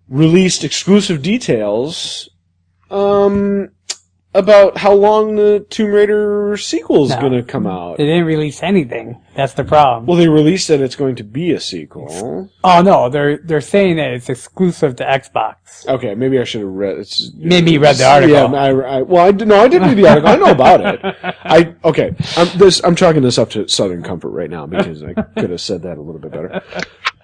[0.09, 2.29] released exclusive details
[2.91, 3.69] um,
[4.33, 7.19] about how long the Tomb Raider sequel is No.
[7.21, 7.97] going to come out.
[7.97, 9.21] They didn't release anything.
[9.35, 10.05] That's the problem.
[10.05, 12.49] Well, they released that it's going to be a sequel.
[12.63, 15.87] oh no, they're they're saying that it's exclusive to Xbox.
[15.87, 16.97] Okay, maybe I should have read.
[16.99, 18.35] It's, Maybe you read the article.
[18.35, 20.29] Yeah, I, I, well, I did, no, I did read the article.
[20.29, 20.99] I know about it.
[21.43, 22.15] I okay.
[22.37, 22.81] I'm this.
[22.83, 25.97] I'm chalking this up to Southern Comfort right now because I could have said that
[25.97, 26.61] a little bit better.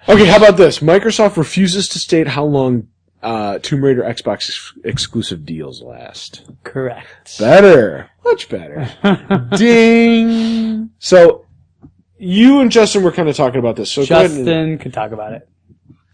[0.08, 0.80] Okay, how about this?
[0.80, 2.88] Microsoft refuses to state how long
[3.22, 6.42] uh, Tomb Raider Xbox ex- exclusive deals last.
[6.64, 7.38] Correct.
[7.38, 8.90] Better, much better.
[9.56, 10.90] Ding.
[10.98, 11.46] So.
[12.24, 13.90] You and Justin were kind of talking about this.
[13.90, 15.48] So go ahead and- Justin could talk about it.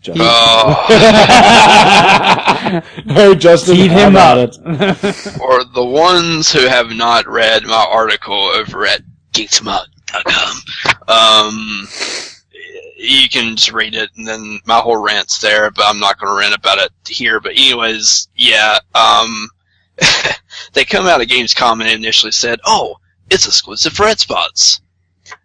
[0.00, 0.24] Justin.
[0.26, 0.86] Oh,
[3.10, 3.76] All right, Justin.
[3.76, 4.50] Feed how him about up.
[4.64, 5.12] it?
[5.14, 9.02] for the ones who have not read my article over at
[9.32, 10.62] geeksamok.com,
[11.08, 11.88] um,
[12.96, 15.70] you can just read it, and then my whole rant's there.
[15.70, 17.40] But I'm not going to rant about it here.
[17.40, 19.48] But anyways, yeah, um,
[20.72, 22.96] they come out of Gamescom and initially said, "Oh,
[23.30, 24.80] it's exclusive for Xbox,"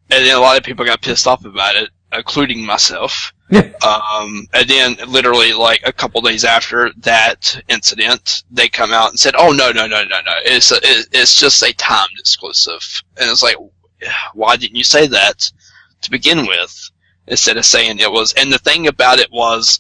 [0.10, 3.34] and then a lot of people got pissed off about it, including myself.
[3.86, 9.20] Um, and then literally like a couple days after that incident, they come out and
[9.20, 10.34] said, "Oh no, no, no, no, no!
[10.44, 12.82] It's a, it, it's just a timed exclusive."
[13.18, 13.58] And it's like,
[14.34, 15.52] why didn't you say that
[16.02, 16.90] to begin with
[17.28, 18.34] instead of saying it was?
[18.34, 19.80] And the thing about it was,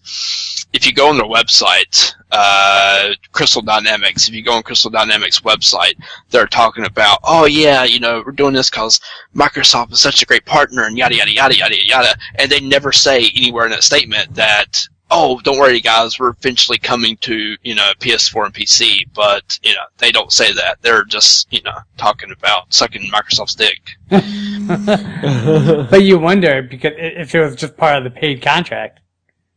[0.73, 5.41] if you go on their website, uh, Crystal Dynamics, if you go on Crystal Dynamics
[5.41, 5.93] website,
[6.31, 8.99] they're talking about, oh yeah, you know, we're doing this because
[9.35, 12.91] Microsoft is such a great partner and yada yada yada yada yada, and they never
[12.91, 17.75] say anywhere in that statement that oh don't worry guys we're eventually coming to you
[17.75, 21.77] know PS4 and PC, but you know they don't say that they're just you know
[21.97, 23.91] talking about sucking Microsoft's dick.
[25.89, 28.99] But you wonder because if it was just part of the paid contract,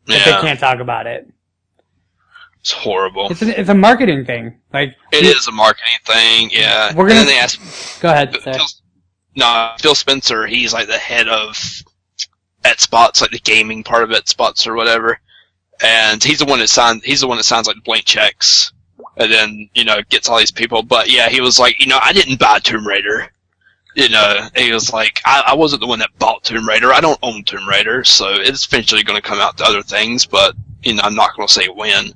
[0.06, 1.28] Yeah, they can't talk about it.
[2.60, 3.28] it's horrible.
[3.30, 4.58] It's a, it's a marketing thing.
[4.72, 6.94] Like It is a marketing thing, yeah.
[6.94, 8.36] We're gonna- they ask Go ahead.
[8.36, 8.66] Phil,
[9.36, 11.56] no, Phil Spencer, he's like the head of
[12.64, 15.20] Xbox, like the gaming part of Xbox or whatever.
[15.82, 17.04] And he's the one that signs.
[17.04, 18.72] He's the one that signs like blank checks,
[19.16, 20.82] and then you know gets all these people.
[20.82, 23.28] But yeah, he was like, you know, I didn't buy Tomb Raider.
[23.94, 26.92] You know, he was like, I, I wasn't the one that bought Tomb Raider.
[26.92, 30.26] I don't own Tomb Raider, so it's eventually going to come out to other things.
[30.26, 32.12] But you know, I'm not going to say when.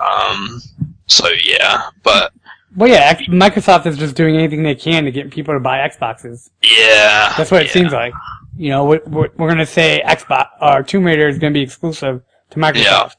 [0.00, 0.60] Um.
[1.06, 2.32] So yeah, but
[2.76, 6.50] Well, yeah, Microsoft is just doing anything they can to get people to buy Xboxes.
[6.62, 7.72] yeah, That's what it yeah.
[7.72, 8.12] seems like.
[8.56, 11.56] You know, we're, we're, we're going to say Xbox or Tomb Raider is going to
[11.58, 13.14] be exclusive to Microsoft.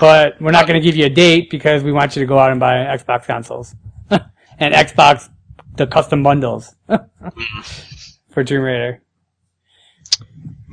[0.00, 2.38] but we're not going to give you a date because we want you to go
[2.38, 3.74] out and buy Xbox consoles
[4.10, 5.28] and Xbox
[5.76, 6.74] the custom bundles
[8.30, 9.02] for Tomb Raider.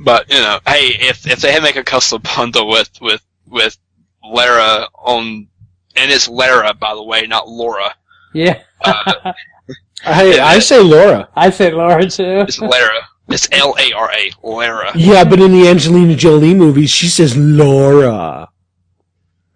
[0.04, 3.78] But you know, hey, if if they had make a custom bundle with with with
[4.24, 5.48] Lara on,
[5.96, 7.94] and it's Lara by the way, not Laura.
[8.34, 9.32] Yeah, Uh,
[10.02, 11.28] Hey, I say Laura.
[11.34, 12.40] I say Laura too.
[12.46, 13.08] it's Lara.
[13.28, 14.92] It's L A R A, Lara.
[14.96, 18.48] Yeah, but in the Angelina Jolie movies, she says Laura.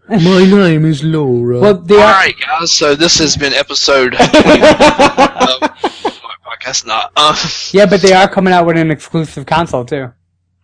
[0.09, 1.61] My name is Laura.
[1.61, 2.13] Well, they All are.
[2.13, 2.73] right, guys.
[2.73, 4.15] So this has been episode.
[4.15, 7.13] 20 of my podcast, not.
[7.17, 7.37] Uh,
[7.73, 10.13] Yeah, but they are coming out with an exclusive console too.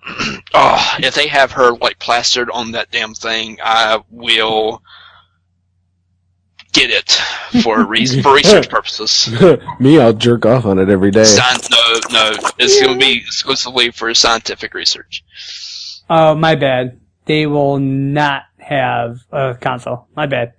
[0.54, 4.82] oh, if they have her like plastered on that damn thing, I will
[6.76, 7.10] get it
[7.62, 9.28] for re- for research purposes.
[9.80, 11.22] Me, I'll jerk off on it every day.
[11.22, 15.24] Scien- no, no, it's going to be exclusively for scientific research.
[16.08, 17.00] Oh, my bad.
[17.24, 20.06] They will not have a console.
[20.14, 20.52] My bad.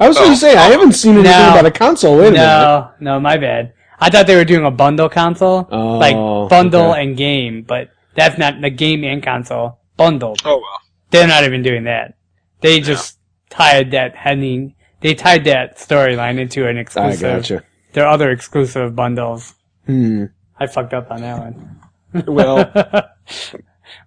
[0.00, 0.34] I was going Oh.
[0.34, 1.50] to say, I haven't seen anything No.
[1.50, 2.16] about a console.
[2.18, 2.36] Wait a minute.
[2.44, 3.74] No, no, my bad.
[4.00, 6.16] I thought they were doing a bundle console, Oh, like
[6.48, 7.02] bundle okay.
[7.02, 10.40] and game, but that's not the game and console bundled.
[10.44, 10.80] Oh well.
[11.10, 12.14] They're not even doing that.
[12.62, 13.18] They just
[13.50, 14.74] tied that heading.
[15.00, 17.20] They tied that storyline into an I exclusive.
[17.20, 17.62] gotcha.
[17.92, 19.54] Their other exclusive bundles.
[19.86, 20.26] Hmm.
[20.58, 21.80] I fucked up on that one.
[22.26, 22.70] Well,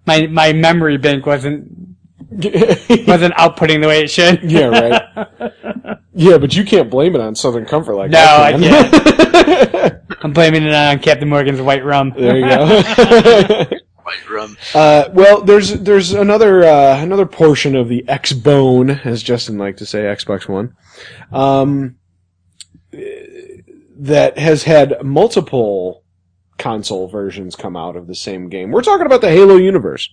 [0.06, 1.70] my my memory bank wasn't
[2.30, 4.42] wasn't outputting the way it should.
[4.50, 5.98] yeah, right.
[6.16, 8.60] Yeah, but you can't blame it on Southern Comfort like that.
[8.60, 10.16] No, I I can.
[10.22, 12.12] I'm blaming it on Captain Morgan's white rum.
[12.16, 13.76] there you go.
[14.74, 19.78] Uh, well, there's there's another uh, another portion of the X Bone, as Justin liked
[19.78, 20.76] to say, Xbox One,
[21.32, 21.96] um,
[22.92, 26.04] that has had multiple
[26.58, 28.70] console versions come out of the same game.
[28.70, 30.08] We're talking about the Halo universe.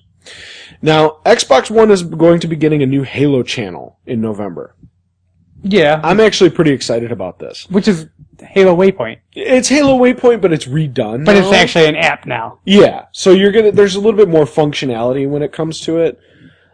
[0.81, 4.75] Now, Xbox One is going to be getting a new Halo channel in November.
[5.63, 7.67] Yeah, I'm actually pretty excited about this.
[7.69, 8.07] which is
[8.39, 11.25] Halo Waypoint, It's Halo Waypoint, but it's redone.
[11.25, 12.59] but it's actually an app now.
[12.65, 13.71] Yeah, so you're gonna.
[13.71, 16.19] There's a little bit more functionality when it comes to it.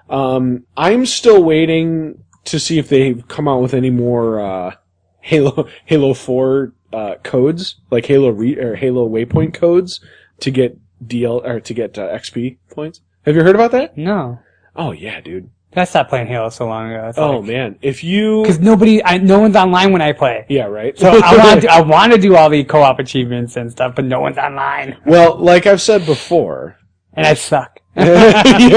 [0.10, 4.76] Um, I'm still waiting to see if they come out with any more uh,
[5.20, 10.00] Halo Halo Four uh, codes, like Halo Re- or Halo Waypoint codes,
[10.40, 13.02] to get DL or to get uh, XP points.
[13.26, 13.98] Have you heard about that?
[13.98, 14.40] No,
[14.76, 15.50] Oh yeah, dude.
[15.80, 17.12] I stopped playing Halo so long ago.
[17.18, 20.46] Oh man, if you because nobody, I, no one's online when I play.
[20.50, 20.98] yeah right.
[20.98, 24.06] So I want to, I want to do all the co-op achievements and stuff, but
[24.06, 26.78] no one's online, well, like I've said before,
[27.14, 27.80] and I suck.
[27.96, 28.04] yeah,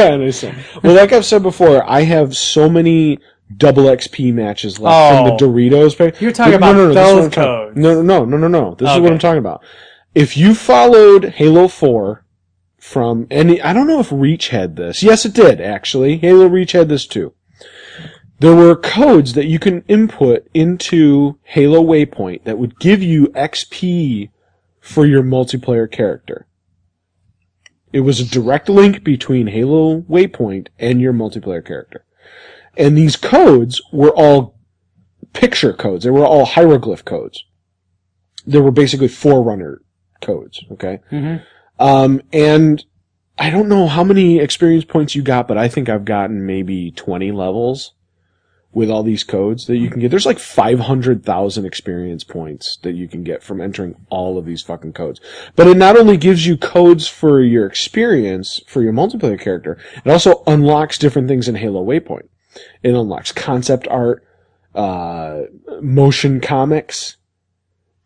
[0.08, 0.56] I understand.
[0.82, 3.18] Well, like I've said before, I have so many
[3.56, 5.16] double XP matches left Oh.
[5.16, 5.48] from the oh.
[5.50, 5.98] Doritos.
[5.98, 6.20] pack.
[6.20, 8.48] You're talking No, no, about no, is those I'm talking- No, no, no, no, no,
[8.48, 8.74] no.
[8.76, 9.62] This is what I'm talking about.
[10.14, 12.24] If you followed Halo 4
[12.90, 15.00] from any, I don't know if Reach had this.
[15.00, 16.16] Yes, it did, actually.
[16.16, 17.32] Halo Reach had this too.
[18.40, 24.30] There were codes that you can input into Halo Waypoint that would give you XP
[24.80, 26.48] for your multiplayer character.
[27.92, 32.04] It was a direct link between Halo Waypoint and your multiplayer character.
[32.76, 34.58] And these codes were all
[35.32, 36.02] picture codes.
[36.02, 37.44] They were all hieroglyph codes.
[38.44, 39.80] They were basically Forerunner
[40.20, 40.98] codes, okay?
[41.12, 41.42] Mhm.
[41.80, 42.84] Um, and
[43.38, 46.92] I don't know how many experience points you got, but I think I've gotten maybe
[46.92, 47.94] 20 levels
[48.72, 50.10] with all these codes that you can get.
[50.10, 54.92] There's like 500,000 experience points that you can get from entering all of these fucking
[54.92, 55.20] codes.
[55.56, 60.10] But it not only gives you codes for your experience for your multiplayer character, it
[60.10, 62.28] also unlocks different things in Halo Waypoint.
[62.82, 64.22] It unlocks concept art,
[64.74, 65.42] uh,
[65.80, 67.16] motion comics,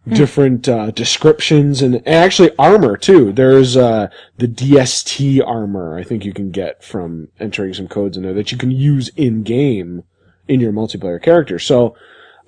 [0.09, 3.33] different uh, descriptions, and, and actually armor too.
[3.33, 8.23] There's uh, the DST armor I think you can get from entering some codes in
[8.23, 10.05] there that you can use in game
[10.47, 11.59] in your multiplayer character.
[11.59, 11.97] So,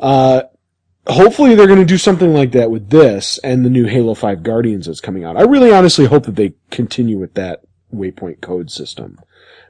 [0.01, 0.43] uh,
[1.07, 4.43] hopefully they're going to do something like that with this and the new Halo 5
[4.43, 5.37] Guardians that's coming out.
[5.37, 7.63] I really honestly hope that they continue with that
[7.95, 9.19] waypoint code system.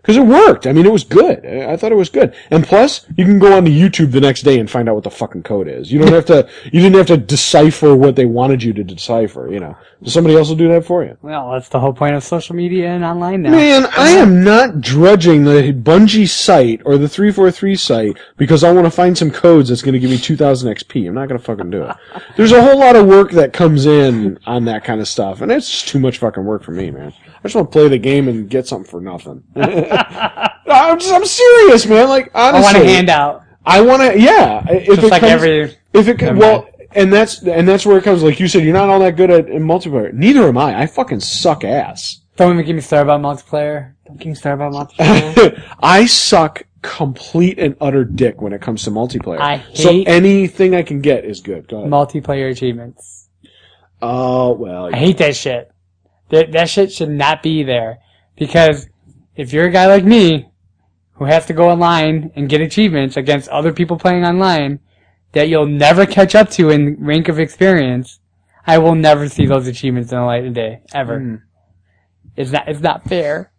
[0.07, 0.69] Because it worked.
[0.69, 1.45] I mean, it was good.
[1.45, 2.33] I I thought it was good.
[2.53, 5.11] And plus, you can go onto YouTube the next day and find out what the
[5.11, 5.91] fucking code is.
[5.91, 9.51] You don't have to, you didn't have to decipher what they wanted you to decipher,
[9.51, 9.77] you know.
[10.05, 11.19] Somebody else will do that for you.
[11.23, 13.51] Well, that's the whole point of social media and online now.
[13.51, 18.73] Man, I uh, am not drudging the Bungie site or the 343 site because I
[18.73, 21.09] want to find some codes that's going to give me 2000 XP.
[21.09, 21.97] I'm not going to fucking do it.
[22.37, 25.51] There's a whole lot of work that comes in on that kind of stuff, and
[25.51, 27.13] it's just too much fucking work for me, man.
[27.39, 29.45] I just want to play the game and get something for nothing.
[29.57, 32.09] I'm, just, I'm serious, man.
[32.09, 34.65] Like, honestly, I want a handout, I want to, yeah.
[34.69, 35.77] If just it like comes, every.
[35.93, 36.75] if it, well, mind.
[36.93, 39.31] and that's, and that's where it comes, like you said, you're not all that good
[39.31, 40.13] at in multiplayer.
[40.13, 40.81] Neither am I.
[40.81, 42.21] I fucking suck ass.
[42.37, 43.95] Don't even get me started about multiplayer.
[44.07, 45.75] Don't get me started about multiplayer.
[45.81, 49.41] I suck complete and utter dick when it comes to multiplayer.
[49.41, 51.69] I hate so anything I can get is good.
[51.69, 51.91] Go ahead.
[51.91, 53.29] Multiplayer achievements.
[54.01, 55.73] Oh well, I hate that shit.
[56.31, 57.99] That that shit should not be there
[58.37, 58.89] because
[59.37, 60.49] if you're a guy like me
[61.15, 64.81] who has to go online and get achievements against other people playing online
[65.33, 68.19] that you'll never catch up to in rank of experience,
[68.67, 71.21] I will never see those achievements in the light of day ever.
[71.21, 71.35] Hmm.
[72.37, 72.69] It's not.
[72.69, 73.51] It's not fair.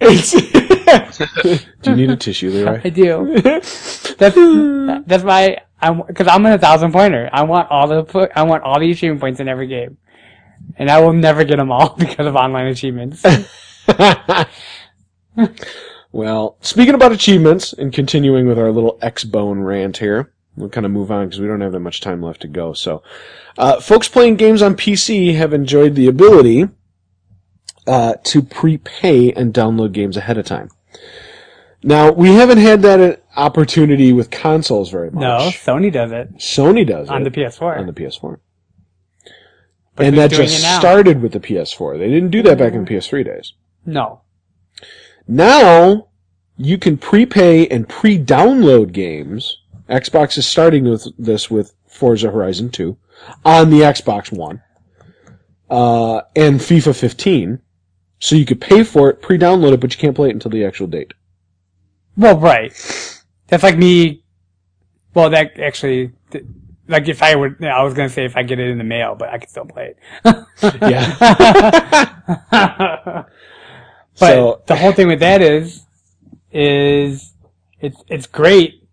[0.00, 0.32] It's-
[1.82, 2.80] Do you need a tissue, Leroy?
[2.84, 3.40] I do.
[3.40, 7.30] That's that's why I'm because I'm in a thousand pointer.
[7.32, 9.98] I want all the I want all the achievement points in every game,
[10.76, 13.24] and I will never get them all because of online achievements.
[16.12, 20.92] well, speaking about achievements and continuing with our little X-Bone rant here, we'll kind of
[20.92, 22.72] move on because we don't have that much time left to go.
[22.72, 23.02] So,
[23.58, 26.68] uh, folks playing games on PC have enjoyed the ability
[27.86, 30.70] uh, to prepay and download games ahead of time.
[31.82, 35.22] Now, we haven't had that uh, opportunity with consoles very much.
[35.22, 37.78] no, Sony does it Sony does on it the PS4.
[37.78, 38.38] on the PS4.
[40.00, 41.98] But and that just started with the PS4.
[41.98, 43.52] They didn't do that back in PS3 days.
[43.84, 44.22] no,
[45.28, 46.08] Now
[46.56, 49.58] you can prepay and pre-download games.
[49.90, 52.96] Xbox is starting with this with Forza Horizon 2
[53.44, 54.62] on the Xbox One,
[55.68, 57.60] uh, and FIFA 15.
[58.20, 60.64] So you could pay for it, pre-download it, but you can't play it until the
[60.64, 61.12] actual date.
[62.16, 62.72] well, right.
[63.48, 64.24] That's like me.
[65.12, 66.12] Well, that actually,
[66.90, 69.14] like if I would, I was gonna say if I get it in the mail,
[69.14, 69.96] but I can still play it.
[70.82, 71.16] Yeah.
[72.50, 73.26] but
[74.14, 75.84] So- the whole thing with that is,
[76.52, 77.32] is
[77.80, 78.86] it's it's great.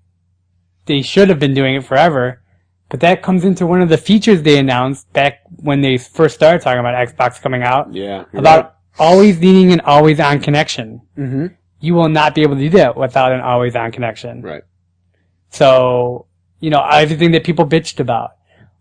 [0.86, 2.42] They should have been doing it forever,
[2.90, 6.62] but that comes into one of the features they announced back when they first started
[6.62, 8.24] talking about Xbox coming out Yeah.
[8.34, 11.02] about always needing an always on connection.
[11.18, 11.48] Mm-hmm.
[11.82, 14.42] You will not be able to do that without an always on connection.
[14.42, 14.64] Right.
[15.50, 16.26] So,
[16.60, 18.32] you know, everything that people bitched about.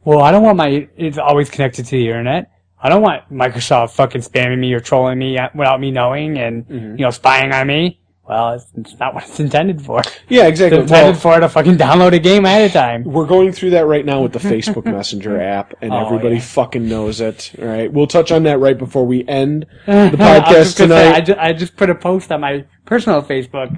[0.05, 2.51] Well, I don't want my, it's always connected to the internet.
[2.81, 6.91] I don't want Microsoft fucking spamming me or trolling me without me knowing and, mm-hmm.
[6.97, 8.01] you know, spying on me.
[8.29, 10.03] Well, it's, it's not what it's intended for.
[10.29, 10.81] Yeah, It's exactly.
[10.81, 13.05] intended Well, for to fucking download a game ahead of time.
[13.05, 16.41] we're going through that right now with the Facebook Messenger app, and Oh, everybody yeah.
[16.41, 17.53] fucking knows it.
[17.61, 20.09] All right, we'll touch on that right before we end the I
[20.41, 21.15] podcast just gonna say, tonight.
[21.15, 23.77] I, just, I just put a post on my personal Facebook.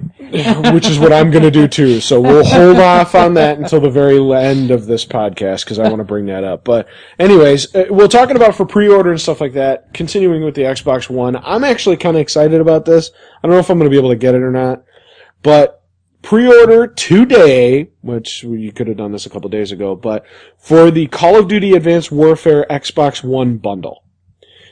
[0.74, 2.00] which is what I'm going to do too.
[2.00, 5.88] So we'll hold off on that until the very end of this podcast because I
[5.88, 6.64] want to bring that up.
[6.64, 6.86] But
[7.18, 9.94] anyways, uh, we're talking about for pre-order and stuff like that.
[9.94, 13.10] Continuing with the Xbox One, I'm actually kind of excited about this.
[13.42, 14.84] I don't know if I'm going to be able to get it or not,
[15.42, 15.82] but
[16.20, 20.26] pre-order today, which you could have done this a couple days ago, but
[20.58, 24.04] for the Call of Duty Advanced Warfare Xbox One bundle,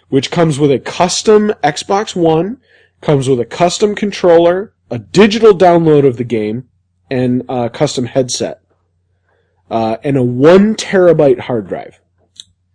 [0.08, 2.60] which comes with a custom Xbox One,
[3.00, 6.68] comes with a custom controller, a digital download of the game,
[7.10, 8.60] and a custom headset,
[9.70, 12.00] uh, and a one terabyte hard drive.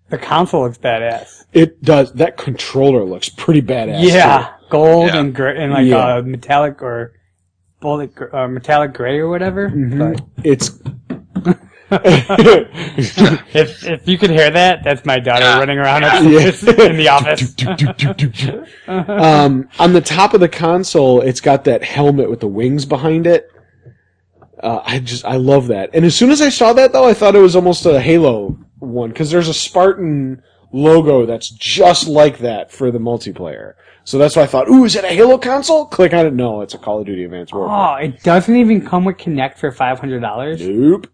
[0.10, 1.46] The console looks badass.
[1.54, 2.14] It does.
[2.14, 4.02] That controller looks pretty badass.
[4.04, 5.20] Yeah, gold Yeah.
[5.20, 6.16] and gray, and like Yeah.
[6.18, 7.14] uh, metallic or
[7.80, 9.70] bullet, gr- uh, metallic gray or whatever.
[9.70, 10.00] Mm-hmm.
[10.00, 10.80] But It's.
[13.54, 15.60] if if you could hear that, that's my daughter Yeah.
[15.60, 16.48] running around Yeah.
[16.48, 17.54] upstairs in the office.
[18.88, 23.28] um, on the top of the console, it's got that helmet with the wings behind
[23.28, 23.52] it.
[24.62, 25.90] Uh, I just, I love that.
[25.94, 28.58] And as soon as I saw that though, I thought it was almost a Halo
[28.80, 30.42] one, because there's a Spartan
[30.72, 33.74] logo that's just like that for the multiplayer.
[34.04, 35.86] So that's why I thought, ooh, is it a Halo console?
[35.86, 36.34] Click on it.
[36.34, 37.76] No, it's a Call of Duty Advanced Warfare.
[37.76, 40.60] oh, it doesn't even come with Kinect for five hundred dollars.
[40.68, 41.08] Nope.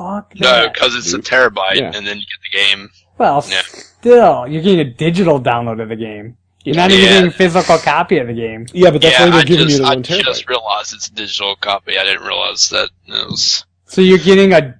[0.00, 1.92] Fuck No, because it's a terabyte, Yeah.
[1.94, 2.90] and then you get the game.
[3.18, 3.60] Well, Yeah.
[3.64, 6.36] still, you're getting a digital download of the game.
[6.64, 8.66] You're not even getting a physical copy of the game.
[8.72, 10.18] Yeah, but that's yeah, why they're I giving just, you the I one terabyte.
[10.20, 11.98] I just realized it's a digital copy.
[11.98, 13.64] I didn't realize that it was.
[13.86, 14.74] So you're getting a,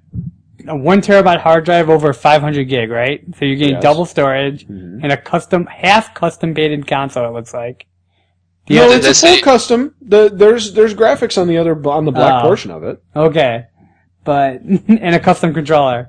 [0.68, 3.22] a one terabyte hard drive over 500 gig, right?
[3.38, 3.82] So you're getting Yes.
[3.82, 5.00] double storage Mhm.
[5.02, 7.26] and a custom, half custom baited console.
[7.26, 7.86] It looks like.
[8.68, 9.94] no, did it's a full say- custom.
[10.00, 12.46] The, there's there's graphics on the other on the black Oh.
[12.46, 13.02] portion of it.
[13.16, 13.64] Okay,
[14.30, 16.08] but and a custom controller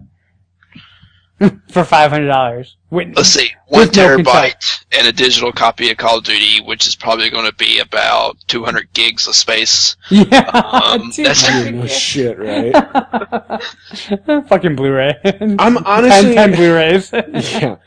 [1.71, 2.77] for five hundred dollars.
[2.91, 6.85] Let's see, one With no terabyte and a digital copy of Call of Duty, which
[6.87, 9.95] is probably going to be about 200 gigs of space.
[10.09, 12.73] Yeah, Um, that's- No shit, right?
[14.47, 15.15] fucking Blu-ray.
[15.57, 17.11] I'm honestly, 10, 10 Blu-rays.
[17.13, 17.77] yeah.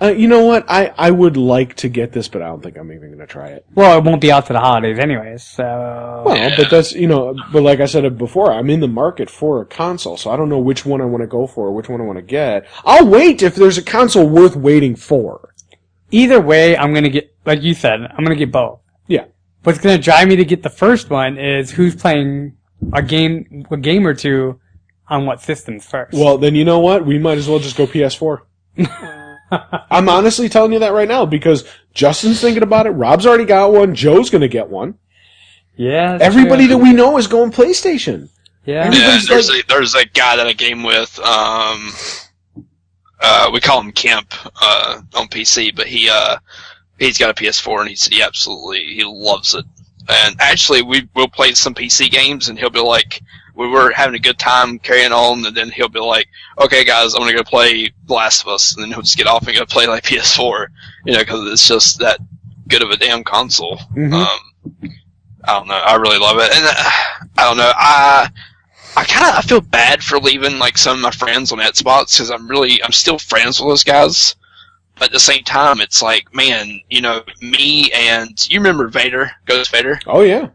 [0.00, 0.64] Uh, you know what?
[0.68, 3.26] I I would like to get this, but I don't think I'm even going to
[3.26, 3.66] try it.
[3.74, 5.42] well, it won't be out to the holidays anyways.
[5.42, 6.54] So Well, Yeah.
[6.56, 9.66] but that's you know, but like I said before, I'm in the market for a
[9.66, 12.04] console, so I don't know which one I want to go for, which one I
[12.04, 12.66] want to get.
[12.84, 15.54] I'll wait if there's a console worth waiting for.
[16.10, 18.00] either way, I'm gonna get like you said.
[18.02, 18.80] I'm gonna get both.
[19.06, 19.24] Yeah.
[19.64, 22.56] What's gonna drive me to get the first one is who's playing
[22.92, 24.60] a game, a game or two
[25.08, 26.12] on what systems first.
[26.16, 27.04] Well, then you know what?
[27.04, 28.40] We might as well just go PS4.
[29.90, 31.64] I'm honestly telling you that right now because
[31.94, 32.90] Justin's thinking about it.
[32.90, 33.94] Rob's already got one.
[33.94, 34.96] Joe's going to get one.
[35.76, 36.74] yeah, Everybody true.
[36.76, 38.28] that we know is going PlayStation.
[38.66, 41.18] yeah, Yeah, there's like- a there's a guy that I game with.
[41.20, 41.92] Um,
[43.20, 46.36] uh, we call him Kemp uh, on PC, but he uh,
[46.98, 49.64] he's got a PS4 and he said he absolutely he loves it.
[50.10, 53.20] And actually, we will play some PC games, and he'll be like,
[53.54, 56.26] we were having a good time carrying on, and then he'll be like,
[56.58, 59.26] okay, guys, I'm gonna go play The Last of Us, and then he'll just get
[59.26, 60.68] off and go play like PS4,
[61.04, 62.20] you know, because it's just that
[62.68, 63.76] good of a damn console.
[63.94, 64.14] Mhm.
[64.14, 64.90] Um,
[65.44, 65.74] I don't know.
[65.74, 66.90] I really love it, and uh,
[67.36, 67.72] I don't know.
[67.74, 68.30] I
[68.96, 72.16] I kind of I feel bad for leaving like some of my friends on Xbox
[72.16, 74.34] because I'm really I'm still friends with those guys,
[74.96, 79.30] but at the same time it's like man, you know me and you remember Vader,
[79.46, 80.00] Ghost Vader?
[80.06, 80.48] Oh yeah.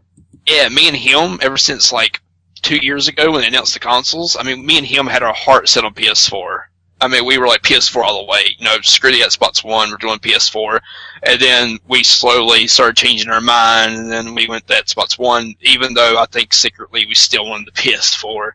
[0.46, 2.20] Yeah, me and him ever since like
[2.60, 4.36] two years ago when they announced the consoles.
[4.38, 6.64] I mean, me and him had our heart set on PS4.
[7.04, 8.56] I mean, we were like PS4 all the way.
[8.58, 10.80] You know, screw the Xbox One, we're doing PS4.
[11.22, 15.54] And then we slowly started changing our mind, and then we went to Xbox One,
[15.60, 18.52] even though I think secretly we still wanted the PS4.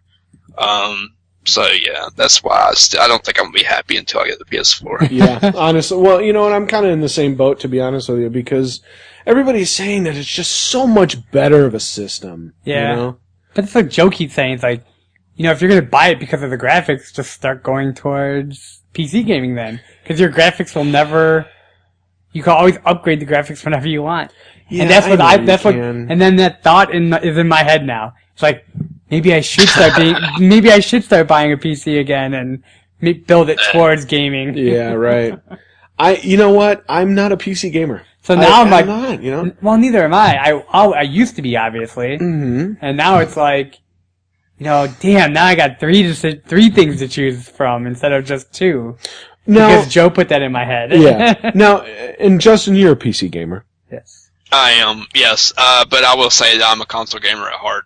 [0.58, 1.14] Um,
[1.46, 4.28] so yeah, that's why I, st- I don't think I'm gonna be happy until I
[4.28, 5.10] get the PS4.
[5.12, 5.98] Yeah, honestly.
[5.98, 8.20] Well, you know, and I'm kind of in the same boat, to be honest with
[8.20, 8.82] you, because
[9.26, 12.54] everybody's saying that it's just so much better of a system.
[12.66, 12.90] Yeah.
[12.90, 13.20] You know?
[13.54, 14.84] But it's like Joe keeps saying, it's like,
[15.40, 18.82] you know, if you're gonna buy it because of the graphics, just start going towards
[18.94, 19.80] PC gaming then.
[20.04, 21.48] Because your graphics will never,
[22.34, 24.34] you can always upgrade the graphics whenever you want.
[24.68, 26.12] Yeah, and that's I what I, that's what, can.
[26.12, 28.16] and then that thought in, is in my head now.
[28.34, 28.66] It's like,
[29.10, 32.62] maybe I should start being, maybe I should start buying a PC again and
[33.26, 34.58] build it towards gaming.
[34.58, 35.40] Yeah, right.
[35.98, 36.84] I, you know what?
[36.90, 38.04] I'm not a PC gamer.
[38.24, 39.54] So now I, I'm like, not, you know?
[39.62, 40.38] well, neither am I.
[40.38, 42.18] I, I'll- I used to be, obviously.
[42.18, 43.80] hmm And now it's like,
[44.60, 48.26] you know, damn, now I got three to, three things to choose from instead of
[48.26, 48.98] just two.
[49.48, 50.92] Now, Because Joe put that in my head.
[50.94, 51.52] yeah.
[51.56, 53.66] Now, and Justin, you're a PC gamer.
[53.92, 54.30] yes.
[54.52, 57.86] I am, yes, uh, but I will say that I'm a console gamer at heart.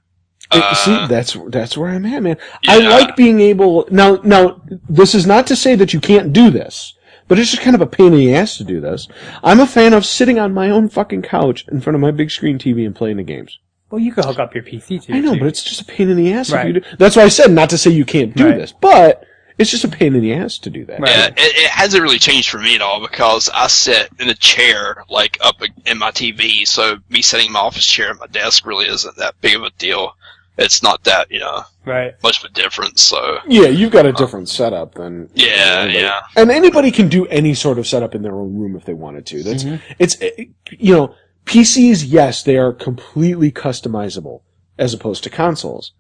[0.52, 2.38] Uh, See, that's that's where I'm at, man.
[2.68, 3.88] I like being able.
[3.90, 6.94] Now, now, this is not to say that you can't do this,
[7.28, 9.08] but it's just kind of a pain in the ass to do this.
[9.44, 12.30] I'm a fan of sitting on my own fucking couch in front of my big
[12.30, 13.58] screen TV and playing the games.
[13.94, 15.14] Well, you could hook up your PC too.
[15.14, 15.40] I know, too.
[15.40, 16.52] but it's just a pain in the ass.
[16.52, 16.82] If you do.
[16.98, 18.57] That's why I said not to say you can't do Right.
[18.57, 19.24] this, but
[19.60, 20.99] it's just a pain in the ass to do that.
[20.99, 21.11] Right.
[21.11, 24.34] Yeah, it, it hasn't really changed for me at all because I sit in a
[24.34, 28.26] chair like up in my TV, so me sitting in my office chair at my
[28.26, 30.15] desk really isn't that big of a deal.
[30.57, 32.15] It's not that you know right.
[32.24, 33.03] much of a difference.
[33.03, 35.99] So Yeah, you've got a uh, different setup than yeah, anybody.
[35.99, 38.94] yeah, And anybody can do any sort of setup in their own room if they
[38.95, 39.44] wanted to.
[39.44, 39.94] That's mm-hmm.
[39.99, 40.49] it's it-
[40.80, 41.15] you know
[41.45, 42.06] PCs.
[42.07, 44.41] Yes, they are completely customizable
[44.78, 45.91] as opposed to consoles,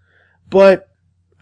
[0.49, 0.89] but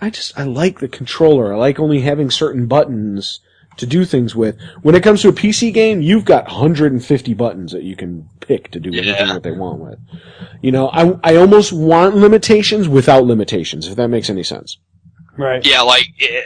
[0.02, 1.54] I just I like the controller.
[1.54, 3.40] I like only having certain buttons
[3.78, 4.58] to do things with.
[4.82, 8.70] When it comes to a PC game, you've got 150 buttons that you can pick
[8.72, 9.34] to do anything Yeah.
[9.34, 10.00] that they want with.
[10.62, 13.88] You know, I I almost want limitations without limitations.
[13.88, 14.78] If that makes any sense.
[15.38, 15.66] Right.
[15.66, 15.82] yeah.
[15.82, 16.42] Like eh,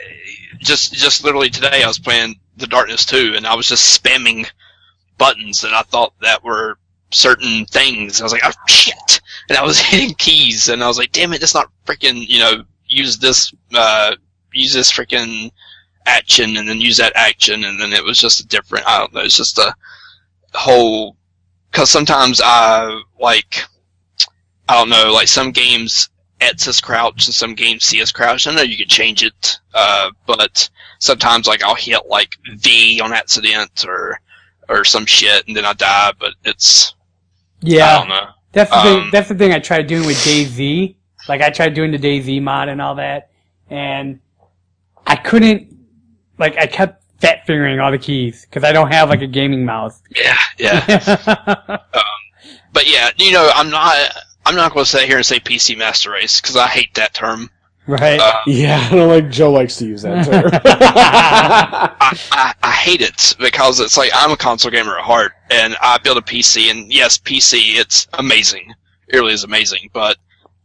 [0.59, 4.47] just just literally today, I was playing The Darkness 2, and I was just spamming
[5.17, 6.77] buttons, and I thought that were
[7.15, 8.19] certain things.
[8.19, 11.33] I was like, oh shit, and I was hitting keys, and I was like, damn
[11.33, 14.15] it, that's not freaking, you know, use this, uh,
[14.53, 15.51] use this freaking
[16.05, 18.87] action, and then use that action, and then it was just a different.
[18.87, 19.21] I don't know.
[19.21, 19.73] It's just a
[20.53, 21.15] whole.
[21.71, 23.65] Because sometimes I like,
[24.69, 26.09] I don't know, like some games
[26.41, 28.47] is crouch and some games C is crouch.
[28.47, 30.69] I know you can change it, uh, but
[30.99, 34.19] sometimes like I'll hit like V on accident or
[34.69, 36.13] or some shit, and then I die.
[36.17, 36.94] But it's
[37.65, 38.31] Yeah.
[38.51, 38.99] That's the thing.
[39.01, 40.95] Um, That's the thing I tried doing with DayZ.
[41.27, 43.29] Like I tried doing the DayZ mod and all that,
[43.69, 44.19] and
[45.05, 45.75] I couldn't.
[46.37, 49.65] Like I kept fat fingering all the keys because I don't have like a gaming
[49.65, 50.01] mouse.
[50.15, 50.85] Yeah, yeah.
[52.73, 53.95] but yeah, you know, I'm not.
[54.45, 57.13] I'm not going to sit here and say PC Master Race because I hate that
[57.13, 57.49] term.
[57.87, 58.19] Right.
[58.19, 60.51] Uh, Yeah, I don't like Joe likes to use that term.
[60.65, 65.75] I, I, I hate it because it's like I'm a console gamer at heart, and
[65.81, 68.73] I build a PC, and yes, PC, it's amazing.
[69.07, 70.17] It really is amazing, but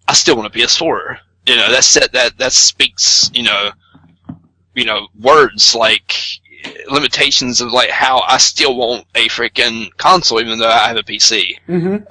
[0.08, 1.18] I still want a PS4.
[1.46, 3.70] You know, that's that that that speaks, you know,
[4.74, 6.14] you know, words like
[6.90, 11.02] limitations of like how I still want a freaking console, even though I have a
[11.02, 11.58] PC.
[11.66, 12.02] hmm Um,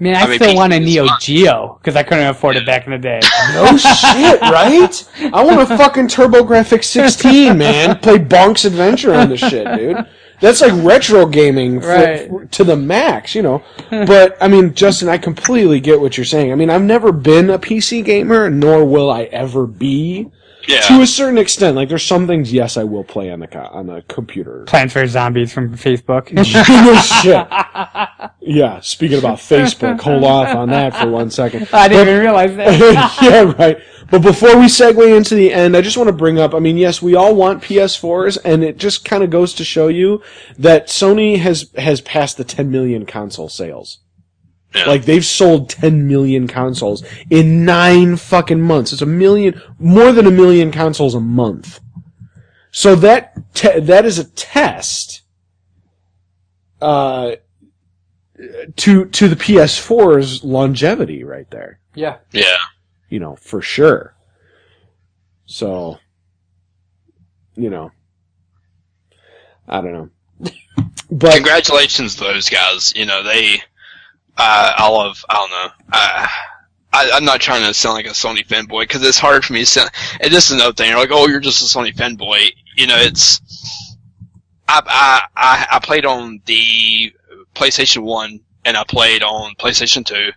[0.00, 1.18] Man, I, I mean, still want a Neo fun.
[1.20, 3.20] Geo because I couldn't afford it back in the day.
[3.54, 5.08] No shit, right?
[5.34, 7.98] I want a fucking TurboGrafx 16, man.
[7.98, 9.96] Play Bonk's Adventure on this shit, dude.
[10.40, 12.28] That's like retro gaming for, Right.
[12.28, 13.62] for- to the max, you know.
[13.90, 16.52] But I mean, Justin, I completely get what you're saying.
[16.52, 20.30] I mean, I've never been a PC gamer, nor will I ever be.
[20.66, 20.80] Yeah.
[20.82, 23.68] To a certain extent, like there's some things, yes, I will play on the co-
[23.72, 24.64] on the computer.
[24.66, 26.28] Plants vs Zombies from Facebook.
[27.22, 27.46] shit.
[28.40, 28.80] Yeah.
[28.80, 31.68] Speaking about Facebook, hold off on that for one second.
[31.72, 33.18] I didn't even realize that.
[33.22, 33.78] yeah, right.
[34.10, 36.76] But before we segue into the end, I just want to bring up, I mean,
[36.78, 40.22] yes, we all want PS4s, and it just kind of goes to show you
[40.58, 43.98] that Sony has, has passed the 10 million console sales.
[44.74, 44.84] Yeah.
[44.86, 48.92] Like, they've sold 10 million consoles in nine fucking months.
[48.92, 51.80] It's a million, more than a million consoles a month.
[52.70, 55.22] So that, te- that is a test,
[56.82, 57.36] uh,
[58.76, 62.18] to, to the PS4's longevity right there yeah.
[62.32, 62.56] yeah.
[63.08, 64.14] you know, for sure.
[65.46, 65.98] So,
[67.56, 67.90] you know,
[69.66, 70.10] I don't know.
[71.10, 72.92] But Congratulations to those guys.
[72.94, 73.62] You know, they,
[74.38, 76.26] uh, I love, I don't know, uh,
[76.92, 79.60] I, I'm not trying to sound like a Sony fanboy because it's hard for me
[79.60, 79.90] to sound,
[80.20, 82.52] and this is another thing, you're like, oh, you're just a Sony fanboy.
[82.76, 83.40] You know, it's,
[84.68, 87.12] I, I, I, I played on the
[87.54, 90.30] PlayStation 1 and I played on PlayStation 2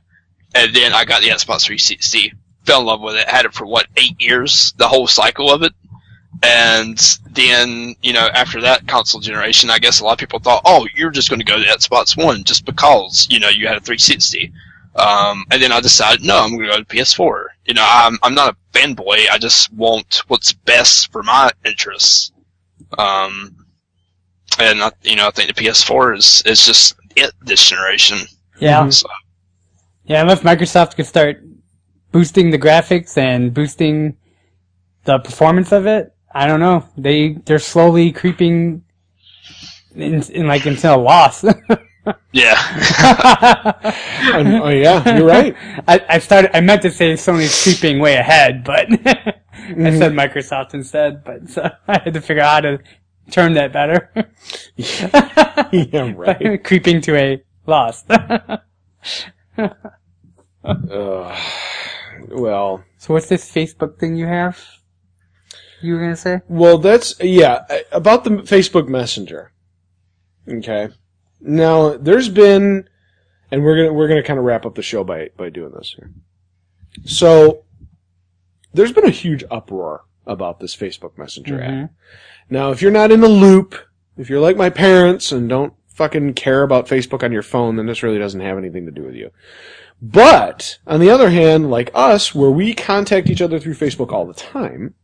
[0.56, 2.34] and then I got the Xbox 360.
[2.65, 3.28] Fell in love with it.
[3.28, 4.73] Had it for what, eight years?
[4.78, 5.73] The whole cycle of it.
[6.43, 6.99] And
[7.30, 10.88] then, you know, after that console generation, I guess a lot of people thought, oh,
[10.95, 13.81] you're just going to go to Xbox One just because, you know, you had a
[13.81, 14.51] 360.
[14.95, 17.45] Um, and then I decided, no, I'm going to go to PS4.
[17.65, 19.30] You know, I'm, I'm not a fanboy.
[19.30, 22.31] I just want what's best for my interests.
[22.97, 23.55] Um,
[24.59, 28.18] and I, you know, I think the PS4 is, is just it this generation.
[28.59, 28.89] Yeah.
[28.89, 29.07] So,
[30.05, 31.43] Yeah, unless Microsoft could start
[32.11, 34.18] boosting the graphics and boosting
[35.05, 36.86] the performance of it, I don't know.
[36.98, 38.84] They they're slowly creeping
[39.95, 41.44] in, in like into a loss.
[42.32, 42.56] yeah.
[44.34, 45.56] oh yeah, you're right.
[45.88, 46.56] I, I started.
[46.56, 51.24] I meant to say Sony's creeping way ahead, but I said Microsoft instead.
[51.24, 52.80] But so I had to figure out how to
[53.30, 54.10] term that better.
[54.76, 56.64] Yeah, right.
[56.64, 58.03] creeping to a loss.
[60.64, 61.36] Uh,
[62.30, 64.60] well, so what's this Facebook thing you have?
[65.82, 66.41] You were gonna say?
[66.48, 69.52] well, that's yeah about the Facebook Messenger.
[70.48, 70.90] Okay.
[71.40, 72.88] Now, there's been,
[73.52, 75.95] and we're gonna we're gonna kind of wrap up the show by by doing this
[75.98, 76.12] here.
[77.06, 77.64] So,
[78.74, 81.84] there's been a huge uproar about this Facebook Messenger Mhm.
[81.86, 81.91] app.
[82.49, 83.76] Now, if you're not in the loop,
[84.18, 87.86] if you're like my parents and don't fucking care about Facebook on your phone, then
[87.86, 89.32] this really doesn't have anything to do with you.
[90.02, 94.26] But, on the other hand, like us, where we contact each other through Facebook all
[94.26, 94.95] the time,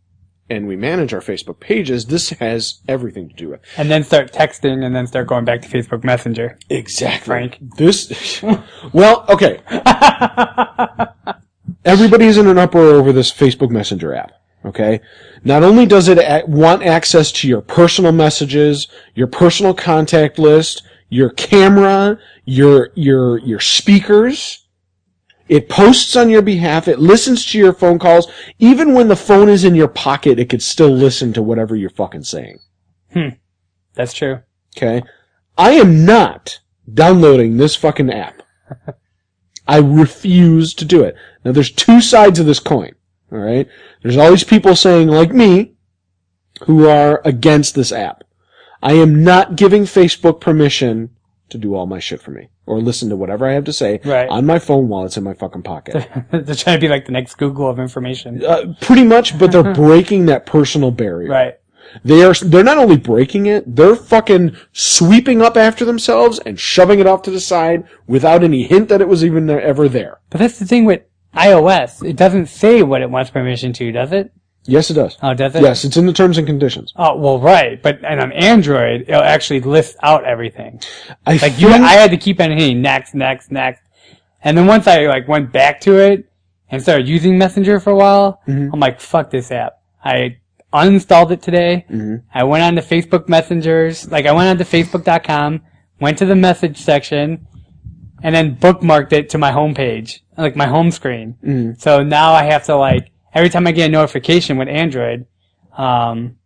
[0.49, 3.61] and we manage our Facebook pages, this has everything to do with.
[3.77, 6.57] And then start texting, and then start going back to Facebook Messenger.
[6.69, 7.25] Exactly.
[7.25, 7.57] Frank.
[7.77, 8.41] This,
[8.93, 9.61] well, okay.
[11.85, 14.31] Everybody's in an uproar over this Facebook Messenger app.
[14.65, 14.99] Okay.
[15.43, 20.83] Not only does it a- want access to your personal messages, your personal contact list,
[21.09, 24.66] your camera, your, your, your speakers,
[25.49, 26.87] it posts on your behalf.
[26.87, 28.31] It listens to your phone calls.
[28.59, 31.89] Even when the phone is in your pocket, it could still listen to whatever you're
[31.89, 32.59] fucking saying.
[33.13, 33.29] Hmm.
[33.93, 34.41] That's true.
[34.75, 35.03] Okay.
[35.57, 36.59] I am not
[36.91, 38.43] downloading this fucking app.
[39.67, 41.15] I refuse to do it.
[41.43, 42.95] Now there's two sides of this coin.
[43.31, 43.67] Alright?
[44.01, 45.73] There's all these people saying, like me,
[46.63, 48.23] who are against this app.
[48.81, 51.09] I am not giving Facebook permission
[51.49, 52.49] to do all my shit for me.
[52.65, 54.27] Or listen to whatever I have to say Right.
[54.29, 56.07] on my phone while it's in my fucking pocket.
[56.31, 58.43] They're trying to be like the next Google of information.
[58.43, 61.29] uh, pretty much, but they're breaking that personal barrier.
[61.29, 61.53] Right.
[62.03, 66.99] They are, they're not only breaking it, they're fucking sweeping up after themselves and shoving
[66.99, 70.19] it off to the side without any hint that it was even there, ever there.
[70.29, 71.03] But that's the thing with
[71.33, 72.05] iOS.
[72.07, 74.33] It doesn't say what it wants permission to, does it?
[74.67, 75.17] Yes, it does.
[75.23, 75.61] Oh, does it?
[75.63, 76.93] Yes, it's in the terms and conditions.
[76.95, 77.81] Oh, well, right.
[77.81, 80.81] But and on Android, it'll actually list out everything.
[81.25, 83.81] I Like think, you, I had to keep on hitting next, next, next.
[84.43, 86.29] And then once I like went back to it
[86.69, 88.73] and started using Messenger for a while, Mm-hmm.
[88.73, 89.81] I'm like, fuck this app.
[90.03, 90.37] I
[90.73, 91.85] uninstalled it today.
[91.89, 92.15] Mm-hmm.
[92.33, 94.09] I went on to Facebook Messengers.
[94.11, 95.61] Like I went on to Facebook.com,
[95.99, 97.47] went to the message section,
[98.21, 101.37] and then bookmarked it to my homepage, like my home screen.
[101.43, 101.79] Mm-hmm.
[101.79, 105.27] So now I have to like every time I get a notification with Android,
[105.77, 106.37] um,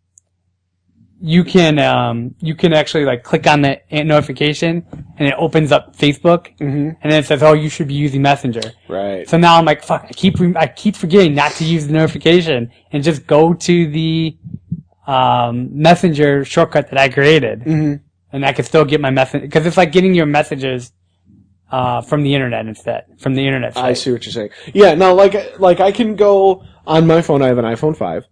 [1.21, 4.85] you can um, you can actually like click on the notification
[5.17, 8.73] and it opens up Facebook, and then it says, "Oh, you should be using Messenger."
[8.89, 9.29] right.
[9.29, 12.71] So now I'm like, "Fuck!" I keep I keep forgetting not to use the notification
[12.91, 14.37] and just go to the
[15.07, 17.61] um, Messenger shortcut that I created,
[18.33, 20.91] and I could still get my message because it's like getting your messages
[21.71, 23.77] uh, from the internet instead, from the internet.
[23.77, 24.49] I see what you're saying.
[24.73, 27.41] Yeah, now like like I can go on my phone.
[27.41, 28.25] I have an iPhone five.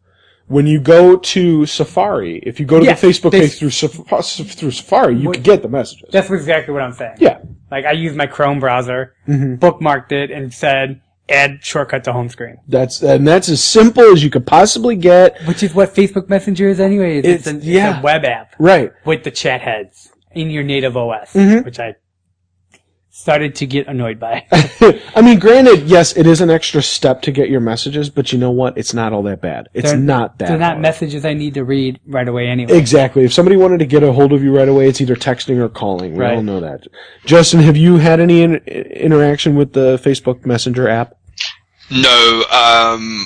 [0.47, 4.55] When you go to Safari, if you go to the Facebook they- page through Saf-
[4.55, 6.09] through Safari, you can get the messages.
[6.11, 7.17] That's exactly what I'm saying.
[7.19, 9.55] Yeah, Like I used my Chrome browser, Mm-hmm.
[9.63, 12.57] bookmarked it, and said add shortcut to home screen.
[12.67, 15.39] that's and that's as simple as you could possibly get.
[15.45, 17.23] Which is what Facebook Messenger is anyways.
[17.25, 17.89] It's, It's- a, yeah.
[17.91, 18.91] it's a web app Right.
[19.05, 21.63] with the chat heads in your native OS, Mm-hmm.
[21.65, 21.93] which I
[23.19, 24.45] started to get annoyed by.
[24.51, 28.39] I mean, granted, yes, it is an extra step to get your messages, but you
[28.39, 28.77] know what?
[28.77, 29.67] It's not all that bad.
[29.73, 30.47] It's They're- not that.
[30.47, 30.81] They're not hard.
[30.81, 32.77] messages I need to read right away anyway.
[32.77, 33.25] Exactly.
[33.25, 35.67] If somebody wanted to get a hold of you right away, it's either texting or
[35.67, 36.13] calling.
[36.13, 36.35] We Right.
[36.37, 36.87] all know that.
[37.25, 41.15] Justin, have you had any in- interaction with the Facebook Messenger app?
[41.91, 43.25] No, um,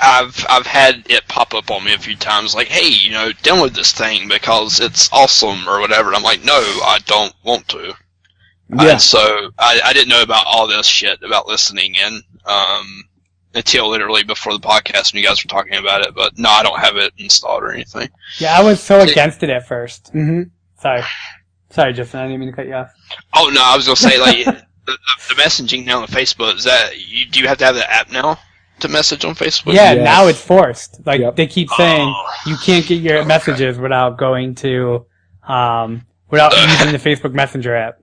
[0.00, 3.30] I've I've had it pop up on me a few times, like, hey, you know,
[3.42, 6.08] download this thing because it's awesome or whatever.
[6.08, 7.94] And I'm like, no, I don't want to.
[8.70, 8.82] Yeah.
[8.94, 9.18] Uh, so
[9.58, 13.04] I, I didn't know about all this shit about listening in um,
[13.54, 16.14] until literally before the podcast when you guys were talking about it.
[16.14, 18.08] But no, I don't have it installed or anything.
[18.38, 20.12] Yeah, I was so against it at first.
[20.14, 20.42] Mm-hmm.
[20.80, 21.02] Sorry.
[21.70, 22.90] Sorry, Justin, I didn't mean to cut you off.
[23.34, 26.64] Oh no, I was gonna say like the, the, the messaging now on Facebook is
[26.64, 28.38] that you do you have to have the app now
[28.80, 29.74] to message on Facebook?
[29.74, 30.04] Yeah, Yes.
[30.04, 31.04] now it's forced.
[31.06, 31.36] Like Yep.
[31.36, 32.30] they keep saying Oh.
[32.46, 35.06] you can't get your messages without going to
[35.46, 37.98] um without using the Facebook Messenger app.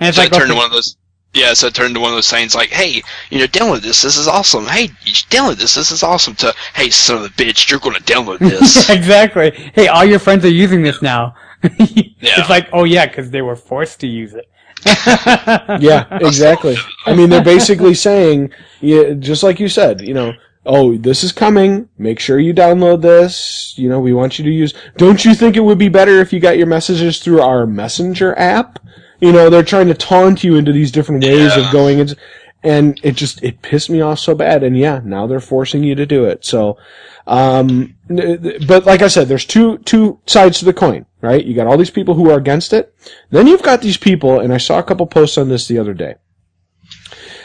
[0.00, 0.96] And So like it turned to one of those.
[1.32, 4.02] Yeah, so I turned to one of those things like, "Hey, you know, download this.
[4.02, 4.66] This is awesome.
[4.66, 5.76] Hey, you download this.
[5.76, 9.50] This is awesome." To, "Hey, son of a bitch, you're going to download this." exactly.
[9.74, 11.34] Hey, all your friends are using this now.
[11.62, 12.40] yeah.
[12.40, 14.48] It's like, oh yeah, because they were forced to use it.
[15.80, 16.76] Yeah, exactly.
[17.06, 20.32] I mean, they're basically saying, yeah, just like you said, you know,
[20.64, 21.88] oh, this is coming.
[21.98, 23.74] Make sure you download this.
[23.76, 24.74] You know, we want you to use.
[24.96, 28.38] Don't you think it would be better if you got your messages through our Messenger
[28.38, 28.78] app?
[29.20, 32.16] You know, they're trying to taunt you into these different ways of going into,
[32.62, 34.62] and it just, it pissed me off so bad.
[34.62, 36.44] And yeah, now they're forcing you to do it.
[36.44, 36.78] So,
[37.26, 41.44] um, but like I said, there's two, two sides to the coin, right?
[41.44, 42.94] You got all these people who are against it.
[43.30, 45.94] Then you've got these people, and I saw a couple posts on this the other
[45.94, 46.16] day.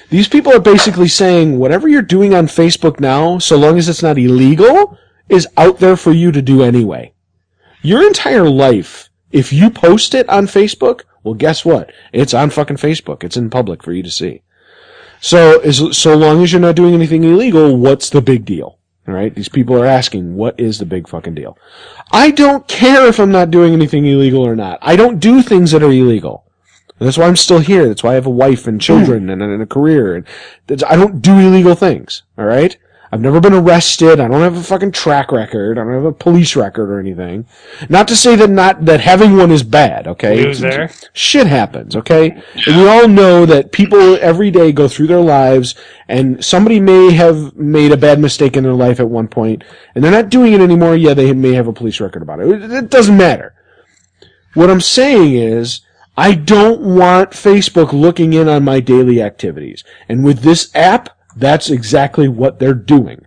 [0.09, 4.03] These people are basically saying whatever you're doing on Facebook now, so long as it's
[4.03, 4.97] not illegal,
[5.29, 7.13] is out there for you to do anyway.
[7.81, 11.91] Your entire life, if you post it on Facebook, well, guess what?
[12.13, 13.23] It's on fucking Facebook.
[13.23, 14.43] It's in public for you to see.
[15.19, 18.77] So, so long as you're not doing anything illegal, what's the big deal?
[19.07, 19.33] All right?
[19.33, 21.57] These people are asking, what is the big fucking deal?
[22.11, 24.77] I don't care if I'm not doing anything illegal or not.
[24.83, 26.45] I don't do things that are illegal.
[26.99, 27.87] That's why I'm still here.
[27.87, 30.15] That's why I have a wife and children and, and a career.
[30.15, 32.21] And I don't do illegal things.
[32.37, 32.77] All right.
[33.11, 34.19] I've never been arrested.
[34.19, 35.77] I don't have a fucking track record.
[35.77, 37.45] I don't have a police record or anything.
[37.87, 40.07] Not to say that not that having one is bad.
[40.07, 40.43] Okay.
[40.43, 40.89] Loser.
[41.13, 41.95] Shit happens.
[41.95, 42.31] Okay.
[42.67, 45.75] And we all know that people every day go through their lives,
[46.09, 49.63] and somebody may have made a bad mistake in their life at one point,
[49.93, 50.95] and they're not doing it anymore.
[50.95, 52.39] Yeah, they may have a police record about.
[52.41, 53.53] It- It doesn't matter.
[54.55, 55.81] What I'm saying is,
[56.17, 59.83] I don't want Facebook looking in on my daily activities.
[60.07, 63.25] And with this app, that's exactly what they're doing.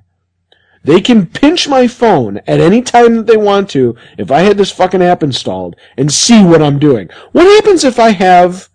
[0.85, 4.57] They can pinch my phone at any time that they want to if I had
[4.57, 7.11] this fucking app installed and see what I'm doing.
[7.33, 8.69] What happens if I have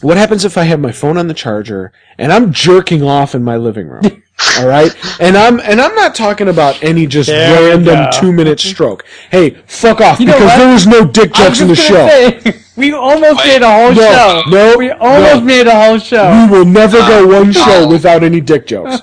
[0.00, 3.42] what happens if I have my phone on the charger and I'm jerking off in
[3.42, 4.02] my living room?
[4.58, 8.60] All right, and I'm and I'm not talking about any just There random two minute
[8.60, 9.04] stroke.
[9.30, 10.58] Hey, fuck off know because what?
[10.58, 12.06] there was no dick jokes in the show.
[12.06, 13.46] say, we almost Wait.
[13.60, 14.42] made a whole No, show.
[14.48, 15.40] no, we almost no.
[15.40, 16.46] made a whole show.
[16.46, 17.88] We will never go uh, one show oh.
[17.90, 19.02] without any dick jokes.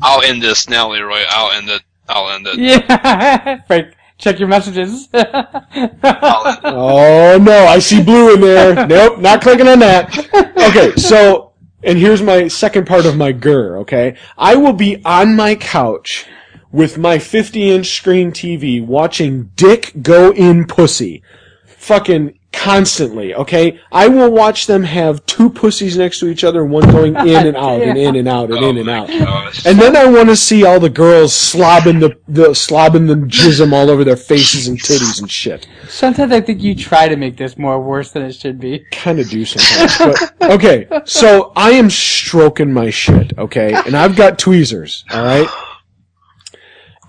[0.00, 1.24] I'll end this now, Leroy.
[1.28, 1.82] I'll end it.
[2.08, 2.58] I'll end it.
[2.58, 5.08] Yeah, Frank, check your messages.
[5.12, 6.64] I'll end it.
[6.64, 8.86] Oh no, I see blue in there.
[8.94, 10.16] Nope, not clicking on that.
[10.56, 11.52] Okay, so
[11.82, 14.16] and here's my second part of my gur, okay?
[14.38, 16.26] I will be on my couch
[16.72, 21.22] with my 50 inch screen TV watching Dick go in pussy.
[21.66, 23.80] Fucking constantly, okay?
[23.92, 27.56] I will watch them have two pussies next to each other, one going in and
[27.56, 29.08] out and in and out and oh in and out.
[29.08, 29.66] Gosh.
[29.66, 33.72] And then I want to see all the girls slobbing the, the slobbing the jism
[33.72, 35.66] all over their faces and titties and shit.
[35.88, 38.84] Sometimes I think you try to make this more worse than it should be.
[38.90, 40.30] kind of do sometimes.
[40.38, 45.48] But okay, so I am stroking my shit, okay, and I've got tweezers, all right.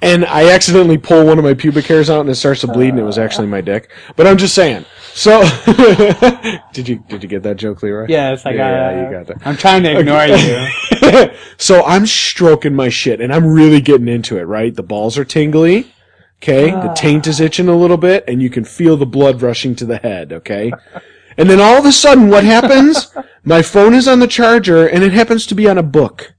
[0.01, 2.89] And I accidentally pull one of my pubic hairs out and it starts to bleed,
[2.89, 3.89] and it was actually my dick.
[4.15, 4.85] But I'm just saying.
[5.13, 5.41] So,
[6.73, 8.07] did you did you get that joke, Leroy?
[8.33, 9.47] It's like Yeah, uh, yeah, you got that.
[9.47, 11.29] I'm trying to ignore you.
[11.57, 14.75] so I'm stroking my shit and I'm really getting into it, right?
[14.75, 15.91] The balls are tingly.
[16.43, 19.73] Okay, the taint is itching a little bit, and you can feel the blood rushing
[19.77, 20.33] to the head.
[20.33, 20.71] Okay,
[21.37, 23.15] and then all of a sudden, what happens?
[23.43, 26.33] My phone is on the charger, and it happens to be on a book.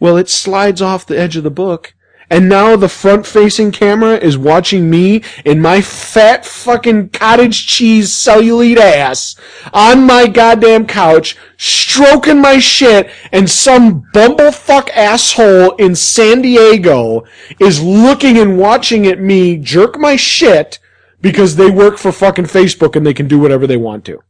[0.00, 1.94] Well, it slides off the edge of the book.
[2.30, 8.14] And now the front facing camera is watching me in my fat fucking cottage cheese
[8.14, 9.34] cellulite ass
[9.72, 17.24] on my goddamn couch, stroking my shit, and some bumblefuck asshole in San Diego
[17.58, 20.78] is looking and watching at me jerk my shit
[21.22, 24.22] because they work for fucking Facebook and they can do whatever they want to.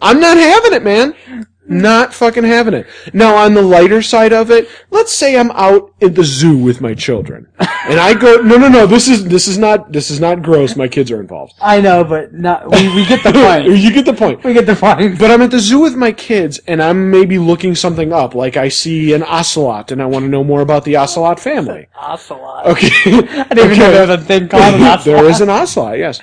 [0.00, 1.46] I'm not having it, man.
[1.68, 2.86] Not fucking having it.
[3.12, 6.80] Now, on the lighter side of it, let's say I'm out at the zoo with
[6.80, 10.18] my children, and I go, no, no, no, this is this is not this is
[10.18, 10.76] not gross.
[10.76, 11.54] My kids are involved.
[11.60, 13.66] I know, but not, we, we get the point.
[13.66, 14.42] you get the point.
[14.44, 15.18] we get the point.
[15.18, 18.56] But I'm at the zoo with my kids, and I'm maybe looking something up, like
[18.56, 21.86] I see an ocelot, and I want to know more about the ocelot family.
[21.94, 22.66] Ocelot.
[22.66, 25.04] Okay, I didn't even know there was a thing called an ocelot.
[25.04, 26.20] there is an ocelot, yes.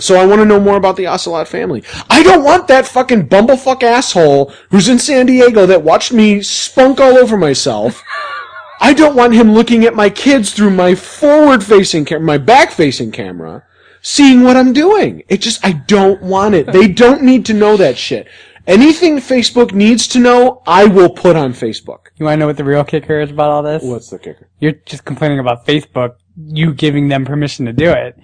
[0.00, 1.82] So I want to know more about the ocelot family.
[2.08, 7.00] I don't want that fucking bumblefuck asshole who's in San Diego that watched me spunk
[7.00, 8.02] all over myself.
[8.80, 13.64] I don't want him looking at my kids through my forward-facing camera, my back-facing camera,
[14.02, 15.24] seeing what I'm doing.
[15.28, 16.66] It just, I don't want it.
[16.72, 18.28] They don't need to know that shit.
[18.68, 22.08] Anything Facebook needs to know, I will put on Facebook.
[22.16, 23.82] You want to know what the real kicker is about all this?
[23.82, 24.46] What's the kicker?
[24.60, 28.18] You're just complaining about Facebook, you giving them permission to do it.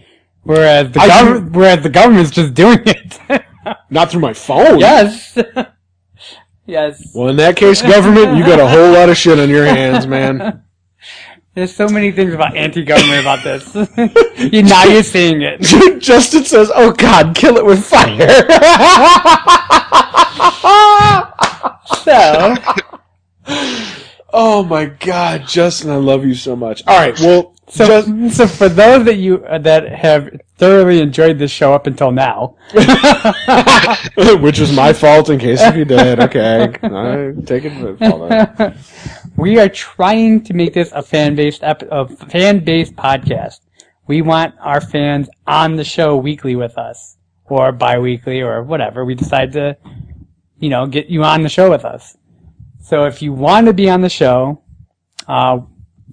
[0.44, 3.18] Whereas the, gov- whereas the government's just doing it.
[3.90, 4.78] Not through my phone.
[4.78, 5.36] yes.
[6.66, 7.12] yes.
[7.14, 10.06] Well, in that case, government, you got a whole lot of shit on your hands,
[10.06, 10.62] man.
[11.54, 13.72] There's so many things about anti-government about this.
[14.52, 15.60] you, now you're seeing it.
[16.00, 18.44] Justin says, "Oh God, kill it with fire."
[22.04, 22.54] So,
[24.32, 26.82] oh my God, Justin, I love you so much.
[26.86, 31.38] All right, well, so, Just- so for those that you uh, that have thoroughly enjoyed
[31.38, 32.56] this show up until now,
[34.40, 36.20] which was my fault in case if you did.
[36.20, 38.76] Okay, I take it
[39.36, 43.60] we are trying to make this a fan-based ep- a fan-based podcast.
[44.06, 47.16] We want our fans on the show weekly with us,
[47.46, 49.04] or bi-weekly, or whatever.
[49.04, 49.76] We decide to,
[50.58, 52.16] you know, get you on the show with us.
[52.82, 54.62] So if you want to be on the show,
[55.26, 55.60] uh,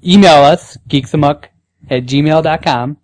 [0.06, 1.46] email us, geeksamok
[1.90, 2.98] at gmail.com,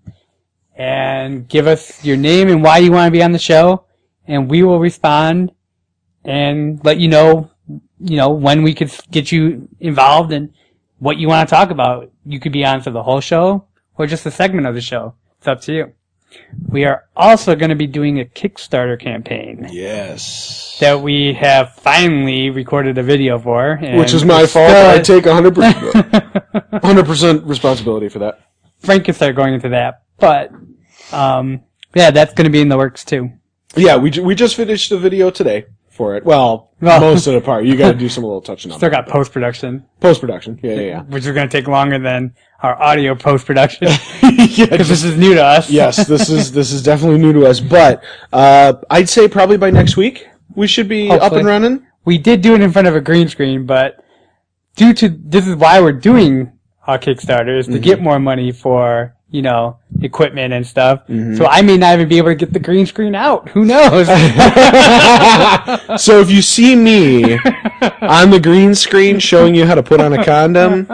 [0.76, 3.86] and give us your name and why you want to be on the show,
[4.28, 5.52] and we will respond
[6.24, 7.50] and let you know,
[8.00, 10.54] you know, when we could get you involved and
[11.00, 12.12] what you want to talk about.
[12.26, 13.66] You could be on for the whole show
[13.98, 15.16] or just a segment of the show.
[15.38, 15.94] It's up to you.
[16.70, 22.50] We are also going to be doing a Kickstarter campaign Yes, that we have finally
[22.50, 23.72] recorded a video for.
[23.72, 24.70] and which is my fault.
[24.70, 28.40] still- I take 100%, 100 percent responsibility for that.
[28.80, 30.52] Frank can start going into that, but
[31.12, 31.62] um,
[31.96, 33.32] yeah, that's going to be in the works too.
[33.76, 35.66] Yeah, we ju- we just finished the video today
[35.98, 36.24] for it.
[36.24, 37.66] Well, Well- most of the part.
[37.66, 38.78] You got to do some little touching up.
[38.78, 40.60] Still got post production, Post production.
[40.64, 41.02] Yeah, yeah, yeah.
[41.04, 42.34] which is going to take longer than
[42.64, 43.88] our audio post production
[44.24, 44.66] yeah.
[44.78, 45.70] this is new to us.
[45.70, 48.04] yes, this is this is definitely new to us, but
[48.34, 51.86] uh, I'd say probably by next week we should be up and running.
[52.06, 54.04] we did do it in front of a green screen, but
[54.76, 56.52] due to this is why we're doing
[56.88, 57.82] our Kickstarter is to Mm-hmm.
[57.82, 61.02] get more money for you know equipment and stuff.
[61.08, 61.36] Mm-hmm.
[61.36, 63.50] So I may not even be able to get the green screen out.
[63.50, 64.08] Who knows?
[65.98, 67.34] So if you see me
[68.02, 70.88] on the green screen showing you how to put on a condom,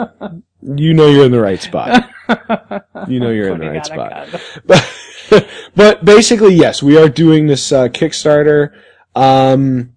[0.62, 2.10] you know you're in the right spot.
[3.08, 4.28] You know you're in the right spot.
[5.30, 8.74] But, but basically, yes, we are doing this uh, Kickstarter.
[9.14, 9.94] Um,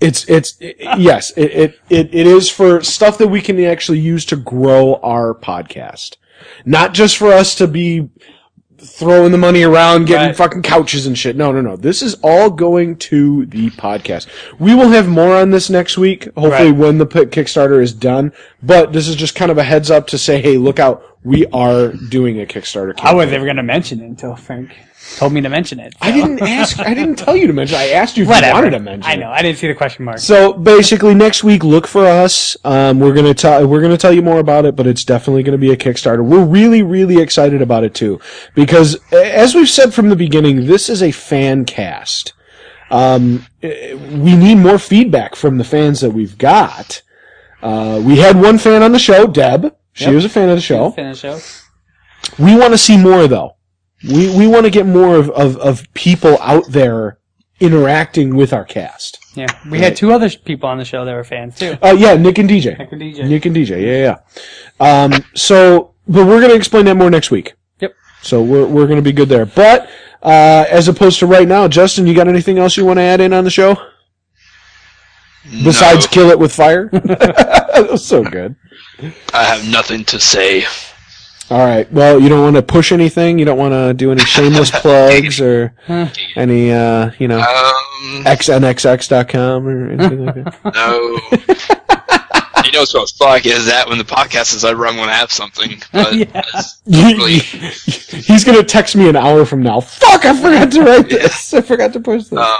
[0.00, 3.98] it's it's it, yes, it, it it it is for stuff that we can actually
[3.98, 6.16] use to grow our podcast,
[6.64, 8.08] not just for us to be
[8.82, 10.36] throwing the money around, getting Right.
[10.36, 11.36] fucking couches and shit.
[11.36, 11.76] No, no, no.
[11.76, 14.26] This is all going to the podcast.
[14.58, 16.76] We will have more on this next week, hopefully Right.
[16.78, 18.32] when the Kickstarter is done.
[18.62, 21.02] But this is just kind of a heads up to say, hey, look out.
[21.22, 23.16] We are doing a Kickstarter I campaign.
[23.18, 24.70] was never going to mention it until Frank
[25.16, 25.94] told me to mention it.
[26.00, 26.78] I didn't ask.
[26.78, 27.76] I didn't tell you to mention.
[27.76, 27.80] It.
[27.80, 28.46] I asked you if Whatever.
[28.48, 29.10] you wanted to mention.
[29.10, 29.18] I it.
[29.20, 29.30] know.
[29.30, 30.18] I didn't see the question mark.
[30.18, 32.56] So basically, next week, look for us.
[32.64, 35.58] Um, we're gonna tell we're gonna tell you more about it, but it's definitely gonna
[35.58, 36.24] be a Kickstarter.
[36.24, 38.20] We're really, really excited about it too,
[38.54, 42.32] because as we've said from the beginning, this is a fan cast.
[42.90, 47.02] Um, we need more feedback from the fans that we've got.
[47.62, 49.74] Uh, we had one fan on the show, Deb.
[49.92, 50.14] She Yep.
[50.14, 50.90] was a fan of the show.
[50.92, 51.38] Finish show.
[52.38, 53.56] We want to see more though.
[54.08, 57.18] We we want to get more of, of, of people out there
[57.60, 59.18] interacting with our cast.
[59.34, 61.76] Yeah, we had two other people on the show that were fans too.
[61.82, 62.78] Uh, yeah, Nick and DJ.
[62.78, 63.28] Nick and DJ.
[63.28, 63.82] Nick and DJ.
[63.82, 64.18] Yeah,
[64.80, 65.04] yeah.
[65.04, 67.54] Um, so, but we're gonna explain that more next week.
[67.80, 67.94] Yep.
[68.22, 69.46] So we're we're gonna be good there.
[69.46, 69.90] But
[70.22, 73.20] uh, as opposed to right now, Justin, you got anything else you want to add
[73.20, 73.76] in on the show
[75.64, 76.88] besides No, kill it with fire?
[76.92, 78.56] that was so good.
[79.32, 80.64] I have nothing to say.
[81.50, 81.90] All right.
[81.92, 83.38] Well, you don't want to push anything.
[83.38, 85.74] You don't want to do any shameless plugs or
[86.36, 90.64] any, uh, you know, Um, xnxx.com or anything like that.
[90.74, 92.62] no.
[92.64, 95.14] you know what's what's like is that when the podcast is over, I'm going to
[95.14, 95.82] have something.
[95.92, 96.42] But Yeah.
[96.86, 99.80] really, He's gonna text me an hour from now.
[99.80, 100.24] Fuck!
[100.24, 101.52] I forgot to write this.
[101.54, 102.38] I forgot to push this.
[102.38, 102.58] um,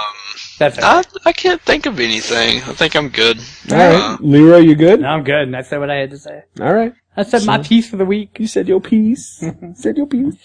[0.59, 1.03] That's I.
[1.25, 2.57] I can't think of anything.
[2.63, 3.37] I think I'm good.
[3.71, 5.01] All right, Uh, Leroy, you good?
[5.01, 5.43] No, I'm good.
[5.43, 6.43] And I said what I had to say.
[6.59, 6.93] All right.
[7.17, 8.37] I said my piece for the week.
[8.39, 9.43] You said your piece.
[9.75, 10.35] said your piece.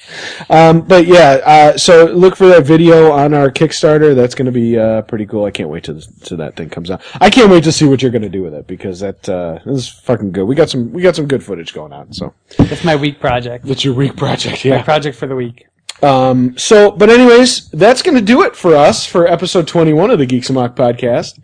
[0.50, 4.16] Um, but yeah, uh, so look for that video on our Kickstarter.
[4.16, 5.44] That's going to be uh, pretty cool.
[5.44, 7.02] I can't wait till, till that thing comes out.
[7.20, 9.60] I can't wait to see what you're going to do with it because that uh,
[9.66, 10.44] is fucking good.
[10.46, 12.12] We got some we got some good footage going on.
[12.12, 13.64] So That's my week project.
[13.64, 14.64] that's your week project.
[14.64, 14.82] My Yeah.
[14.82, 15.66] project for the week.
[16.02, 20.18] Um, so, but anyways, that's going to do it for us for episode 21 of
[20.18, 21.38] the Geeks Amok podcast.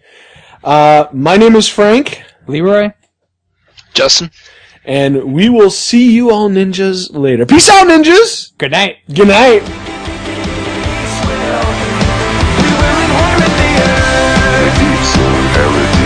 [0.64, 2.22] Uh, my name is Frank.
[2.48, 2.90] Leroy?
[3.94, 4.30] Justin?
[4.84, 7.46] And we will see you all ninjas later.
[7.46, 8.52] Peace out, ninjas!
[8.58, 8.96] Good night.
[9.12, 9.62] Good night.
[15.96, 16.01] We